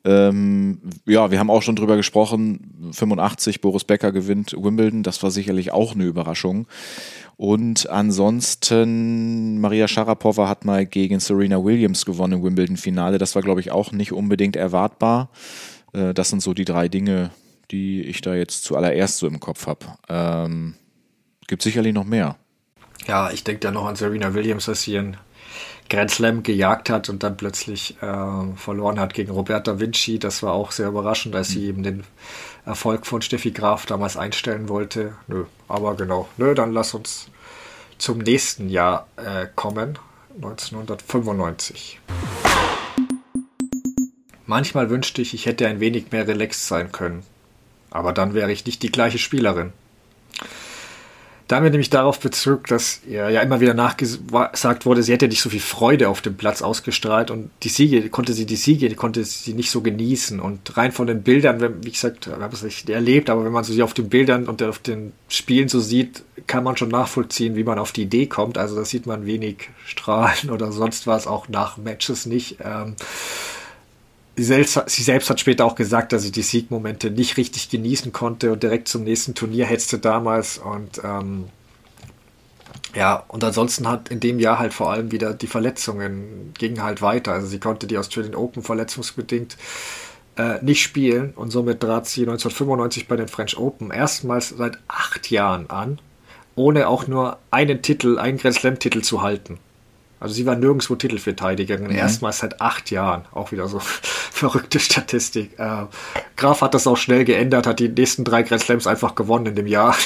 [0.05, 2.91] Ähm, ja, wir haben auch schon drüber gesprochen.
[2.93, 5.03] 85, Boris Becker gewinnt Wimbledon.
[5.03, 6.67] Das war sicherlich auch eine Überraschung.
[7.37, 13.19] Und ansonsten, Maria Sharapova hat mal gegen Serena Williams gewonnen im Wimbledon-Finale.
[13.19, 15.31] Das war, glaube ich, auch nicht unbedingt erwartbar.
[15.93, 17.31] Äh, das sind so die drei Dinge,
[17.71, 19.87] die ich da jetzt zuallererst so im Kopf habe.
[20.09, 20.75] Ähm,
[21.47, 22.37] gibt sicherlich noch mehr.
[23.07, 25.17] Ja, ich denke da noch an Serena Williams, dass sie ihren
[25.93, 30.19] Grand Slam gejagt hat und dann plötzlich äh, verloren hat gegen Roberta Vinci.
[30.19, 31.69] Das war auch sehr überraschend, als sie mhm.
[31.69, 32.05] eben den
[32.65, 35.13] Erfolg von Steffi Graf damals einstellen wollte.
[35.27, 36.29] Nö, aber genau.
[36.39, 37.29] Nö, dann lass uns
[37.99, 39.99] zum nächsten Jahr äh, kommen.
[40.37, 42.01] 1995.
[44.47, 47.23] Manchmal wünschte ich, ich hätte ein wenig mehr relaxed sein können.
[47.91, 49.75] Aber dann wäre ich nicht die gleiche Spielerin.
[51.53, 55.43] Da wird nämlich darauf Bezug, dass ja, ja immer wieder nachgesagt wurde, sie hätte nicht
[55.43, 59.23] so viel Freude auf dem Platz ausgestrahlt und die Siege, konnte sie die Siege, konnte
[59.23, 60.41] sie nicht so genießen.
[60.41, 63.65] Und rein von den Bildern, wie gesagt, ich habe es nicht erlebt, aber wenn man
[63.65, 67.65] sie auf den Bildern und auf den Spielen so sieht, kann man schon nachvollziehen, wie
[67.65, 68.57] man auf die Idee kommt.
[68.57, 72.61] Also da sieht man wenig Strahlen oder sonst was, auch nach Matches nicht.
[72.65, 72.97] Ähm,
[74.37, 78.13] sie selbst, sie selbst hat später auch gesagt, dass sie die Siegmomente nicht richtig genießen
[78.13, 80.59] konnte und direkt zum nächsten Turnier hetzte damals.
[80.59, 81.49] Und ähm,
[82.95, 87.03] ja, und ansonsten hat in dem Jahr halt vor allem wieder die Verletzungen gingen halt
[87.03, 87.33] weiter.
[87.33, 89.57] Also sie konnte die Australian Open verletzungsbedingt
[90.37, 95.31] äh, nicht spielen und somit trat sie 1995 bei den French Open erstmals seit acht
[95.31, 95.99] Jahren an,
[96.55, 99.59] ohne auch nur einen Titel, einen Grand Slam-Titel zu halten.
[100.23, 101.97] Also sie war nirgendwo Titelverteidigerin, mhm.
[101.97, 103.25] erstmals seit acht Jahren.
[103.33, 105.59] Auch wieder so verrückte Statistik.
[105.59, 105.87] Äh,
[106.37, 109.57] Graf hat das auch schnell geändert, hat die nächsten drei Grand Slams einfach gewonnen in
[109.57, 109.97] dem Jahr.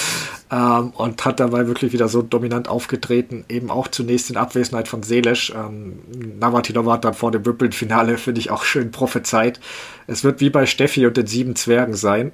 [0.50, 3.44] ähm, und hat dabei wirklich wieder so dominant aufgetreten.
[3.50, 5.52] Eben auch zunächst in Abwesenheit von Selesch.
[5.54, 5.98] Ähm,
[6.40, 9.60] Navratilova hat dann vor dem Wimbledon-Finale, finde ich, auch schön prophezeit.
[10.06, 12.32] Es wird wie bei Steffi und den sieben Zwergen sein.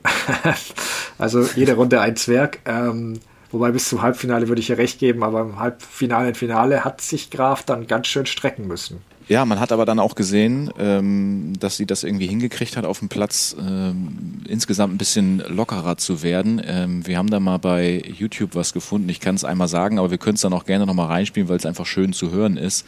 [1.18, 2.61] also jede Runde ein Zwerg.
[2.66, 3.18] Ähm,
[3.53, 7.00] Wobei bis zum Halbfinale würde ich ihr recht geben, aber im Halbfinale und Finale hat
[7.03, 9.00] sich Graf dann ganz schön strecken müssen.
[9.28, 12.98] Ja, man hat aber dann auch gesehen, ähm, dass sie das irgendwie hingekriegt hat, auf
[12.98, 16.61] dem Platz ähm, insgesamt ein bisschen lockerer zu werden.
[16.64, 19.09] Ähm, wir haben da mal bei YouTube was gefunden.
[19.09, 21.57] Ich kann es einmal sagen, aber wir können es dann auch gerne nochmal reinspielen, weil
[21.57, 22.84] es einfach schön zu hören ist.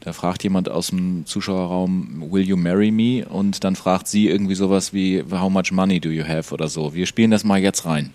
[0.00, 3.26] Da fragt jemand aus dem Zuschauerraum, will you marry me?
[3.28, 6.54] Und dann fragt sie irgendwie sowas wie, how much money do you have?
[6.54, 6.94] oder so.
[6.94, 8.12] Wir spielen das mal jetzt rein.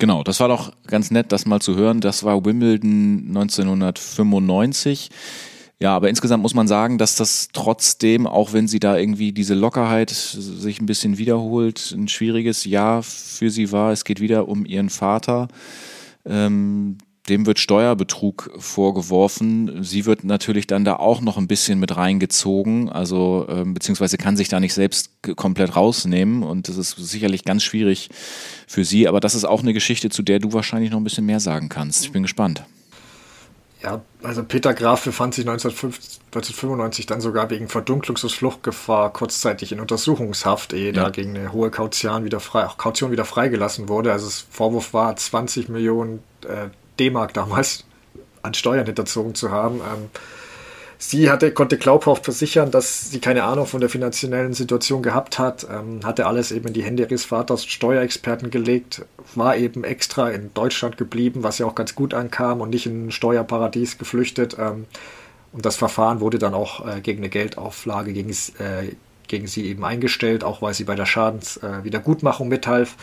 [0.00, 2.00] Genau, das war doch ganz nett, das mal zu hören.
[2.00, 5.10] Das war Wimbledon 1995.
[5.78, 9.52] Ja, aber insgesamt muss man sagen, dass das trotzdem, auch wenn sie da irgendwie diese
[9.52, 13.92] Lockerheit sich ein bisschen wiederholt, ein schwieriges Jahr für sie war.
[13.92, 15.48] Es geht wieder um ihren Vater.
[16.24, 16.96] Ähm,
[17.28, 19.82] dem wird Steuerbetrug vorgeworfen.
[19.82, 24.36] Sie wird natürlich dann da auch noch ein bisschen mit reingezogen, also äh, beziehungsweise kann
[24.36, 28.08] sich da nicht selbst komplett rausnehmen und das ist sicherlich ganz schwierig
[28.66, 29.06] für sie.
[29.06, 31.68] Aber das ist auch eine Geschichte, zu der du wahrscheinlich noch ein bisschen mehr sagen
[31.68, 32.04] kannst.
[32.04, 32.64] Ich bin gespannt.
[33.82, 39.80] Ja, also Peter Graf befand sich 1995 dann sogar wegen Verdunklungs- und Fluchtgefahr kurzzeitig in
[39.80, 41.04] Untersuchungshaft, ehe ja.
[41.04, 44.12] da gegen eine hohe Kaution wieder, frei, Kaution wieder freigelassen wurde.
[44.12, 46.68] Also das Vorwurf war 20 Millionen äh,
[47.00, 47.84] D-Mark damals
[48.42, 49.76] an Steuern hinterzogen zu haben.
[49.76, 50.10] Ähm,
[50.98, 55.66] sie hatte, konnte glaubhaft versichern, dass sie keine Ahnung von der finanziellen Situation gehabt hat,
[55.70, 60.52] ähm, hatte alles eben in die Hände ihres Vaters Steuerexperten gelegt, war eben extra in
[60.54, 64.56] Deutschland geblieben, was ja auch ganz gut ankam und nicht in ein Steuerparadies geflüchtet.
[64.58, 64.86] Ähm,
[65.52, 68.94] und das Verfahren wurde dann auch äh, gegen eine Geldauflage gegen, äh,
[69.26, 72.94] gegen sie eben eingestellt, auch weil sie bei der Schadenswiedergutmachung äh, mithalf.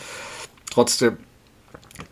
[0.70, 1.18] Trotzdem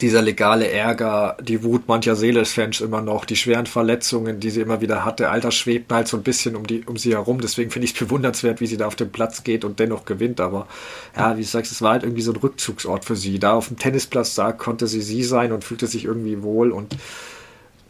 [0.01, 4.81] dieser legale Ärger, die Wut mancher Seeles-Fans immer noch, die schweren Verletzungen, die sie immer
[4.81, 7.41] wieder hatte, Alter schwebt halt so ein bisschen um, die, um sie herum.
[7.41, 10.41] Deswegen finde ich es bewundernswert, wie sie da auf den Platz geht und dennoch gewinnt.
[10.41, 10.67] Aber
[11.17, 13.39] ja, wie du sagst, es war halt irgendwie so ein Rückzugsort für sie.
[13.39, 16.73] Da auf dem Tennisplatz, da konnte sie sie sein und fühlte sich irgendwie wohl.
[16.73, 16.97] Und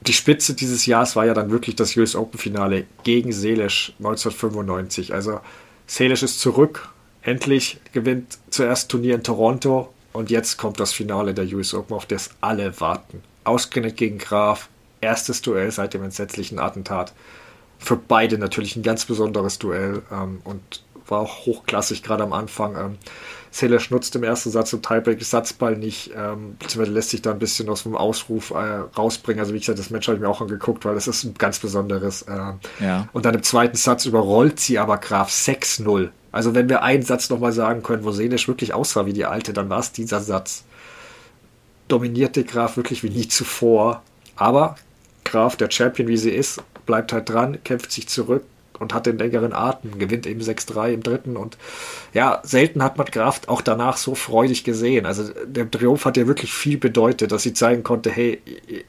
[0.07, 5.15] die Spitze dieses Jahres war ja dann wirklich das US Open-Finale gegen Seelisch 1995.
[5.15, 5.41] Also
[5.87, 6.91] Seelisch ist zurück.
[7.23, 12.07] Endlich gewinnt zuerst Turnier in Toronto und jetzt kommt das Finale der US Open, auf
[12.07, 13.23] das alle warten.
[13.45, 14.69] Ausgerechnet gegen Graf.
[15.01, 17.13] Erstes Duell seit dem entsetzlichen Attentat.
[17.79, 22.77] Für beide natürlich ein ganz besonderes Duell ähm, und war auch hochklassig, gerade am Anfang.
[22.77, 22.99] Ähm,
[23.57, 27.39] Salish nutzt im ersten Satz im Tiebreak Satzball nicht, ähm, beziehungsweise lässt sich da ein
[27.39, 29.41] bisschen aus dem Ausruf äh, rausbringen.
[29.41, 31.59] Also wie gesagt, das Match habe ich mir auch angeguckt, weil das ist ein ganz
[31.59, 32.23] besonderes.
[32.23, 32.53] Äh,
[32.85, 33.09] ja.
[33.15, 36.11] Und dann im zweiten Satz überrollt sie aber Graf 6-0.
[36.33, 39.55] Also wenn wir einen Satz nochmal sagen können, wo Selisch wirklich aussah wie die alte,
[39.55, 40.65] dann war es dieser Satz.
[41.89, 44.03] Dominierte Graf wirklich wie nie zuvor.
[44.37, 44.77] Aber
[45.25, 48.43] Graf, der Champion wie sie ist, bleibt halt dran, kämpft sich zurück
[48.79, 51.57] und hat den längeren Atem, gewinnt eben 6-3 im dritten und
[52.13, 55.07] ja, selten hat man Graf auch danach so freudig gesehen.
[55.07, 58.41] Also der Triumph hat ja wirklich viel bedeutet, dass sie zeigen konnte, hey,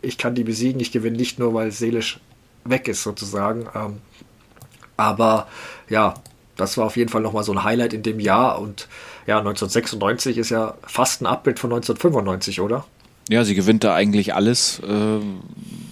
[0.02, 2.20] ich kann die besiegen, ich gewinne nicht nur, weil seelisch
[2.66, 3.68] weg ist sozusagen.
[3.76, 3.98] Ähm,
[4.98, 5.48] aber
[5.90, 6.16] ja,
[6.58, 8.60] das war auf jeden Fall nochmal so ein Highlight in dem Jahr.
[8.60, 8.88] Und
[9.28, 12.86] ja, 1996 ist ja fast ein Abbild von 1995, oder?
[13.30, 15.20] Ja, sie gewinnt da eigentlich alles, äh,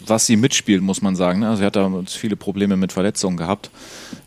[0.06, 1.44] was sie mitspielt, muss man sagen.
[1.44, 3.72] Also sie hat da viele Probleme mit Verletzungen gehabt.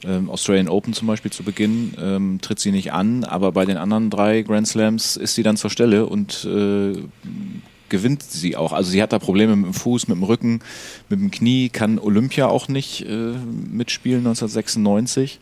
[0.05, 3.79] Ähm, Australian Open zum Beispiel zu Beginn ähm, tritt sie nicht an, aber bei den
[3.79, 7.03] anderen drei Grand Slams ist sie dann zur Stelle und äh,
[7.89, 8.73] gewinnt sie auch.
[8.73, 10.61] Also sie hat da Probleme mit dem Fuß, mit dem Rücken,
[11.09, 13.33] mit dem Knie, kann Olympia auch nicht äh,
[13.71, 15.41] mitspielen 1996.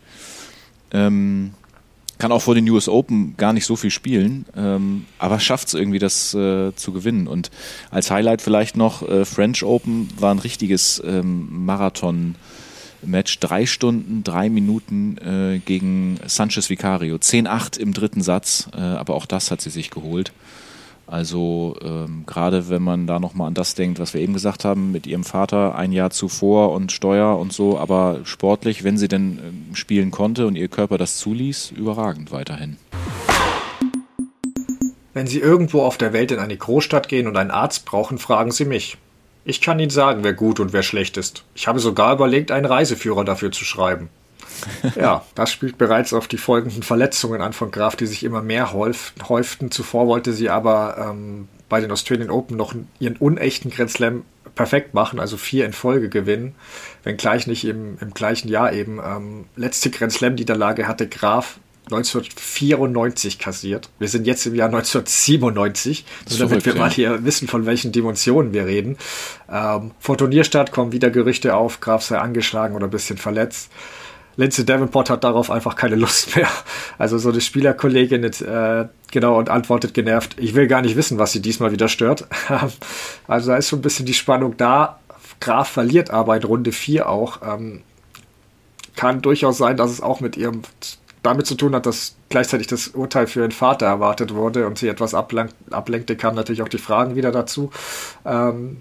[0.93, 1.53] Ähm,
[2.19, 5.75] kann auch vor den US Open gar nicht so viel spielen, ähm, aber schafft es
[5.75, 7.27] irgendwie, das äh, zu gewinnen.
[7.27, 7.51] Und
[7.91, 13.39] als Highlight vielleicht noch, äh, French Open war ein richtiges ähm, Marathon-Match.
[13.41, 17.17] Drei Stunden, drei Minuten äh, gegen Sanchez Vicario.
[17.17, 20.33] 10-8 im dritten Satz, äh, aber auch das hat sie sich geholt.
[21.07, 24.91] Also ähm, gerade wenn man da nochmal an das denkt, was wir eben gesagt haben,
[24.91, 29.39] mit ihrem Vater ein Jahr zuvor und Steuer und so, aber sportlich, wenn sie denn
[29.73, 32.77] äh, spielen konnte und ihr Körper das zuließ, überragend weiterhin.
[35.15, 38.51] Wenn Sie irgendwo auf der Welt in eine Großstadt gehen und einen Arzt brauchen, fragen
[38.51, 38.99] Sie mich.
[39.47, 41.45] Ich kann Ihnen sagen, wer gut und wer schlecht ist.
[41.55, 44.11] Ich habe sogar überlegt, einen Reiseführer dafür zu schreiben.
[44.97, 48.73] ja, das spielt bereits auf die folgenden Verletzungen an von Graf, die sich immer mehr
[48.73, 49.71] häuften.
[49.71, 54.25] Zuvor wollte sie aber ähm, bei den Australian Open noch ihren unechten Grand Slam
[54.55, 56.55] perfekt machen, also vier in Folge gewinnen,
[57.05, 59.01] wenngleich nicht im, im gleichen Jahr eben.
[59.05, 63.91] Ähm, letzte Grand Slam-Niederlage hatte Graf 1994 kassiert.
[64.01, 67.93] Wir sind jetzt im Jahr 1997, so damit verrückt, wir mal hier wissen, von welchen
[67.93, 68.97] Dimensionen wir reden.
[69.49, 73.71] Ähm, vor Turnierstart kommen wieder Gerüchte auf, Graf sei angeschlagen oder ein bisschen verletzt.
[74.37, 76.49] Lindsay Davenport hat darauf einfach keine Lust mehr.
[76.99, 81.33] Also so eine Spielerkollegin äh, genau und antwortet genervt, ich will gar nicht wissen, was
[81.33, 82.27] sie diesmal wieder stört.
[83.27, 85.01] also da ist schon ein bisschen die Spannung da.
[85.41, 87.41] Graf verliert aber in Runde 4 auch.
[87.43, 87.83] Ähm,
[88.95, 90.63] kann durchaus sein, dass es auch mit ihrem
[91.23, 94.89] damit zu tun hat, dass gleichzeitig das Urteil für ihren Vater erwartet wurde und sie
[94.89, 97.71] etwas ablenkte, kamen natürlich auch die Fragen wieder dazu.
[98.25, 98.81] Ähm,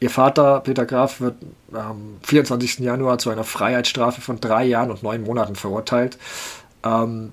[0.00, 1.36] Ihr Vater, Peter Graf, wird
[1.72, 2.78] am 24.
[2.78, 6.18] Januar zu einer Freiheitsstrafe von drei Jahren und neun Monaten verurteilt.
[6.82, 7.32] Ähm,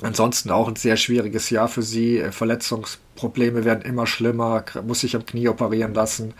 [0.00, 2.22] ansonsten auch ein sehr schwieriges Jahr für sie.
[2.30, 6.34] Verletzungsprobleme werden immer schlimmer, muss sich am Knie operieren lassen.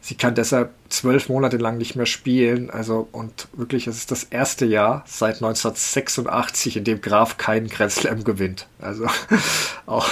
[0.00, 2.70] Sie kann deshalb zwölf Monate lang nicht mehr spielen.
[2.70, 7.90] Also, und wirklich, es ist das erste Jahr seit 1986, in dem Graf keinen Grand
[7.90, 8.68] Slam gewinnt.
[8.78, 9.06] Also,
[9.86, 10.08] auch,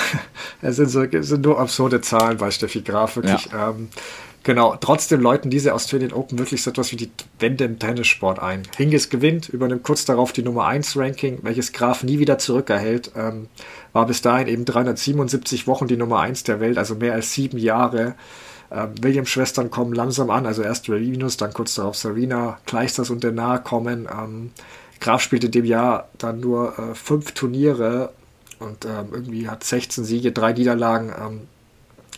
[0.62, 3.46] es sind, so, es sind nur absurde Zahlen bei Steffi Graf, wirklich.
[3.52, 3.70] Ja.
[3.70, 3.88] Ähm,
[4.44, 8.62] Genau, trotzdem läuten diese Australian Open wirklich so etwas wie die Wende im Tennissport ein.
[8.76, 13.12] Hingis gewinnt, übernimmt kurz darauf die Nummer 1 Ranking, welches Graf nie wieder zurückerhält.
[13.16, 13.48] Ähm,
[13.94, 17.56] war bis dahin eben 377 Wochen die Nummer 1 der Welt, also mehr als sieben
[17.56, 18.16] Jahre.
[18.70, 23.64] Ähm, Williams-Schwestern kommen langsam an, also erst Venus, dann kurz darauf Serena, Kleisters und Denar
[23.64, 24.06] kommen.
[24.12, 24.50] Ähm,
[25.00, 28.12] Graf spielt in dem Jahr dann nur äh, fünf Turniere
[28.58, 31.14] und ähm, irgendwie hat 16 Siege, drei Niederlagen.
[31.18, 31.40] Ähm,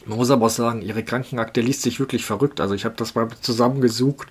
[0.07, 2.61] man muss aber auch sagen, ihre Krankenakte liest sich wirklich verrückt.
[2.61, 4.29] Also ich habe das mal zusammengesucht.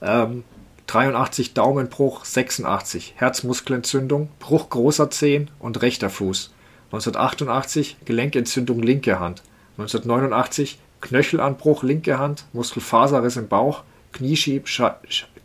[0.00, 0.44] Ähm,
[0.86, 6.50] 83 Daumenbruch, 86 Herzmuskelentzündung, Bruch großer Zehen und rechter Fuß.
[6.86, 9.42] 1988 Gelenkentzündung linke Hand.
[9.76, 14.64] 1989 Knöchelanbruch linke Hand, Muskelfaserriss im Bauch, Knieschieb,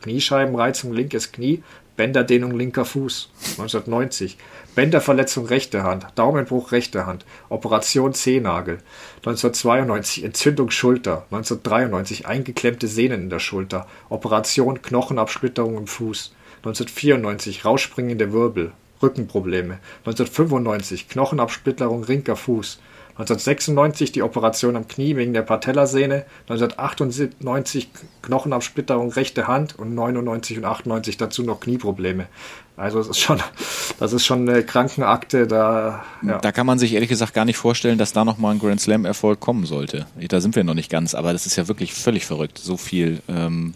[0.02, 1.62] Kniescheibenreizung linkes Knie,
[1.96, 3.30] Bänderdehnung linker Fuß
[3.60, 4.38] 1990,
[4.76, 8.80] Bänderverletzung rechte Hand, Daumenbruch rechte Hand, Operation Zehennagel
[9.18, 16.34] 1992, Entzündung Schulter 1993, eingeklemmte Sehnen in der Schulter, Operation Knochenabsplitterung im Fuß
[16.64, 18.72] 1994, rausspringende Wirbel,
[19.04, 22.80] Rückenprobleme 1995, Knochenabsplitterung linker Fuß
[23.14, 27.90] 1996 die Operation am Knie wegen der Patellasehne, 1998
[28.24, 32.28] Knochenabsplitterung rechte Hand und 99 und 98 dazu noch Knieprobleme.
[32.76, 33.40] Also das ist schon,
[34.00, 35.46] das ist schon eine Krankenakte.
[35.46, 36.40] Da, ja.
[36.40, 39.40] da kann man sich ehrlich gesagt gar nicht vorstellen, dass da nochmal ein Grand Slam-Erfolg
[39.40, 40.08] kommen sollte.
[40.16, 42.58] Da sind wir noch nicht ganz, aber das ist ja wirklich völlig verrückt.
[42.58, 43.76] So viel ähm,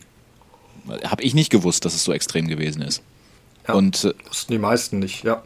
[1.03, 3.03] habe ich nicht gewusst, dass es so extrem gewesen ist.
[3.67, 5.43] Ja, und äh, wussten die meisten nicht, ja.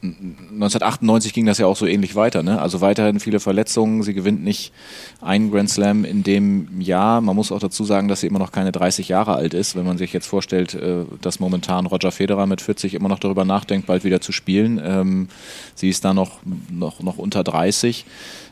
[0.00, 2.42] 1998 ging das ja auch so ähnlich weiter.
[2.42, 2.60] Ne?
[2.60, 4.02] Also weiterhin viele Verletzungen.
[4.02, 4.72] Sie gewinnt nicht
[5.20, 7.20] einen Grand Slam in dem Jahr.
[7.20, 9.74] Man muss auch dazu sagen, dass sie immer noch keine 30 Jahre alt ist.
[9.74, 13.44] Wenn man sich jetzt vorstellt, äh, dass momentan Roger Federer mit 40 immer noch darüber
[13.44, 14.80] nachdenkt, bald wieder zu spielen.
[14.82, 15.28] Ähm,
[15.74, 16.38] sie ist da noch,
[16.70, 18.04] noch, noch unter 30.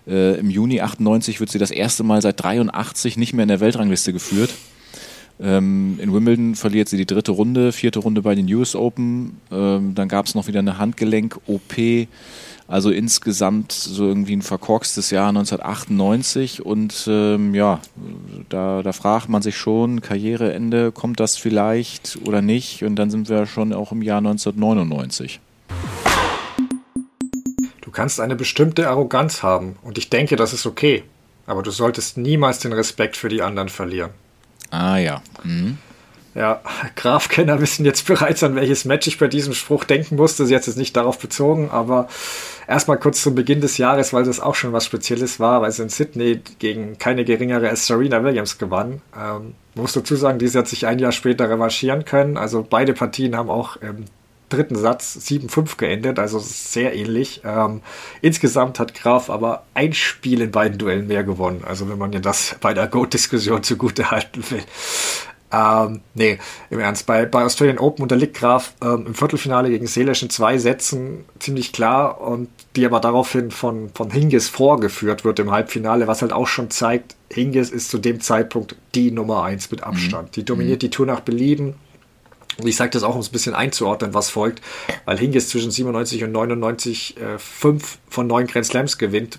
[0.08, 3.60] Äh, Im Juni 98 wird sie das erste Mal seit 83 nicht mehr in der
[3.60, 4.50] Weltrangliste geführt.
[5.38, 9.40] Ähm, in Wimbledon verliert sie die dritte Runde, vierte Runde bei den US Open.
[9.50, 12.08] Ähm, dann gab es noch wieder eine Handgelenk-OP.
[12.68, 17.80] Also insgesamt so irgendwie ein verkorkstes Jahr 1998 und ähm, ja,
[18.48, 22.82] da, da fragt man sich schon, Karriereende, kommt das vielleicht oder nicht?
[22.82, 25.38] Und dann sind wir schon auch im Jahr 1999.
[27.82, 31.04] Du kannst eine bestimmte Arroganz haben und ich denke, das ist okay,
[31.46, 34.10] aber du solltest niemals den Respekt für die anderen verlieren.
[34.70, 35.22] Ah ja.
[35.44, 35.78] Mhm.
[36.36, 36.60] Ja,
[36.96, 40.44] Grafkenner wissen jetzt bereits, an welches Match ich bei diesem Spruch denken musste.
[40.44, 42.08] Sie hat es nicht darauf bezogen, aber
[42.68, 45.82] erstmal kurz zum Beginn des Jahres, weil das auch schon was Spezielles war, weil sie
[45.82, 49.00] in Sydney gegen keine geringere als Serena Williams gewann.
[49.18, 52.36] Ähm, muss dazu sagen, diese hat sich ein Jahr später revanchieren können.
[52.36, 54.04] Also beide Partien haben auch im
[54.48, 57.42] dritten Satz 7-5 geendet, also sehr ähnlich.
[57.44, 57.82] Ähm,
[58.22, 62.20] insgesamt hat Graf aber ein Spiel in beiden Duellen mehr gewonnen, also wenn man ja
[62.20, 64.62] das bei der Goat-Diskussion zugute halten will.
[65.52, 66.38] Ähm, nee,
[66.70, 70.58] im Ernst, bei, bei Australian Open unterliegt Graf ähm, im Viertelfinale gegen Selesch in zwei
[70.58, 76.22] Sätzen ziemlich klar und die aber daraufhin von, von Hingis vorgeführt wird im Halbfinale, was
[76.22, 80.28] halt auch schon zeigt, Hingis ist zu dem Zeitpunkt die Nummer eins mit Abstand.
[80.28, 80.32] Mhm.
[80.32, 80.86] Die dominiert mhm.
[80.86, 81.74] die Tour nach Belieben,
[82.58, 84.62] und ich sage das auch, um es ein bisschen einzuordnen, was folgt,
[85.04, 89.38] weil Hingis zwischen 97 und 99 äh, fünf von neun Grand Slams gewinnt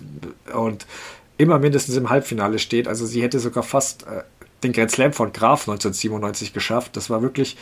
[0.54, 0.86] und
[1.36, 2.86] immer mindestens im Halbfinale steht.
[2.86, 4.22] Also sie hätte sogar fast äh,
[4.62, 6.96] den Grand Slam von Graf 1997 geschafft.
[6.96, 7.56] Das war wirklich,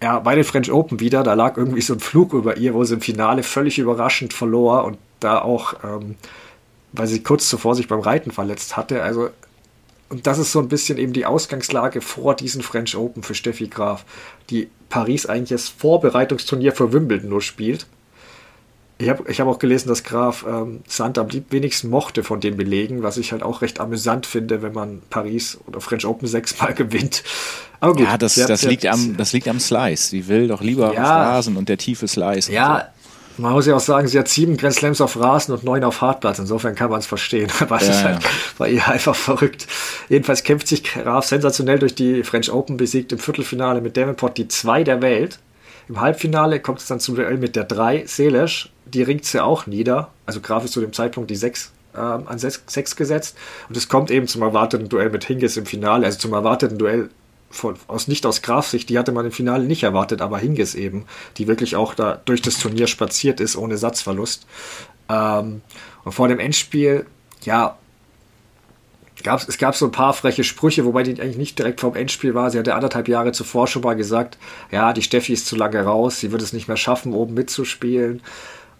[0.00, 2.84] ja, bei den French Open wieder, da lag irgendwie so ein Flug über ihr, wo
[2.84, 6.16] sie im Finale völlig überraschend verlor und da auch, ähm,
[6.92, 9.02] weil sie kurz zuvor sich beim Reiten verletzt hatte.
[9.02, 9.30] Also
[10.12, 13.68] und das ist so ein bisschen eben die Ausgangslage vor diesen French Open für Steffi
[13.68, 14.04] Graf,
[14.50, 17.86] die Paris eigentlich als Vorbereitungsturnier für Wimbledon nur spielt.
[18.98, 22.58] Ich habe ich hab auch gelesen, dass Graf ähm, Sand am wenigsten mochte von den
[22.58, 26.74] Belegen, was ich halt auch recht amüsant finde, wenn man Paris oder French Open sechsmal
[26.74, 27.24] gewinnt.
[27.80, 30.10] Aber gut, ja, das, das, liegt am, das liegt am Slice.
[30.10, 32.52] Sie will doch lieber ja, Rasen und der tiefe Slice.
[32.52, 32.91] Ja,
[33.38, 36.00] man muss ja auch sagen, sie hat sieben Grand Slams auf Rasen und neun auf
[36.00, 36.38] Hartplatz.
[36.38, 37.50] Insofern kann man es verstehen.
[37.60, 38.18] Aber es ja, ist halt
[38.58, 39.66] bei ihr einfach verrückt.
[40.08, 44.48] Jedenfalls kämpft sich Graf sensationell durch die French Open, besiegt im Viertelfinale mit Davenport die
[44.48, 45.38] zwei der Welt.
[45.88, 48.70] Im Halbfinale kommt es dann zum Duell mit der drei, Selesch.
[48.86, 50.10] Die ringt sie auch nieder.
[50.26, 53.36] Also Graf ist zu dem Zeitpunkt die sechs ähm, an sechs, sechs gesetzt.
[53.68, 57.10] Und es kommt eben zum erwarteten Duell mit Hingis im Finale, also zum erwarteten Duell
[57.52, 61.04] von, aus nicht aus Grafsicht, die hatte man im Finale nicht erwartet, aber Hingis eben,
[61.36, 64.46] die wirklich auch da durch das Turnier spaziert ist, ohne Satzverlust.
[65.08, 65.60] Ähm,
[66.04, 67.06] und vor dem Endspiel,
[67.44, 67.76] ja,
[69.22, 72.34] gab's, es gab so ein paar freche Sprüche, wobei die eigentlich nicht direkt vom Endspiel
[72.34, 72.50] war.
[72.50, 74.38] Sie hatte anderthalb Jahre zuvor schon mal gesagt,
[74.70, 78.22] ja, die Steffi ist zu lange raus, sie wird es nicht mehr schaffen, oben mitzuspielen.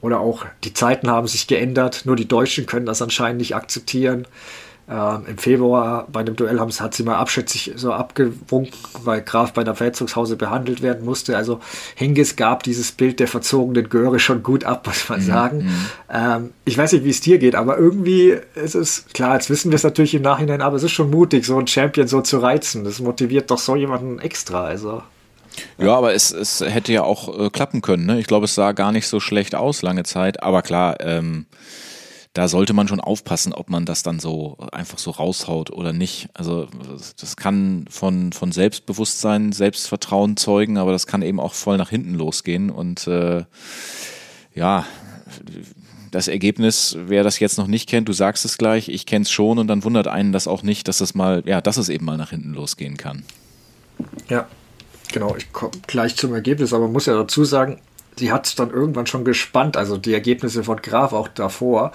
[0.01, 4.27] Oder auch, die Zeiten haben sich geändert, nur die Deutschen können das anscheinend nicht akzeptieren.
[4.91, 9.53] Ähm, Im Februar bei einem Duell haben, hat sie mal abschätzig so abgewunken, weil Graf
[9.53, 11.37] bei einer Verletzungshause behandelt werden musste.
[11.37, 11.61] Also
[11.95, 15.25] Hingis gab dieses Bild der verzogenen Göre schon gut ab, muss man mhm.
[15.25, 15.59] sagen.
[15.59, 15.87] Mhm.
[16.13, 19.71] Ähm, ich weiß nicht, wie es dir geht, aber irgendwie ist es, klar, jetzt wissen
[19.71, 22.39] wir es natürlich im Nachhinein, aber es ist schon mutig, so einen Champion so zu
[22.39, 22.83] reizen.
[22.83, 24.65] Das motiviert doch so jemanden extra.
[24.65, 25.03] Also.
[25.79, 28.07] Ja, aber es, es hätte ja auch äh, klappen können.
[28.07, 28.19] Ne?
[28.19, 30.43] Ich glaube, es sah gar nicht so schlecht aus lange Zeit.
[30.43, 31.47] Aber klar, ähm,
[32.33, 36.31] da sollte man schon aufpassen, ob man das dann so einfach so raushaut oder nicht.
[36.33, 36.67] Also
[37.21, 42.15] das kann von, von Selbstbewusstsein, Selbstvertrauen zeugen, aber das kann eben auch voll nach hinten
[42.15, 42.71] losgehen.
[42.71, 43.45] Und äh,
[44.55, 44.87] ja,
[46.11, 49.31] das Ergebnis, wer das jetzt noch nicht kennt, du sagst es gleich, ich kenne es
[49.31, 52.07] schon und dann wundert einen das auch nicht, dass das mal, ja, dass es eben
[52.07, 53.25] mal nach hinten losgehen kann.
[54.29, 54.49] Ja,
[55.13, 57.79] Genau, ich komme gleich zum Ergebnis, aber muss ja dazu sagen,
[58.17, 61.93] sie hat es dann irgendwann schon gespannt, also die Ergebnisse von Graf auch davor.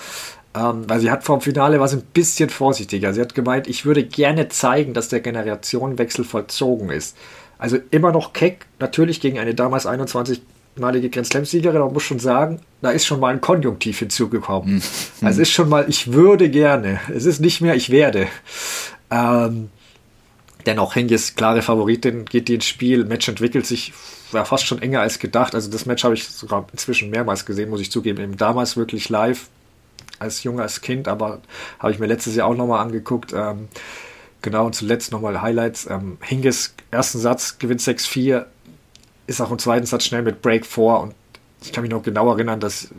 [0.56, 3.14] Ähm, weil sie hat vom Finale war sie ein bisschen vorsichtiger.
[3.14, 7.16] Sie hat gemeint, ich würde gerne zeigen, dass der Generationenwechsel vollzogen ist.
[7.60, 12.62] Also immer noch keck, natürlich gegen eine damals 21-malige Grand Slam-Siegerin, aber muss schon sagen,
[12.82, 14.76] da ist schon mal ein Konjunktiv hinzugekommen.
[14.76, 14.82] Mhm.
[15.22, 17.02] Also es ist schon mal, ich würde gerne.
[17.14, 18.28] Es ist nicht mehr, ich werde.
[19.12, 19.70] Ähm,
[20.68, 23.06] dennoch, Hengis, klare Favoritin, geht die ins Spiel.
[23.06, 23.94] Match entwickelt sich,
[24.32, 25.56] war fast schon enger als gedacht.
[25.56, 28.22] Also das Match habe ich sogar inzwischen mehrmals gesehen, muss ich zugeben.
[28.22, 29.48] Eben damals wirklich live,
[30.20, 31.42] als junges Kind, aber
[31.80, 33.34] habe ich mir letztes Jahr auch nochmal angeguckt.
[33.34, 33.70] Ähm,
[34.42, 35.88] genau, und zuletzt nochmal Highlights.
[35.90, 38.46] Ähm, Hingis, ersten Satz, gewinnt 6-4,
[39.28, 41.16] ist auch im zweiten Satz schnell mit Break vor und
[41.64, 42.90] ich kann mich noch genau erinnern, dass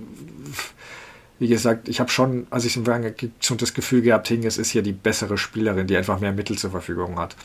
[1.39, 4.59] wie gesagt, ich habe schon, als ich es im Wagen schon das Gefühl gehabt, Hingis
[4.59, 7.37] ist hier die bessere Spielerin, die einfach mehr Mittel zur Verfügung hat.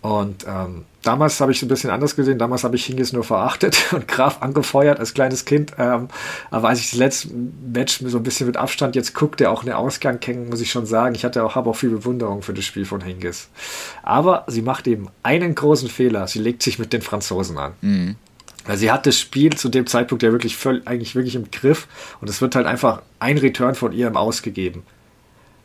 [0.00, 2.38] Und ähm, damals habe ich es ein bisschen anders gesehen.
[2.38, 5.72] Damals habe ich Hingis nur verachtet und Graf angefeuert als kleines Kind.
[5.76, 6.08] Ähm,
[6.50, 7.28] aber als ich das letzte
[7.72, 10.86] Match so ein bisschen mit Abstand jetzt guckte, auch eine Ausgang kennen, muss ich schon
[10.86, 13.48] sagen, ich hatte auch, habe auch viel Bewunderung für das Spiel von Hingis.
[14.02, 16.28] Aber sie macht eben einen großen Fehler.
[16.28, 17.72] Sie legt sich mit den Franzosen an.
[17.80, 18.16] Mhm.
[18.68, 21.88] Weil sie hat das Spiel zu dem Zeitpunkt ja wirklich völlig, eigentlich wirklich im Griff
[22.20, 24.82] und es wird halt einfach ein Return von ihrem ausgegeben.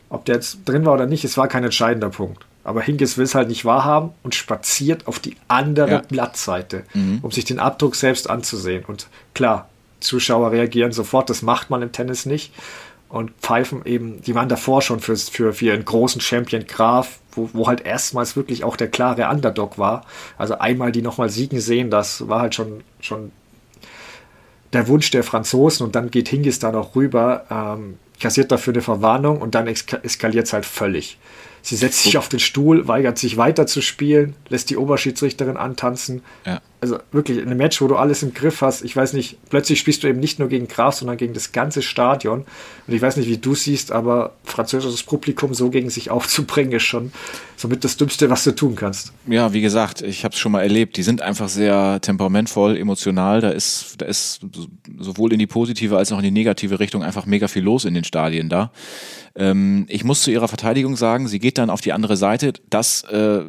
[0.08, 2.46] Ob der jetzt drin war oder nicht, es war kein entscheidender Punkt.
[2.64, 6.02] Aber Hinkes will es halt nicht wahrhaben und spaziert auf die andere ja.
[6.08, 7.20] Blattseite, mhm.
[7.22, 8.86] um sich den Abdruck selbst anzusehen.
[8.86, 9.68] Und klar,
[10.00, 12.54] Zuschauer reagieren sofort, das macht man im Tennis nicht
[13.14, 17.48] und pfeifen eben, die waren davor schon für, für, für ihren großen Champion Graf, wo,
[17.54, 20.04] wo halt erstmals wirklich auch der klare Underdog war.
[20.36, 23.32] Also einmal die nochmal siegen sehen, das war halt schon, schon
[24.74, 28.82] der Wunsch der Franzosen und dann geht Hingis da noch rüber, ähm, kassiert dafür eine
[28.82, 31.20] Verwarnung und dann eskaliert es halt völlig.
[31.66, 36.22] Sie setzt sich auf den Stuhl, weigert sich weiter zu spielen, lässt die Oberschiedsrichterin antanzen.
[36.46, 36.60] Ja.
[36.82, 38.84] Also wirklich ein Match, wo du alles im Griff hast.
[38.84, 41.82] Ich weiß nicht, plötzlich spielst du eben nicht nur gegen Graf, sondern gegen das ganze
[41.82, 42.44] Stadion.
[42.86, 46.84] Und ich weiß nicht, wie du siehst, aber französisches Publikum so gegen sich aufzubringen, ist
[46.84, 47.14] schon
[47.56, 49.14] somit das Dümmste, was du tun kannst.
[49.28, 50.98] Ja, wie gesagt, ich habe es schon mal erlebt.
[50.98, 53.40] Die sind einfach sehr temperamentvoll, emotional.
[53.40, 54.42] Da ist, da ist
[55.00, 57.94] sowohl in die positive als auch in die negative Richtung einfach mega viel los in
[57.94, 58.74] den Stadien da.
[59.36, 62.54] Ähm, ich muss zu ihrer Verteidigung sagen, sie geht dann auf die andere Seite.
[62.70, 63.44] Das äh,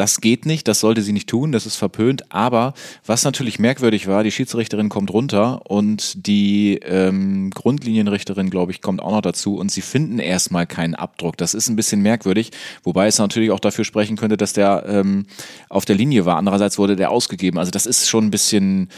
[0.00, 2.32] das geht nicht, das sollte sie nicht tun, das ist verpönt.
[2.32, 2.72] Aber
[3.04, 9.02] was natürlich merkwürdig war, die Schiedsrichterin kommt runter und die ähm, Grundlinienrichterin, glaube ich, kommt
[9.02, 11.36] auch noch dazu und sie finden erstmal keinen Abdruck.
[11.36, 12.50] Das ist ein bisschen merkwürdig,
[12.82, 15.26] wobei es natürlich auch dafür sprechen könnte, dass der ähm,
[15.68, 16.38] auf der Linie war.
[16.38, 17.58] Andererseits wurde der ausgegeben.
[17.58, 18.88] Also das ist schon ein bisschen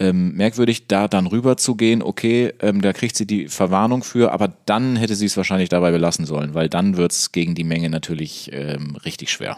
[0.00, 2.02] ähm, merkwürdig, da dann rüber zu gehen.
[2.02, 5.92] Okay, ähm, da kriegt sie die Verwarnung für, aber dann hätte sie es wahrscheinlich dabei
[5.92, 9.56] belassen sollen, weil dann wird es gegen die Menge natürlich ähm, richtig schwer.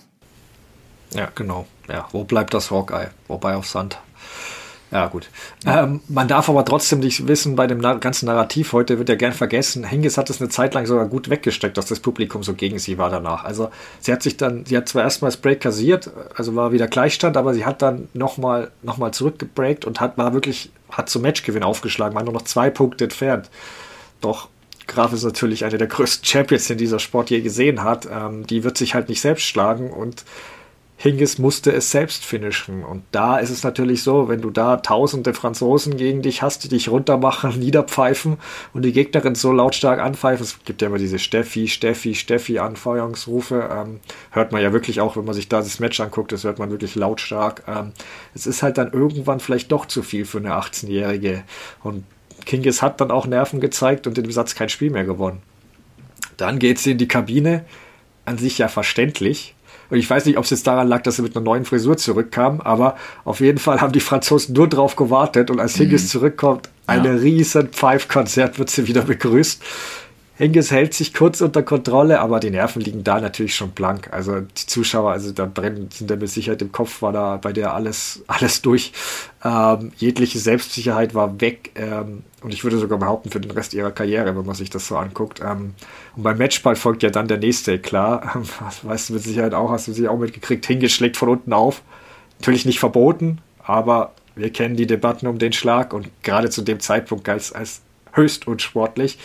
[1.15, 1.67] Ja, genau.
[1.89, 3.11] Ja, wo bleibt das Hawkeye?
[3.29, 3.99] Wobei auf Sand.
[4.93, 5.31] Ja, gut.
[5.65, 9.33] Ähm, man darf aber trotzdem nicht wissen, bei dem ganzen Narrativ heute wird ja gern
[9.33, 12.81] vergessen, Hingis hat es eine Zeit lang sogar gut weggesteckt, dass das Publikum so gegen
[12.81, 13.45] sie war danach.
[13.45, 13.71] Also
[14.01, 17.37] sie hat sich dann, sie hat zwar erstmal das Break kassiert, also war wieder Gleichstand,
[17.37, 21.63] aber sie hat dann nochmal noch mal zurückgebreakt und hat, war wirklich, hat zum Matchgewinn
[21.63, 23.49] aufgeschlagen, war nur noch zwei Punkte entfernt.
[24.21, 24.49] Doch
[24.89, 28.09] Graf ist natürlich eine der größten Champions, den dieser Sport je gesehen hat.
[28.11, 30.25] Ähm, die wird sich halt nicht selbst schlagen und
[31.03, 32.85] Hingis musste es selbst finishen.
[32.85, 36.69] Und da ist es natürlich so, wenn du da tausende Franzosen gegen dich hast, die
[36.69, 38.37] dich runtermachen, niederpfeifen
[38.75, 43.71] und die Gegnerin so lautstark anpfeifen, es gibt ja immer diese Steffi, Steffi, Steffi Anfeuerungsrufe,
[43.73, 44.01] ähm,
[44.31, 46.71] hört man ja wirklich auch, wenn man sich da das Match anguckt, das hört man
[46.71, 47.63] wirklich lautstark.
[47.67, 47.93] Ähm,
[48.35, 51.45] es ist halt dann irgendwann vielleicht doch zu viel für eine 18-Jährige.
[51.83, 52.05] Und
[52.45, 55.41] Hingis hat dann auch Nerven gezeigt und dem Satz kein Spiel mehr gewonnen.
[56.37, 57.65] Dann geht sie in die Kabine,
[58.27, 59.55] an sich ja verständlich,
[59.91, 61.97] und ich weiß nicht, ob es jetzt daran lag, dass er mit einer neuen Frisur
[61.97, 66.09] zurückkam, aber auf jeden Fall haben die Franzosen nur drauf gewartet und als Higgins mhm.
[66.09, 67.13] zurückkommt, ein ja.
[67.13, 69.63] riesen Pfeifkonzert wird sie wieder begrüßt.
[70.41, 74.09] Hengis hält sich kurz unter Kontrolle, aber die Nerven liegen da natürlich schon blank.
[74.11, 77.53] Also die Zuschauer, also da brennen, sind da mit Sicherheit im Kopf, war da bei
[77.53, 78.93] der alles, alles durch.
[79.45, 81.73] Ähm, jegliche Selbstsicherheit war weg.
[81.75, 84.89] Ähm, und ich würde sogar behaupten, für den Rest ihrer Karriere, wenn man sich das
[84.89, 85.43] so anguckt.
[85.45, 85.75] Ähm,
[86.17, 88.33] und beim Matchball folgt ja dann der nächste, klar.
[88.35, 88.45] Ähm,
[88.89, 90.65] weißt du mit Sicherheit auch, hast du sie auch mitgekriegt.
[90.65, 91.83] Hingis schlägt von unten auf.
[92.39, 96.81] Natürlich nicht verboten, aber wir kennen die Debatten um den Schlag und gerade zu dem
[96.81, 99.19] Zeitpunkt als, als höchst unsportlich.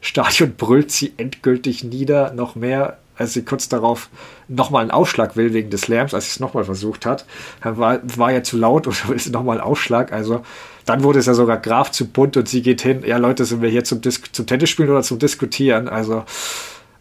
[0.00, 4.08] Stadion brüllt sie endgültig nieder, noch mehr, als sie kurz darauf
[4.48, 7.26] nochmal einen Ausschlag will wegen des Lärms, als sie es nochmal versucht hat.
[7.62, 10.12] War, war ja zu laut und sie nochmal einen Ausschlag.
[10.12, 10.42] Also
[10.86, 13.60] dann wurde es ja sogar Graf zu bunt und sie geht hin, ja Leute, sind
[13.60, 15.86] wir hier zum, Dis zum Tennisspielen oder zum Diskutieren?
[15.88, 16.24] Also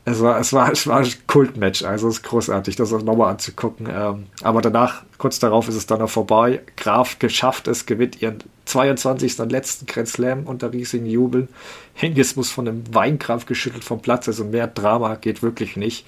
[0.05, 3.31] es war, es war, es war ein Kultmatch, also es ist großartig, das auch nochmal
[3.31, 3.87] anzugucken.
[3.91, 6.61] Ähm, aber danach, kurz darauf ist es dann auch vorbei.
[6.75, 9.39] Graf geschafft es, gewinnt ihren 22.
[9.39, 11.49] und letzten Grand Slam unter riesigen Jubeln.
[11.93, 16.05] Hingis muss von einem Weinkrampf geschüttelt vom Platz, also mehr Drama geht wirklich nicht.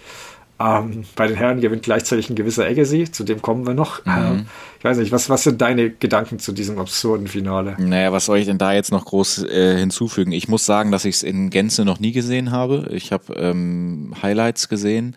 [0.60, 4.06] Ähm, bei den Herren gewinnt gleichzeitig ein gewisser Agassi, zu dem kommen wir noch.
[4.06, 4.12] Mhm.
[4.12, 4.46] Ähm,
[4.78, 7.76] ich weiß nicht, was, was sind deine Gedanken zu diesem absurden Finale?
[7.80, 10.32] Naja, was soll ich denn da jetzt noch groß äh, hinzufügen?
[10.32, 12.90] Ich muss sagen, dass ich es in Gänze noch nie gesehen habe.
[12.92, 15.16] Ich habe ähm, Highlights gesehen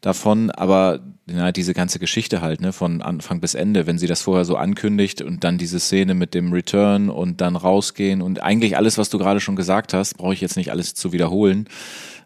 [0.00, 4.22] davon, aber na, diese ganze Geschichte halt, ne, von Anfang bis Ende, wenn sie das
[4.22, 8.76] vorher so ankündigt und dann diese Szene mit dem Return und dann rausgehen und eigentlich
[8.76, 11.68] alles, was du gerade schon gesagt hast, brauche ich jetzt nicht alles zu wiederholen.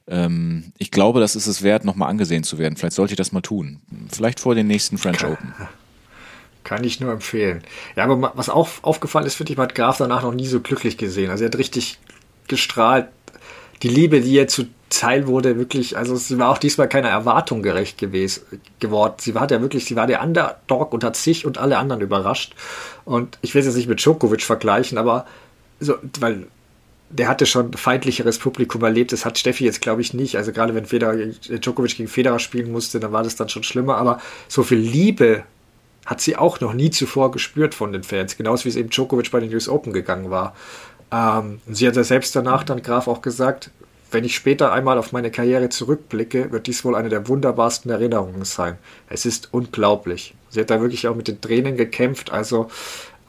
[0.06, 2.76] Ähm, ich glaube, das ist es wert, nochmal angesehen zu werden.
[2.76, 3.80] Vielleicht sollte ich das mal tun.
[4.10, 5.54] Vielleicht vor den nächsten French Open.
[6.64, 7.62] Kann ich nur empfehlen.
[7.96, 10.60] Ja, aber was auch aufgefallen ist, finde ich, man hat Graf danach noch nie so
[10.60, 11.30] glücklich gesehen.
[11.30, 11.98] Also er hat richtig
[12.48, 13.08] gestrahlt.
[13.82, 17.62] Die Liebe, die er zu Teil wurde, wirklich, also sie war auch diesmal keiner Erwartung
[17.62, 18.42] gerecht gewesen,
[18.80, 19.14] geworden.
[19.18, 22.54] Sie war ja wirklich, sie war der Underdog und hat sich und alle anderen überrascht.
[23.04, 25.26] Und ich will es jetzt nicht mit Djokovic vergleichen, aber
[25.78, 26.48] so, weil
[27.08, 29.12] der hatte schon feindlicheres Publikum erlebt.
[29.12, 30.36] Das hat Steffi jetzt, glaube ich, nicht.
[30.36, 33.96] Also gerade wenn Federer, Djokovic gegen Federer spielen musste, dann war das dann schon schlimmer.
[33.96, 35.44] Aber so viel Liebe
[36.06, 38.36] hat sie auch noch nie zuvor gespürt von den Fans.
[38.36, 40.54] Genauso wie es eben Djokovic bei den US Open gegangen war.
[41.12, 43.70] Ähm, sie hat ja selbst danach dann Graf auch gesagt,
[44.10, 48.44] wenn ich später einmal auf meine Karriere zurückblicke, wird dies wohl eine der wunderbarsten Erinnerungen
[48.44, 48.78] sein.
[49.08, 50.34] Es ist unglaublich.
[50.48, 52.32] Sie hat da wirklich auch mit den Tränen gekämpft.
[52.32, 52.68] Also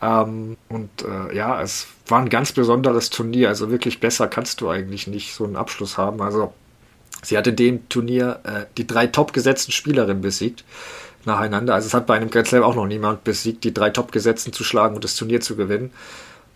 [0.02, 3.50] ähm, und äh, ja, es war ein ganz besonderes Turnier.
[3.50, 6.22] Also wirklich besser kannst du eigentlich nicht so einen Abschluss haben.
[6.22, 6.54] Also
[7.22, 10.64] sie hat in dem Turnier äh, die drei topgesetzten Spielerinnen besiegt
[11.26, 11.76] nacheinander.
[11.76, 14.64] Also es hat bei einem Grand Slam auch noch niemand besiegt, die drei Topgesetzten zu
[14.64, 15.92] schlagen und das Turnier zu gewinnen.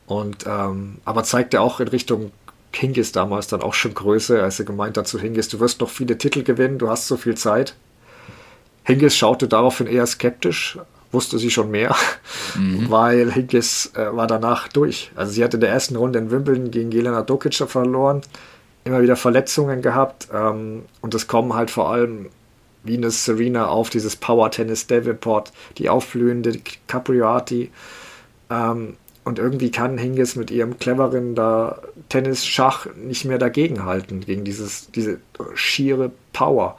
[0.07, 2.31] Und ähm, aber zeigte auch in Richtung
[2.75, 5.89] Hingis damals dann auch schon Größe, als er gemeint hat zu Hingis, du wirst noch
[5.89, 7.75] viele Titel gewinnen, du hast so viel Zeit.
[8.83, 10.77] Hingis schaute daraufhin eher skeptisch,
[11.11, 11.95] wusste sie schon mehr,
[12.55, 12.85] mhm.
[12.89, 15.11] weil Higgins äh, war danach durch.
[15.15, 18.21] Also sie hatte in der ersten Runde in Wimbledon gegen Jelena Dokic verloren,
[18.83, 22.29] immer wieder Verletzungen gehabt ähm, und es kommen halt vor allem
[22.83, 27.71] Venus Serena auf, dieses Power Tennis Davenport, die aufblühende Capriati
[28.51, 34.91] ähm, und irgendwie kann Hingis mit ihrem cleveren da Tennis-Schach nicht mehr dagegenhalten, gegen dieses,
[34.91, 35.17] diese
[35.55, 36.77] schiere Power.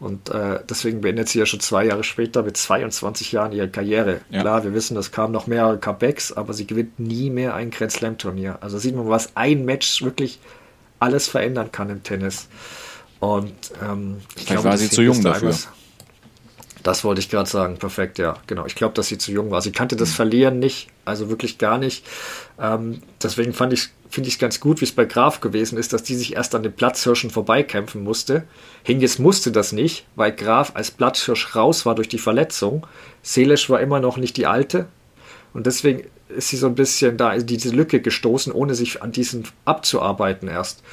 [0.00, 4.20] Und äh, deswegen beendet sie ja schon zwei Jahre später mit 22 Jahren ihre Karriere.
[4.28, 4.40] Ja.
[4.40, 7.92] Klar, wir wissen, es kamen noch mehrere Comebacks, aber sie gewinnt nie mehr ein Grand
[7.92, 8.58] Slam Turnier.
[8.60, 10.40] Also sieht man, was ein Match wirklich
[10.98, 12.48] alles verändern kann im Tennis.
[13.20, 15.48] Und ähm, ich glaube, war sie zu jung dafür.
[15.48, 15.68] Eines,
[16.84, 17.78] das wollte ich gerade sagen.
[17.78, 18.66] Perfekt, ja, genau.
[18.66, 19.60] Ich glaube, dass sie zu jung war.
[19.60, 20.14] Sie kannte das mhm.
[20.14, 22.06] Verlieren nicht, also wirklich gar nicht.
[22.60, 25.92] Ähm, deswegen fand ich finde ich es ganz gut, wie es bei Graf gewesen ist,
[25.92, 28.44] dass die sich erst an den Platzhirschen vorbeikämpfen musste.
[28.84, 32.86] Hingis musste das nicht, weil Graf als Platzhirsch raus war durch die Verletzung.
[33.22, 34.86] Selisch war immer noch nicht die alte.
[35.52, 39.10] Und deswegen ist sie so ein bisschen da in diese Lücke gestoßen, ohne sich an
[39.10, 40.84] diesen abzuarbeiten erst.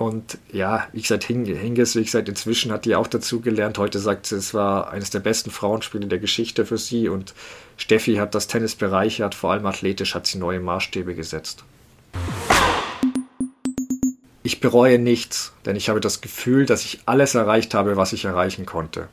[0.00, 3.76] Und ja, wie gesagt, Hingis, wie gesagt, inzwischen hat die auch dazu gelernt.
[3.76, 7.10] Heute sagt sie, es war eines der besten Frauenspiele der Geschichte für sie.
[7.10, 7.34] Und
[7.76, 11.64] Steffi hat das Tennis bereichert, vor allem athletisch hat sie neue Maßstäbe gesetzt.
[14.42, 18.24] Ich bereue nichts, denn ich habe das Gefühl, dass ich alles erreicht habe, was ich
[18.24, 19.08] erreichen konnte.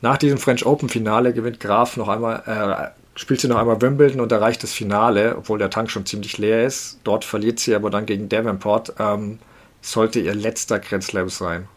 [0.00, 4.20] Nach diesem French Open Finale gewinnt Graf noch einmal, äh, spielt sie noch einmal Wimbledon
[4.20, 7.00] und erreicht das Finale, obwohl der Tank schon ziemlich leer ist.
[7.04, 8.94] Dort verliert sie aber dann gegen Davenport.
[8.98, 9.38] Ähm,
[9.82, 11.68] sollte ihr letzter Grand Slam sein.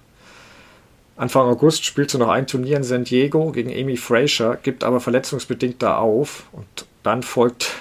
[1.17, 5.01] Anfang August spielt sie noch ein Turnier in San Diego gegen Amy Fraser, gibt aber
[5.01, 7.71] verletzungsbedingt da auf und dann folgt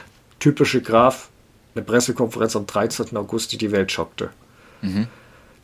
[0.40, 1.28] typische Graf
[1.76, 3.16] eine Pressekonferenz am 13.
[3.16, 4.30] August, die die Welt schockte.
[4.80, 5.06] Mhm.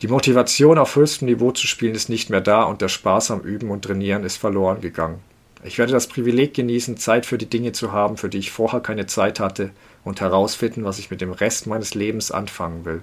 [0.01, 3.41] Die Motivation auf höchstem Niveau zu spielen ist nicht mehr da und der Spaß am
[3.41, 5.19] Üben und Trainieren ist verloren gegangen.
[5.63, 8.79] Ich werde das Privileg genießen, Zeit für die Dinge zu haben, für die ich vorher
[8.79, 9.71] keine Zeit hatte
[10.03, 13.01] und herausfinden, was ich mit dem Rest meines Lebens anfangen will.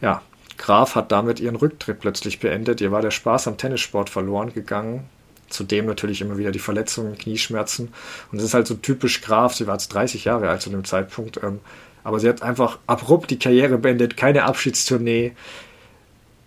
[0.00, 0.22] Ja,
[0.56, 2.80] Graf hat damit ihren Rücktritt plötzlich beendet.
[2.80, 5.08] Ihr war der Spaß am Tennissport verloren gegangen
[5.52, 7.92] Zudem natürlich immer wieder die Verletzungen, Knieschmerzen.
[8.30, 9.54] Und es ist halt so typisch Graf.
[9.54, 11.38] Sie war jetzt 30 Jahre alt zu dem Zeitpunkt.
[11.42, 11.60] Ähm,
[12.04, 14.16] aber sie hat einfach abrupt die Karriere beendet.
[14.16, 15.32] Keine Abschiedstournee.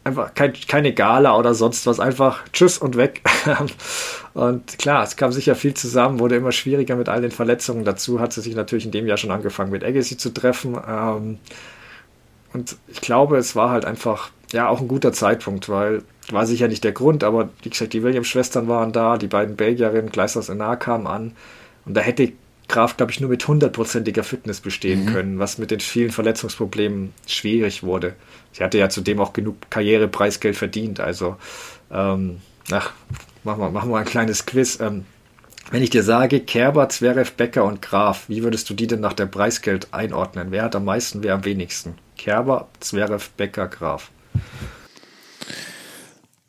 [0.06, 2.00] Einfach kein, keine Gala oder sonst was.
[2.00, 3.22] Einfach tschüss und weg.
[4.34, 7.84] und klar, es kam sicher viel zusammen, wurde immer schwieriger mit all den Verletzungen.
[7.84, 10.78] Dazu hat sie sich natürlich in dem Jahr schon angefangen, mit Agassi zu treffen.
[10.88, 11.40] Ähm,
[12.54, 16.68] und ich glaube, es war halt einfach ja auch ein guter Zeitpunkt, weil war sicher
[16.68, 20.78] nicht der Grund, aber wie gesagt, die Williams-Schwestern waren da, die beiden Belgierinnen, Gleisers Enar
[20.78, 21.34] kamen an
[21.86, 22.32] und da hätte
[22.68, 25.14] Graf, glaube ich, nur mit hundertprozentiger Fitness bestehen mhm.
[25.14, 28.16] können, was mit den vielen Verletzungsproblemen schwierig wurde.
[28.56, 31.02] Sie hatte ja zudem auch genug Karrierepreisgeld verdient.
[31.02, 31.36] Also,
[31.92, 32.40] ähm,
[32.72, 32.94] ach,
[33.44, 34.80] machen wir, machen wir ein kleines Quiz.
[34.80, 35.04] Ähm,
[35.72, 39.12] wenn ich dir sage, Kerber, Zverev, Becker und Graf, wie würdest du die denn nach
[39.12, 40.52] dem Preisgeld einordnen?
[40.52, 41.96] Wer hat am meisten, wer am wenigsten?
[42.18, 44.10] Kerber, Zverev, Becker, Graf.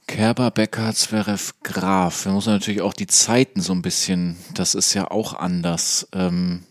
[0.07, 2.23] Kerber, Becker, Zverev, Graf.
[2.23, 6.07] Da muss natürlich auch die Zeiten so ein bisschen, das ist ja auch anders.
[6.13, 6.63] Ähm,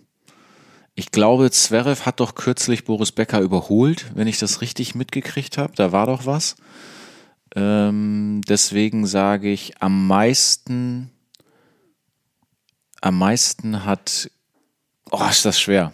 [0.95, 5.73] ich glaube, Zverev hat doch kürzlich Boris Becker überholt, wenn ich das richtig mitgekriegt habe.
[5.76, 6.55] Da war doch was.
[7.53, 11.11] Ähm, deswegen sage ich, am meisten,
[13.01, 14.31] am meisten hat,
[15.11, 15.91] oh, ist das schwer.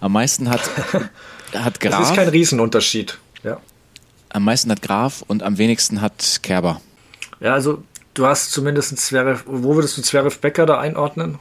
[0.00, 0.62] Am meisten hat,
[1.52, 2.00] hat Graf.
[2.00, 3.60] Das ist kein Riesenunterschied, ja.
[4.28, 6.80] Am meisten hat Graf und am wenigsten hat Kerber.
[7.40, 7.82] Ja, also
[8.14, 9.44] du hast zumindest Zverev.
[9.46, 11.38] Wo würdest du Zverev Becker da einordnen?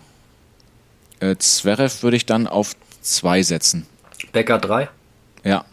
[1.20, 3.86] Äh, Zverev würde ich dann auf zwei setzen.
[4.32, 4.90] Becker drei?
[5.44, 5.66] Ja.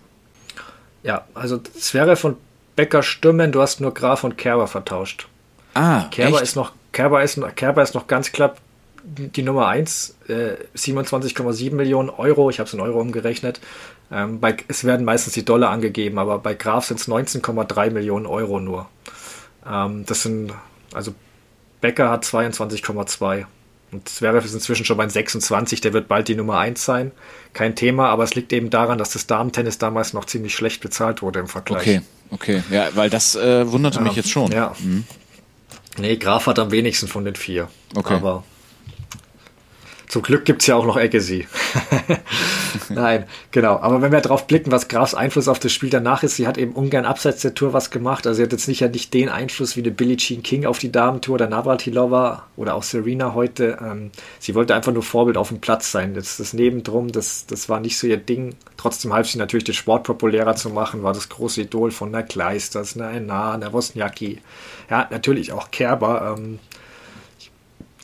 [1.02, 2.36] Ja, also Zverev und
[2.76, 5.28] Becker stimmen, du hast nur Graf und Kerber vertauscht.
[5.74, 6.42] Ah, Kerber echt?
[6.42, 8.58] ist noch Kerber ist, Kerber ist noch ganz knapp
[9.02, 13.60] die Nummer 1, äh, 27,7 Millionen Euro, ich habe es in Euro umgerechnet.
[14.12, 18.26] Ähm, bei, es werden meistens die Dollar angegeben, aber bei Graf sind es 19,3 Millionen
[18.26, 18.88] Euro nur.
[19.66, 20.52] Ähm, das sind,
[20.92, 21.14] also
[21.80, 23.46] Becker hat 22,2
[23.92, 27.10] und Zverev ist inzwischen schon bei 26, der wird bald die Nummer 1 sein.
[27.52, 31.22] Kein Thema, aber es liegt eben daran, dass das Damentennis damals noch ziemlich schlecht bezahlt
[31.22, 31.82] wurde im Vergleich.
[31.82, 32.00] Okay,
[32.30, 34.52] okay, ja, weil das äh, wunderte ja, mich jetzt schon.
[34.52, 34.74] Ja.
[34.78, 35.04] Mhm.
[35.98, 37.68] Nee, Graf hat am wenigsten von den vier.
[37.94, 38.14] Okay.
[38.14, 38.44] Aber
[40.10, 41.46] zum Glück gibt es ja auch noch Agassi.
[42.88, 43.78] Nein, genau.
[43.78, 46.58] Aber wenn wir darauf blicken, was Grafs Einfluss auf das Spiel danach ist, sie hat
[46.58, 48.26] eben ungern abseits der Tour was gemacht.
[48.26, 50.80] Also sie hat jetzt nicht ja nicht den Einfluss wie eine Billie Jean King auf
[50.80, 53.78] die Damentour oder Navratilova oder auch Serena heute.
[53.80, 54.10] Ähm,
[54.40, 56.12] sie wollte einfach nur Vorbild auf dem Platz sein.
[56.14, 58.56] Das, das Nebendrum, das, das war nicht so ihr Ding.
[58.78, 62.24] Trotzdem half sie natürlich den Sport populärer zu machen, war das große Idol von einer
[62.24, 64.40] Kleisters, einer Enna, einer Wozniacki.
[64.90, 66.36] Ja, natürlich auch Kerber.
[66.36, 66.58] Ähm,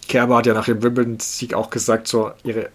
[0.08, 2.70] Kerber hat ja nach dem Wimbledon-Sieg auch gesagt, so ihre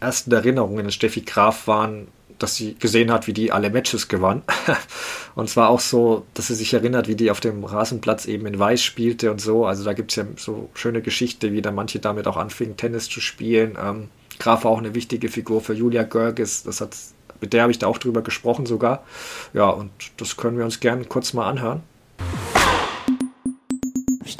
[0.00, 2.08] ersten Erinnerungen an Steffi Graf waren,
[2.38, 4.42] dass sie gesehen hat, wie die alle Matches gewann.
[5.34, 8.58] und zwar auch so, dass sie sich erinnert, wie die auf dem Rasenplatz eben in
[8.58, 9.66] Weiß spielte und so.
[9.66, 13.08] Also da gibt es ja so schöne Geschichte, wie dann manche damit auch anfingen, Tennis
[13.08, 13.76] zu spielen.
[13.80, 14.08] Ähm,
[14.38, 16.62] Graf war auch eine wichtige Figur für Julia Görges.
[16.62, 16.96] Das hat,
[17.40, 19.04] mit der habe ich da auch drüber gesprochen sogar.
[19.52, 21.82] Ja, und das können wir uns gerne kurz mal anhören.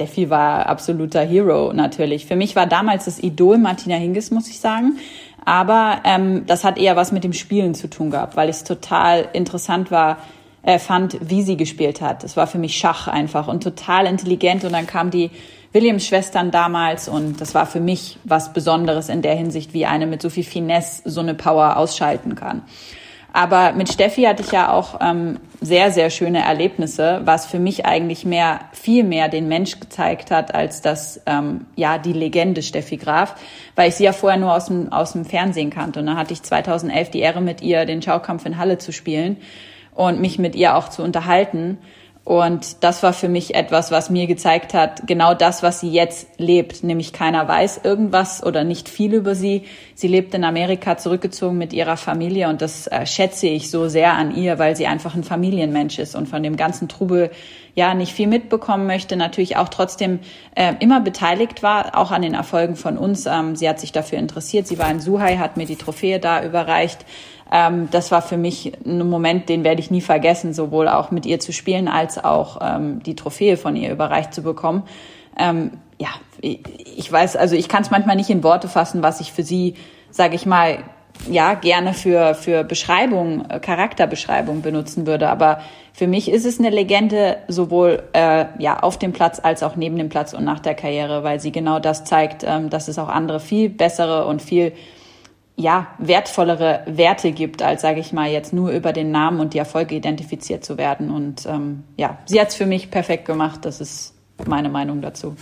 [0.00, 2.24] Steffi war absoluter Hero natürlich.
[2.24, 4.96] Für mich war damals das Idol Martina Hingis, muss ich sagen.
[5.44, 8.64] Aber ähm, das hat eher was mit dem Spielen zu tun gehabt, weil ich es
[8.64, 10.16] total interessant war,
[10.62, 12.24] äh, fand, wie sie gespielt hat.
[12.24, 14.64] Das war für mich Schach einfach und total intelligent.
[14.64, 15.30] Und dann kam die
[15.74, 20.22] Williams-Schwestern damals und das war für mich was Besonderes in der Hinsicht, wie eine mit
[20.22, 22.62] so viel Finesse so eine Power ausschalten kann.
[23.32, 27.86] Aber mit Steffi hatte ich ja auch ähm, sehr, sehr schöne Erlebnisse, was für mich
[27.86, 32.96] eigentlich mehr, viel mehr den Mensch gezeigt hat, als das, ähm, ja, die Legende Steffi
[32.96, 33.36] Graf,
[33.76, 36.00] weil ich sie ja vorher nur aus dem, aus dem Fernsehen kannte.
[36.00, 39.36] Und dann hatte ich 2011 die Ehre, mit ihr den Schaukampf in Halle zu spielen
[39.94, 41.78] und mich mit ihr auch zu unterhalten.
[42.30, 46.28] Und das war für mich etwas, was mir gezeigt hat, genau das, was sie jetzt
[46.38, 46.84] lebt.
[46.84, 49.64] Nämlich keiner weiß irgendwas oder nicht viel über sie.
[49.96, 54.12] Sie lebt in Amerika zurückgezogen mit ihrer Familie und das äh, schätze ich so sehr
[54.12, 57.32] an ihr, weil sie einfach ein Familienmensch ist und von dem ganzen Trubel
[57.74, 60.20] ja nicht viel mitbekommen möchte, natürlich auch trotzdem
[60.54, 63.26] äh, immer beteiligt war, auch an den Erfolgen von uns.
[63.26, 64.68] Ähm, sie hat sich dafür interessiert.
[64.68, 67.04] Sie war in Suhai, hat mir die Trophäe da überreicht.
[67.50, 71.26] Ähm, das war für mich ein Moment, den werde ich nie vergessen, sowohl auch mit
[71.26, 74.84] ihr zu spielen als auch ähm, die Trophäe von ihr überreicht zu bekommen.
[75.38, 76.08] Ähm, ja,
[76.40, 79.74] ich weiß, also ich kann es manchmal nicht in Worte fassen, was ich für sie,
[80.10, 80.78] sage ich mal,
[81.28, 85.28] ja gerne für für Beschreibung, äh, Charakterbeschreibung benutzen würde.
[85.28, 85.60] Aber
[85.92, 89.96] für mich ist es eine Legende sowohl äh, ja auf dem Platz als auch neben
[89.96, 93.08] dem Platz und nach der Karriere, weil sie genau das zeigt, ähm, dass es auch
[93.08, 94.72] andere viel bessere und viel
[95.60, 99.58] ja, wertvollere Werte gibt, als, sage ich mal, jetzt nur über den Namen und die
[99.58, 101.10] Erfolge identifiziert zu werden.
[101.10, 103.64] Und ähm, ja, sie hat es für mich perfekt gemacht.
[103.64, 104.14] Das ist
[104.46, 105.36] meine Meinung dazu.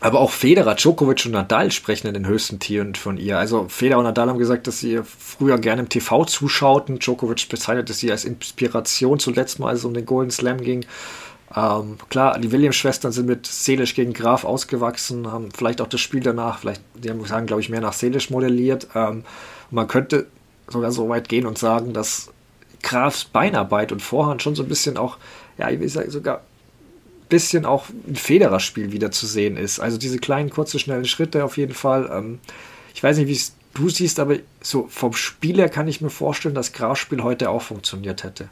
[0.00, 3.38] Aber auch Federer, Djokovic und Nadal sprechen in den höchsten Tieren von ihr.
[3.38, 6.98] Also Federer und Nadal haben gesagt, dass sie früher gerne im TV zuschauten.
[6.98, 10.84] Djokovic bezeichnete sie als Inspiration zuletzt mal, als es um den Golden Slam ging.
[11.54, 16.20] Ähm, klar, die Williams-Schwestern sind mit Seelisch gegen Graf ausgewachsen, haben vielleicht auch das Spiel
[16.20, 18.88] danach, vielleicht, die haben, sagen, glaube ich, mehr nach Seelisch modelliert.
[18.94, 19.24] Ähm,
[19.70, 20.26] man könnte
[20.68, 22.30] sogar so weit gehen und sagen, dass
[22.82, 25.18] Grafs Beinarbeit und Vorhand schon so ein bisschen auch,
[25.58, 29.78] ja, ich will sagen, sogar ein bisschen auch ein Federer-Spiel wieder zu sehen ist.
[29.78, 32.10] Also diese kleinen, kurzen, schnellen Schritte auf jeden Fall.
[32.12, 32.38] Ähm,
[32.94, 36.54] ich weiß nicht, wie es du siehst, aber so vom Spieler kann ich mir vorstellen,
[36.54, 38.48] dass Graf-Spiel heute auch funktioniert hätte.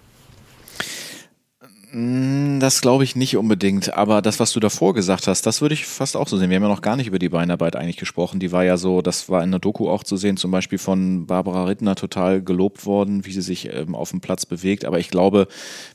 [1.92, 5.74] Mm, das glaube ich nicht unbedingt, aber das, was du davor gesagt hast, das würde
[5.74, 6.48] ich fast auch so sehen.
[6.48, 8.38] Wir haben ja noch gar nicht über die Beinarbeit eigentlich gesprochen.
[8.38, 11.26] Die war ja so, das war in der Doku auch zu sehen, zum Beispiel von
[11.26, 14.84] Barbara Rittner total gelobt worden, wie sie sich ähm, auf dem Platz bewegt.
[14.84, 15.48] Aber ich glaube,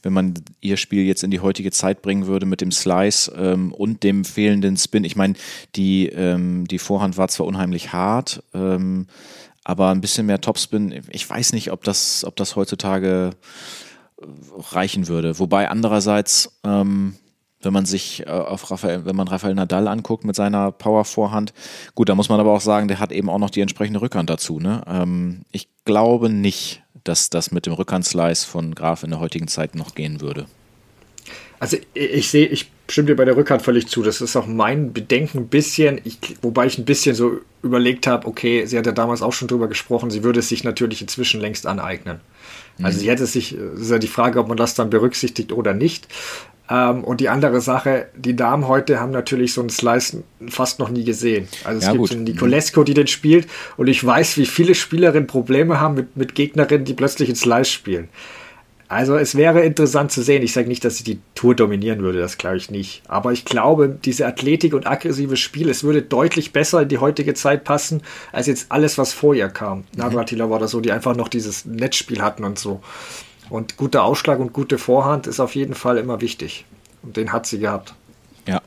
[0.03, 3.71] wenn man ihr Spiel jetzt in die heutige Zeit bringen würde mit dem Slice ähm,
[3.71, 5.35] und dem fehlenden Spin, ich meine,
[5.75, 9.07] die, ähm, die Vorhand war zwar unheimlich hart, ähm,
[9.63, 13.31] aber ein bisschen mehr Topspin, ich weiß nicht, ob das, ob das heutzutage
[14.71, 15.39] reichen würde.
[15.39, 17.15] Wobei andererseits, ähm,
[17.61, 21.53] wenn man sich äh, auf Rafael, wenn man Rafael Nadal anguckt mit seiner Power-Vorhand,
[21.95, 24.29] gut, da muss man aber auch sagen, der hat eben auch noch die entsprechende Rückhand
[24.29, 24.59] dazu.
[24.59, 24.83] Ne?
[24.87, 29.75] Ähm, ich glaube nicht, dass das mit dem Rückhandslice von Graf in der heutigen Zeit
[29.75, 30.47] noch gehen würde.
[31.59, 34.03] Also ich sehe, ich stimme dir bei der Rückhand völlig zu.
[34.03, 38.27] Das ist auch mein Bedenken ein bisschen, ich, wobei ich ein bisschen so überlegt habe,
[38.27, 41.39] okay, sie hat ja damals auch schon drüber gesprochen, sie würde es sich natürlich inzwischen
[41.39, 42.19] längst aneignen.
[42.81, 45.73] Also sie hätte sich, es ist ja die Frage, ob man das dann berücksichtigt oder
[45.73, 46.07] nicht.
[46.69, 50.89] Ähm, und die andere Sache, die Damen heute haben natürlich so einen Slice fast noch
[50.89, 51.47] nie gesehen.
[51.63, 52.17] Also es ja, gibt gut.
[52.17, 53.47] Nicolesco, die den spielt
[53.77, 57.71] und ich weiß, wie viele Spielerinnen Probleme haben mit, mit Gegnerinnen, die plötzlich einen Slice
[57.71, 58.09] spielen.
[58.87, 60.43] Also es wäre interessant zu sehen.
[60.43, 63.01] Ich sage nicht, dass sie die Tour dominieren würde, das glaube ich nicht.
[63.07, 67.33] Aber ich glaube, diese Athletik und aggressive Spiel, es würde deutlich besser in die heutige
[67.33, 68.01] Zeit passen,
[68.31, 69.79] als jetzt alles, was vor ihr kam.
[69.79, 69.83] Mhm.
[69.97, 72.81] Navratilova war das so, die einfach noch dieses Netzspiel hatten und so.
[73.49, 76.65] Und guter Ausschlag und gute Vorhand ist auf jeden Fall immer wichtig.
[77.01, 77.95] Und den hat sie gehabt.
[78.47, 78.61] Ja.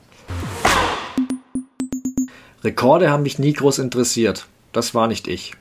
[2.65, 4.47] Rekorde haben mich nie groß interessiert.
[4.73, 5.53] Das war nicht ich.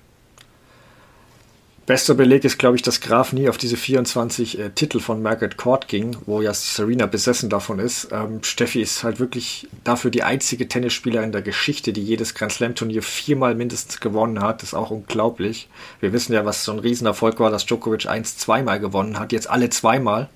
[1.88, 5.56] Bester Beleg ist, glaube ich, dass Graf nie auf diese 24 äh, Titel von Margaret
[5.56, 8.10] Court ging, wo ja Serena besessen davon ist.
[8.12, 12.76] Ähm, Steffi ist halt wirklich dafür die einzige Tennisspielerin der Geschichte, die jedes Grand Slam
[12.76, 14.62] Turnier viermal mindestens gewonnen hat.
[14.62, 15.70] Das ist auch unglaublich.
[16.02, 19.32] Wir wissen ja, was so ein Riesenerfolg war, dass Djokovic eins zweimal gewonnen hat.
[19.32, 20.28] Jetzt alle zweimal.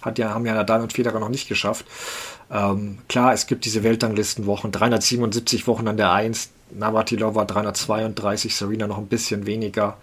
[0.00, 1.86] Hat ja, haben ja Nadal und Federer noch nicht geschafft.
[2.52, 8.98] Ähm, klar, es gibt diese Weltranglistenwochen, 377 Wochen an der 1, Navratilova 332, Serena noch
[8.98, 9.96] ein bisschen weniger.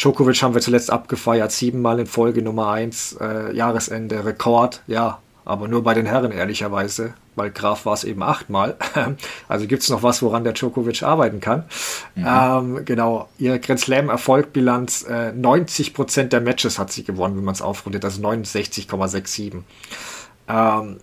[0.00, 5.68] Djokovic haben wir zuletzt abgefeiert, siebenmal in Folge Nummer 1, äh, Jahresende, Rekord, ja, aber
[5.68, 8.76] nur bei den Herren ehrlicherweise, weil Graf war es eben achtmal.
[9.48, 11.64] also gibt es noch was, woran der Djokovic arbeiten kann.
[12.14, 12.26] Mhm.
[12.26, 17.60] Ähm, genau, ihre Grand Slam-Erfolgbilanz, äh, 90% der Matches hat sie gewonnen, wenn man es
[17.60, 19.64] aufrundet, also 69,67.
[20.48, 20.96] Ähm,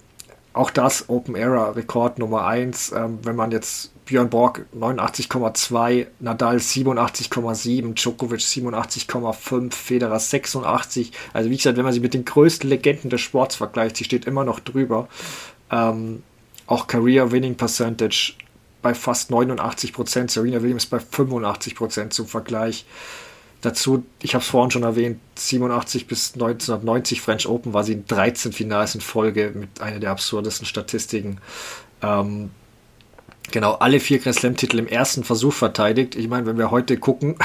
[0.54, 6.58] auch das Open Era Rekord Nummer 1, ähm, wenn man jetzt Björn Borg 89,2, Nadal
[6.58, 11.12] 87,7, Djokovic 87,5, Federer 86.
[11.34, 14.26] Also wie gesagt, wenn man sie mit den größten Legenden des Sports vergleicht, sie steht
[14.26, 15.10] immer noch drüber.
[15.70, 16.24] Ähm,
[16.66, 18.34] auch Career Winning Percentage
[18.82, 22.86] bei fast 89 Prozent, Serena Williams bei 85 Prozent zum Vergleich.
[23.62, 28.06] Dazu, ich habe es vorhin schon erwähnt, 87 bis 1990 French Open war sie in
[28.06, 31.40] 13 Finals in Folge mit einer der absurdesten Statistiken.
[32.02, 32.52] Ähm,
[33.52, 36.16] genau alle vier Grand Slam-Titel im ersten Versuch verteidigt.
[36.16, 37.36] Ich meine, wenn wir heute gucken,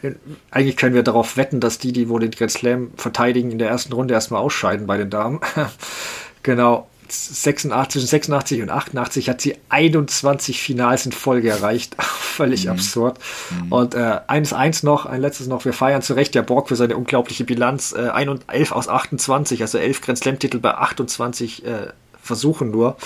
[0.50, 3.68] eigentlich können wir darauf wetten, dass die, die wohl den Grand Slam verteidigen, in der
[3.68, 5.40] ersten Runde erstmal ausscheiden bei den Damen.
[6.42, 6.88] genau.
[7.14, 11.94] 86, zwischen 86 und 88 hat sie 21 Finals in Folge erreicht.
[12.02, 12.70] Völlig mhm.
[12.70, 13.18] absurd.
[13.50, 13.72] Mhm.
[13.72, 15.66] Und äh, eines eins noch, ein letztes noch.
[15.66, 17.92] Wir feiern zu Recht der Borg für seine unglaubliche Bilanz.
[17.92, 21.88] Äh, 11 aus 28, also 11 Grand Slam-Titel bei 28 äh,
[22.22, 22.96] Versuchen nur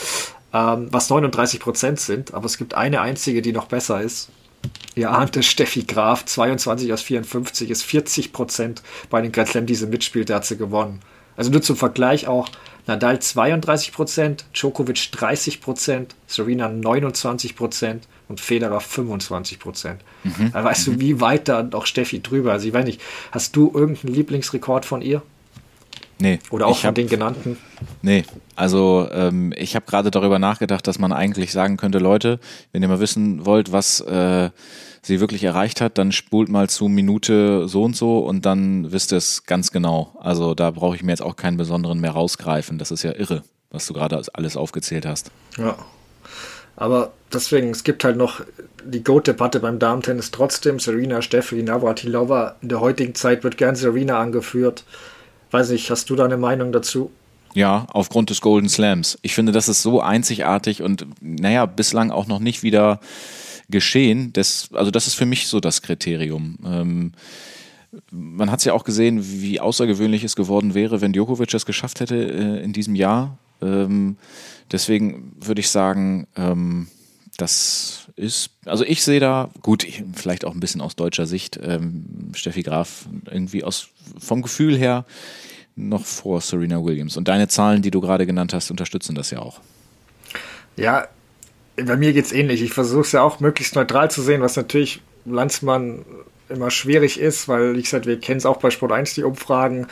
[0.56, 4.30] ähm, was 39 Prozent sind, aber es gibt eine einzige, die noch besser ist.
[4.94, 9.66] Ihr ahnt es, Steffi Graf, 22 aus 54, ist 40 Prozent bei den Grand Slam,
[9.66, 11.00] die sie mitspielt, der hat sie gewonnen.
[11.36, 12.48] Also nur zum Vergleich auch
[12.86, 20.00] Nadal 32 Prozent, Djokovic 30 Prozent, Serena 29 Prozent und Federer 25 Prozent.
[20.24, 20.52] Mhm.
[20.52, 21.00] Da weißt du, mhm.
[21.00, 22.64] wie weit da noch Steffi drüber ist.
[22.64, 23.00] Ich weiß nicht,
[23.32, 25.22] hast du irgendeinen Lieblingsrekord von ihr?
[26.18, 26.38] Nee.
[26.50, 27.58] Oder auch von hab, den genannten?
[28.00, 28.24] Nee,
[28.54, 32.40] also ähm, ich habe gerade darüber nachgedacht, dass man eigentlich sagen könnte, Leute,
[32.72, 34.50] wenn ihr mal wissen wollt, was äh,
[35.02, 39.12] sie wirklich erreicht hat, dann spult mal zu Minute so und so und dann wisst
[39.12, 40.16] ihr es ganz genau.
[40.20, 42.78] Also da brauche ich mir jetzt auch keinen besonderen mehr rausgreifen.
[42.78, 45.30] Das ist ja irre, was du gerade alles aufgezählt hast.
[45.58, 45.76] Ja.
[46.76, 48.42] Aber deswegen, es gibt halt noch
[48.84, 50.78] die Goat-Debatte beim Damen-Tennis trotzdem.
[50.78, 52.56] Serena, Steffi, Navratilova.
[52.60, 54.84] In der heutigen Zeit wird gern Serena angeführt.
[55.50, 57.10] Weiß ich, hast du da eine Meinung dazu?
[57.54, 59.18] Ja, aufgrund des Golden Slams.
[59.22, 63.00] Ich finde, das ist so einzigartig und naja, bislang auch noch nicht wieder
[63.70, 64.32] geschehen.
[64.34, 66.58] Das, also das ist für mich so das Kriterium.
[66.64, 67.12] Ähm,
[68.10, 72.00] man hat es ja auch gesehen, wie außergewöhnlich es geworden wäre, wenn Djokovic es geschafft
[72.00, 73.38] hätte äh, in diesem Jahr.
[73.62, 74.16] Ähm,
[74.70, 76.88] deswegen würde ich sagen, ähm,
[77.36, 81.60] das ist, also ich sehe da, gut, ich, vielleicht auch ein bisschen aus deutscher Sicht,
[81.62, 83.88] ähm, Steffi Graf irgendwie aus,
[84.18, 85.04] vom Gefühl her
[85.76, 87.18] noch vor Serena Williams.
[87.18, 89.60] Und deine Zahlen, die du gerade genannt hast, unterstützen das ja auch.
[90.76, 91.08] Ja,
[91.76, 92.62] bei mir geht es ähnlich.
[92.62, 96.04] Ich versuche es ja auch möglichst neutral zu sehen, was natürlich Landsmann
[96.48, 99.86] immer schwierig ist, weil, wie gesagt, wir kennen es auch bei Sport 1, die Umfragen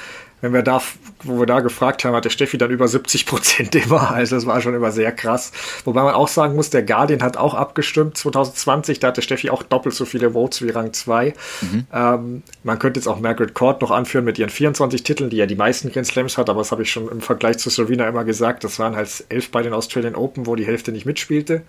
[0.45, 0.83] wenn wir da,
[1.23, 4.11] wo wir da gefragt haben, hat der Steffi dann über 70 Prozent immer.
[4.11, 5.53] Also das war schon immer sehr krass.
[5.87, 9.01] Wobei man auch sagen muss, der Guardian hat auch abgestimmt 2020.
[9.01, 11.33] Da hatte Steffi auch doppelt so viele Votes wie Rang 2.
[11.63, 11.87] Mhm.
[11.91, 15.47] Ähm, man könnte jetzt auch Margaret Court noch anführen mit ihren 24 Titeln, die ja
[15.47, 18.25] die meisten Grand Slams hat, aber das habe ich schon im Vergleich zu Serena immer
[18.25, 18.65] gesagt.
[18.65, 21.63] Das waren halt elf bei den Australian Open, wo die Hälfte nicht mitspielte.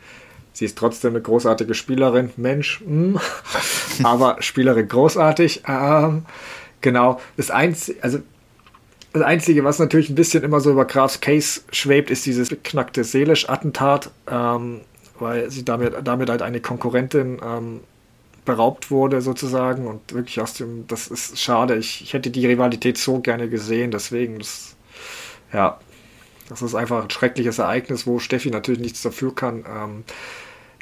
[0.51, 2.31] Sie ist trotzdem eine großartige Spielerin.
[2.35, 3.21] Mensch, mh.
[3.99, 4.05] Hm.
[4.05, 5.63] aber Spielerin großartig.
[5.65, 6.25] Ähm,
[6.81, 7.21] genau.
[7.37, 8.19] Das Einzige, also
[9.15, 13.05] das Einzige, was natürlich ein bisschen immer so über Grafs Case schwebt, ist dieses beknackte
[13.05, 14.81] Seelisch-Attentat, ähm,
[15.19, 17.79] weil sie damit, damit halt eine Konkurrentin ähm,
[18.43, 21.77] beraubt wurde sozusagen und wirklich aus dem, das ist schade.
[21.77, 24.75] Ich, ich hätte die Rivalität so gerne gesehen, deswegen, das,
[25.53, 25.79] ja,
[26.49, 29.63] das ist einfach ein schreckliches Ereignis, wo Steffi natürlich nichts dafür kann.
[29.65, 30.03] Ähm,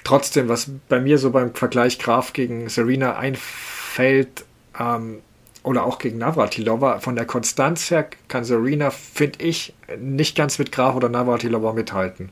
[0.03, 4.43] trotzdem, was bei mir so beim Vergleich Graf gegen Serena einfällt,
[4.79, 5.19] ähm,
[5.63, 6.99] oder auch gegen Navratilova.
[6.99, 12.29] Von der Konstanz her kann Serena, finde ich, nicht ganz mit Graf oder Navratilova mithalten.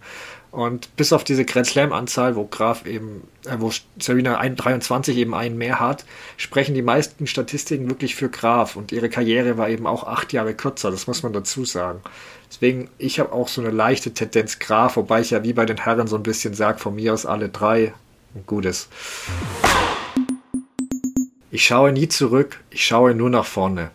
[0.52, 5.58] Und bis auf diese Grand Slam-Anzahl, wo Graf eben, äh, wo Serena 23 eben einen
[5.58, 6.06] mehr hat,
[6.36, 8.76] sprechen die meisten Statistiken wirklich für Graf.
[8.76, 12.02] Und ihre Karriere war eben auch acht Jahre kürzer, das muss man dazu sagen.
[12.50, 15.78] Deswegen, ich habe auch so eine leichte Tendenz Graf, wobei ich ja wie bei den
[15.78, 17.94] Herren so ein bisschen sage, von mir aus alle drei
[18.36, 18.90] ein gutes.
[21.52, 23.92] Ich schaue nie zurück, ich schaue nur nach vorne.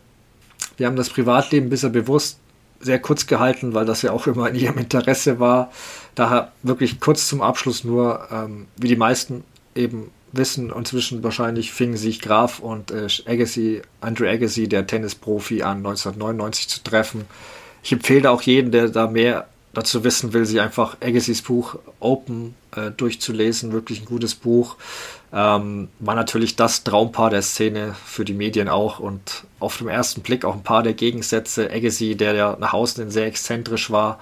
[0.76, 2.38] Wir haben das Privatleben bisher bewusst
[2.80, 5.72] sehr kurz gehalten, weil das ja auch immer in ihrem Interesse war.
[6.14, 9.42] Daher wirklich kurz zum Abschluss nur, ähm, wie die meisten
[9.74, 15.78] eben wissen, inzwischen wahrscheinlich fingen sich Graf und äh, Agassi, Andrew Agassi, der Tennisprofi, an
[15.78, 17.24] 1999 zu treffen.
[17.82, 19.46] Ich empfehle auch jeden, der da mehr
[19.76, 23.72] dazu wissen will, sich einfach Agassiz Buch Open äh, durchzulesen.
[23.72, 24.76] Wirklich ein gutes Buch.
[25.32, 30.22] Ähm, war natürlich das Traumpaar der Szene für die Medien auch und auf den ersten
[30.22, 31.70] Blick auch ein paar der Gegensätze.
[31.70, 34.18] Agassi, der ja nach außen sehr exzentrisch war,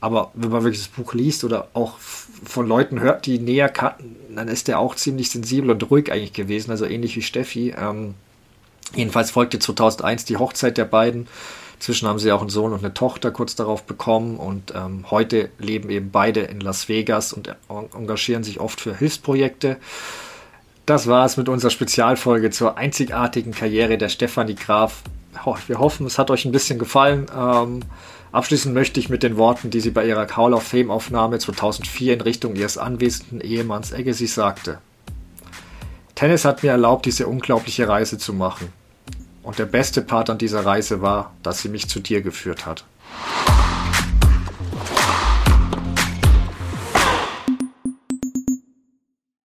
[0.00, 4.16] aber wenn man wirklich das Buch liest oder auch von Leuten hört, die näher kannten,
[4.34, 7.74] dann ist er auch ziemlich sensibel und ruhig eigentlich gewesen, also ähnlich wie Steffi.
[7.78, 8.14] Ähm,
[8.94, 11.28] jedenfalls folgte 2001 die Hochzeit der beiden.
[11.78, 15.50] Zwischen haben sie auch einen Sohn und eine Tochter kurz darauf bekommen und ähm, heute
[15.58, 19.76] leben eben beide in Las Vegas und engagieren sich oft für Hilfsprojekte.
[20.86, 25.02] Das war es mit unserer Spezialfolge zur einzigartigen Karriere der Stefanie Graf.
[25.66, 27.26] Wir hoffen, es hat euch ein bisschen gefallen.
[27.36, 27.80] Ähm,
[28.32, 32.14] abschließen möchte ich mit den Worten, die sie bei ihrer Hall of Fame Aufnahme 2004
[32.14, 34.78] in Richtung ihres anwesenden Ehemanns Agassi sagte.
[36.16, 38.72] Tennis hat mir erlaubt, diese unglaubliche Reise zu machen.
[39.48, 42.84] Und der beste Part an dieser Reise war, dass sie mich zu dir geführt hat.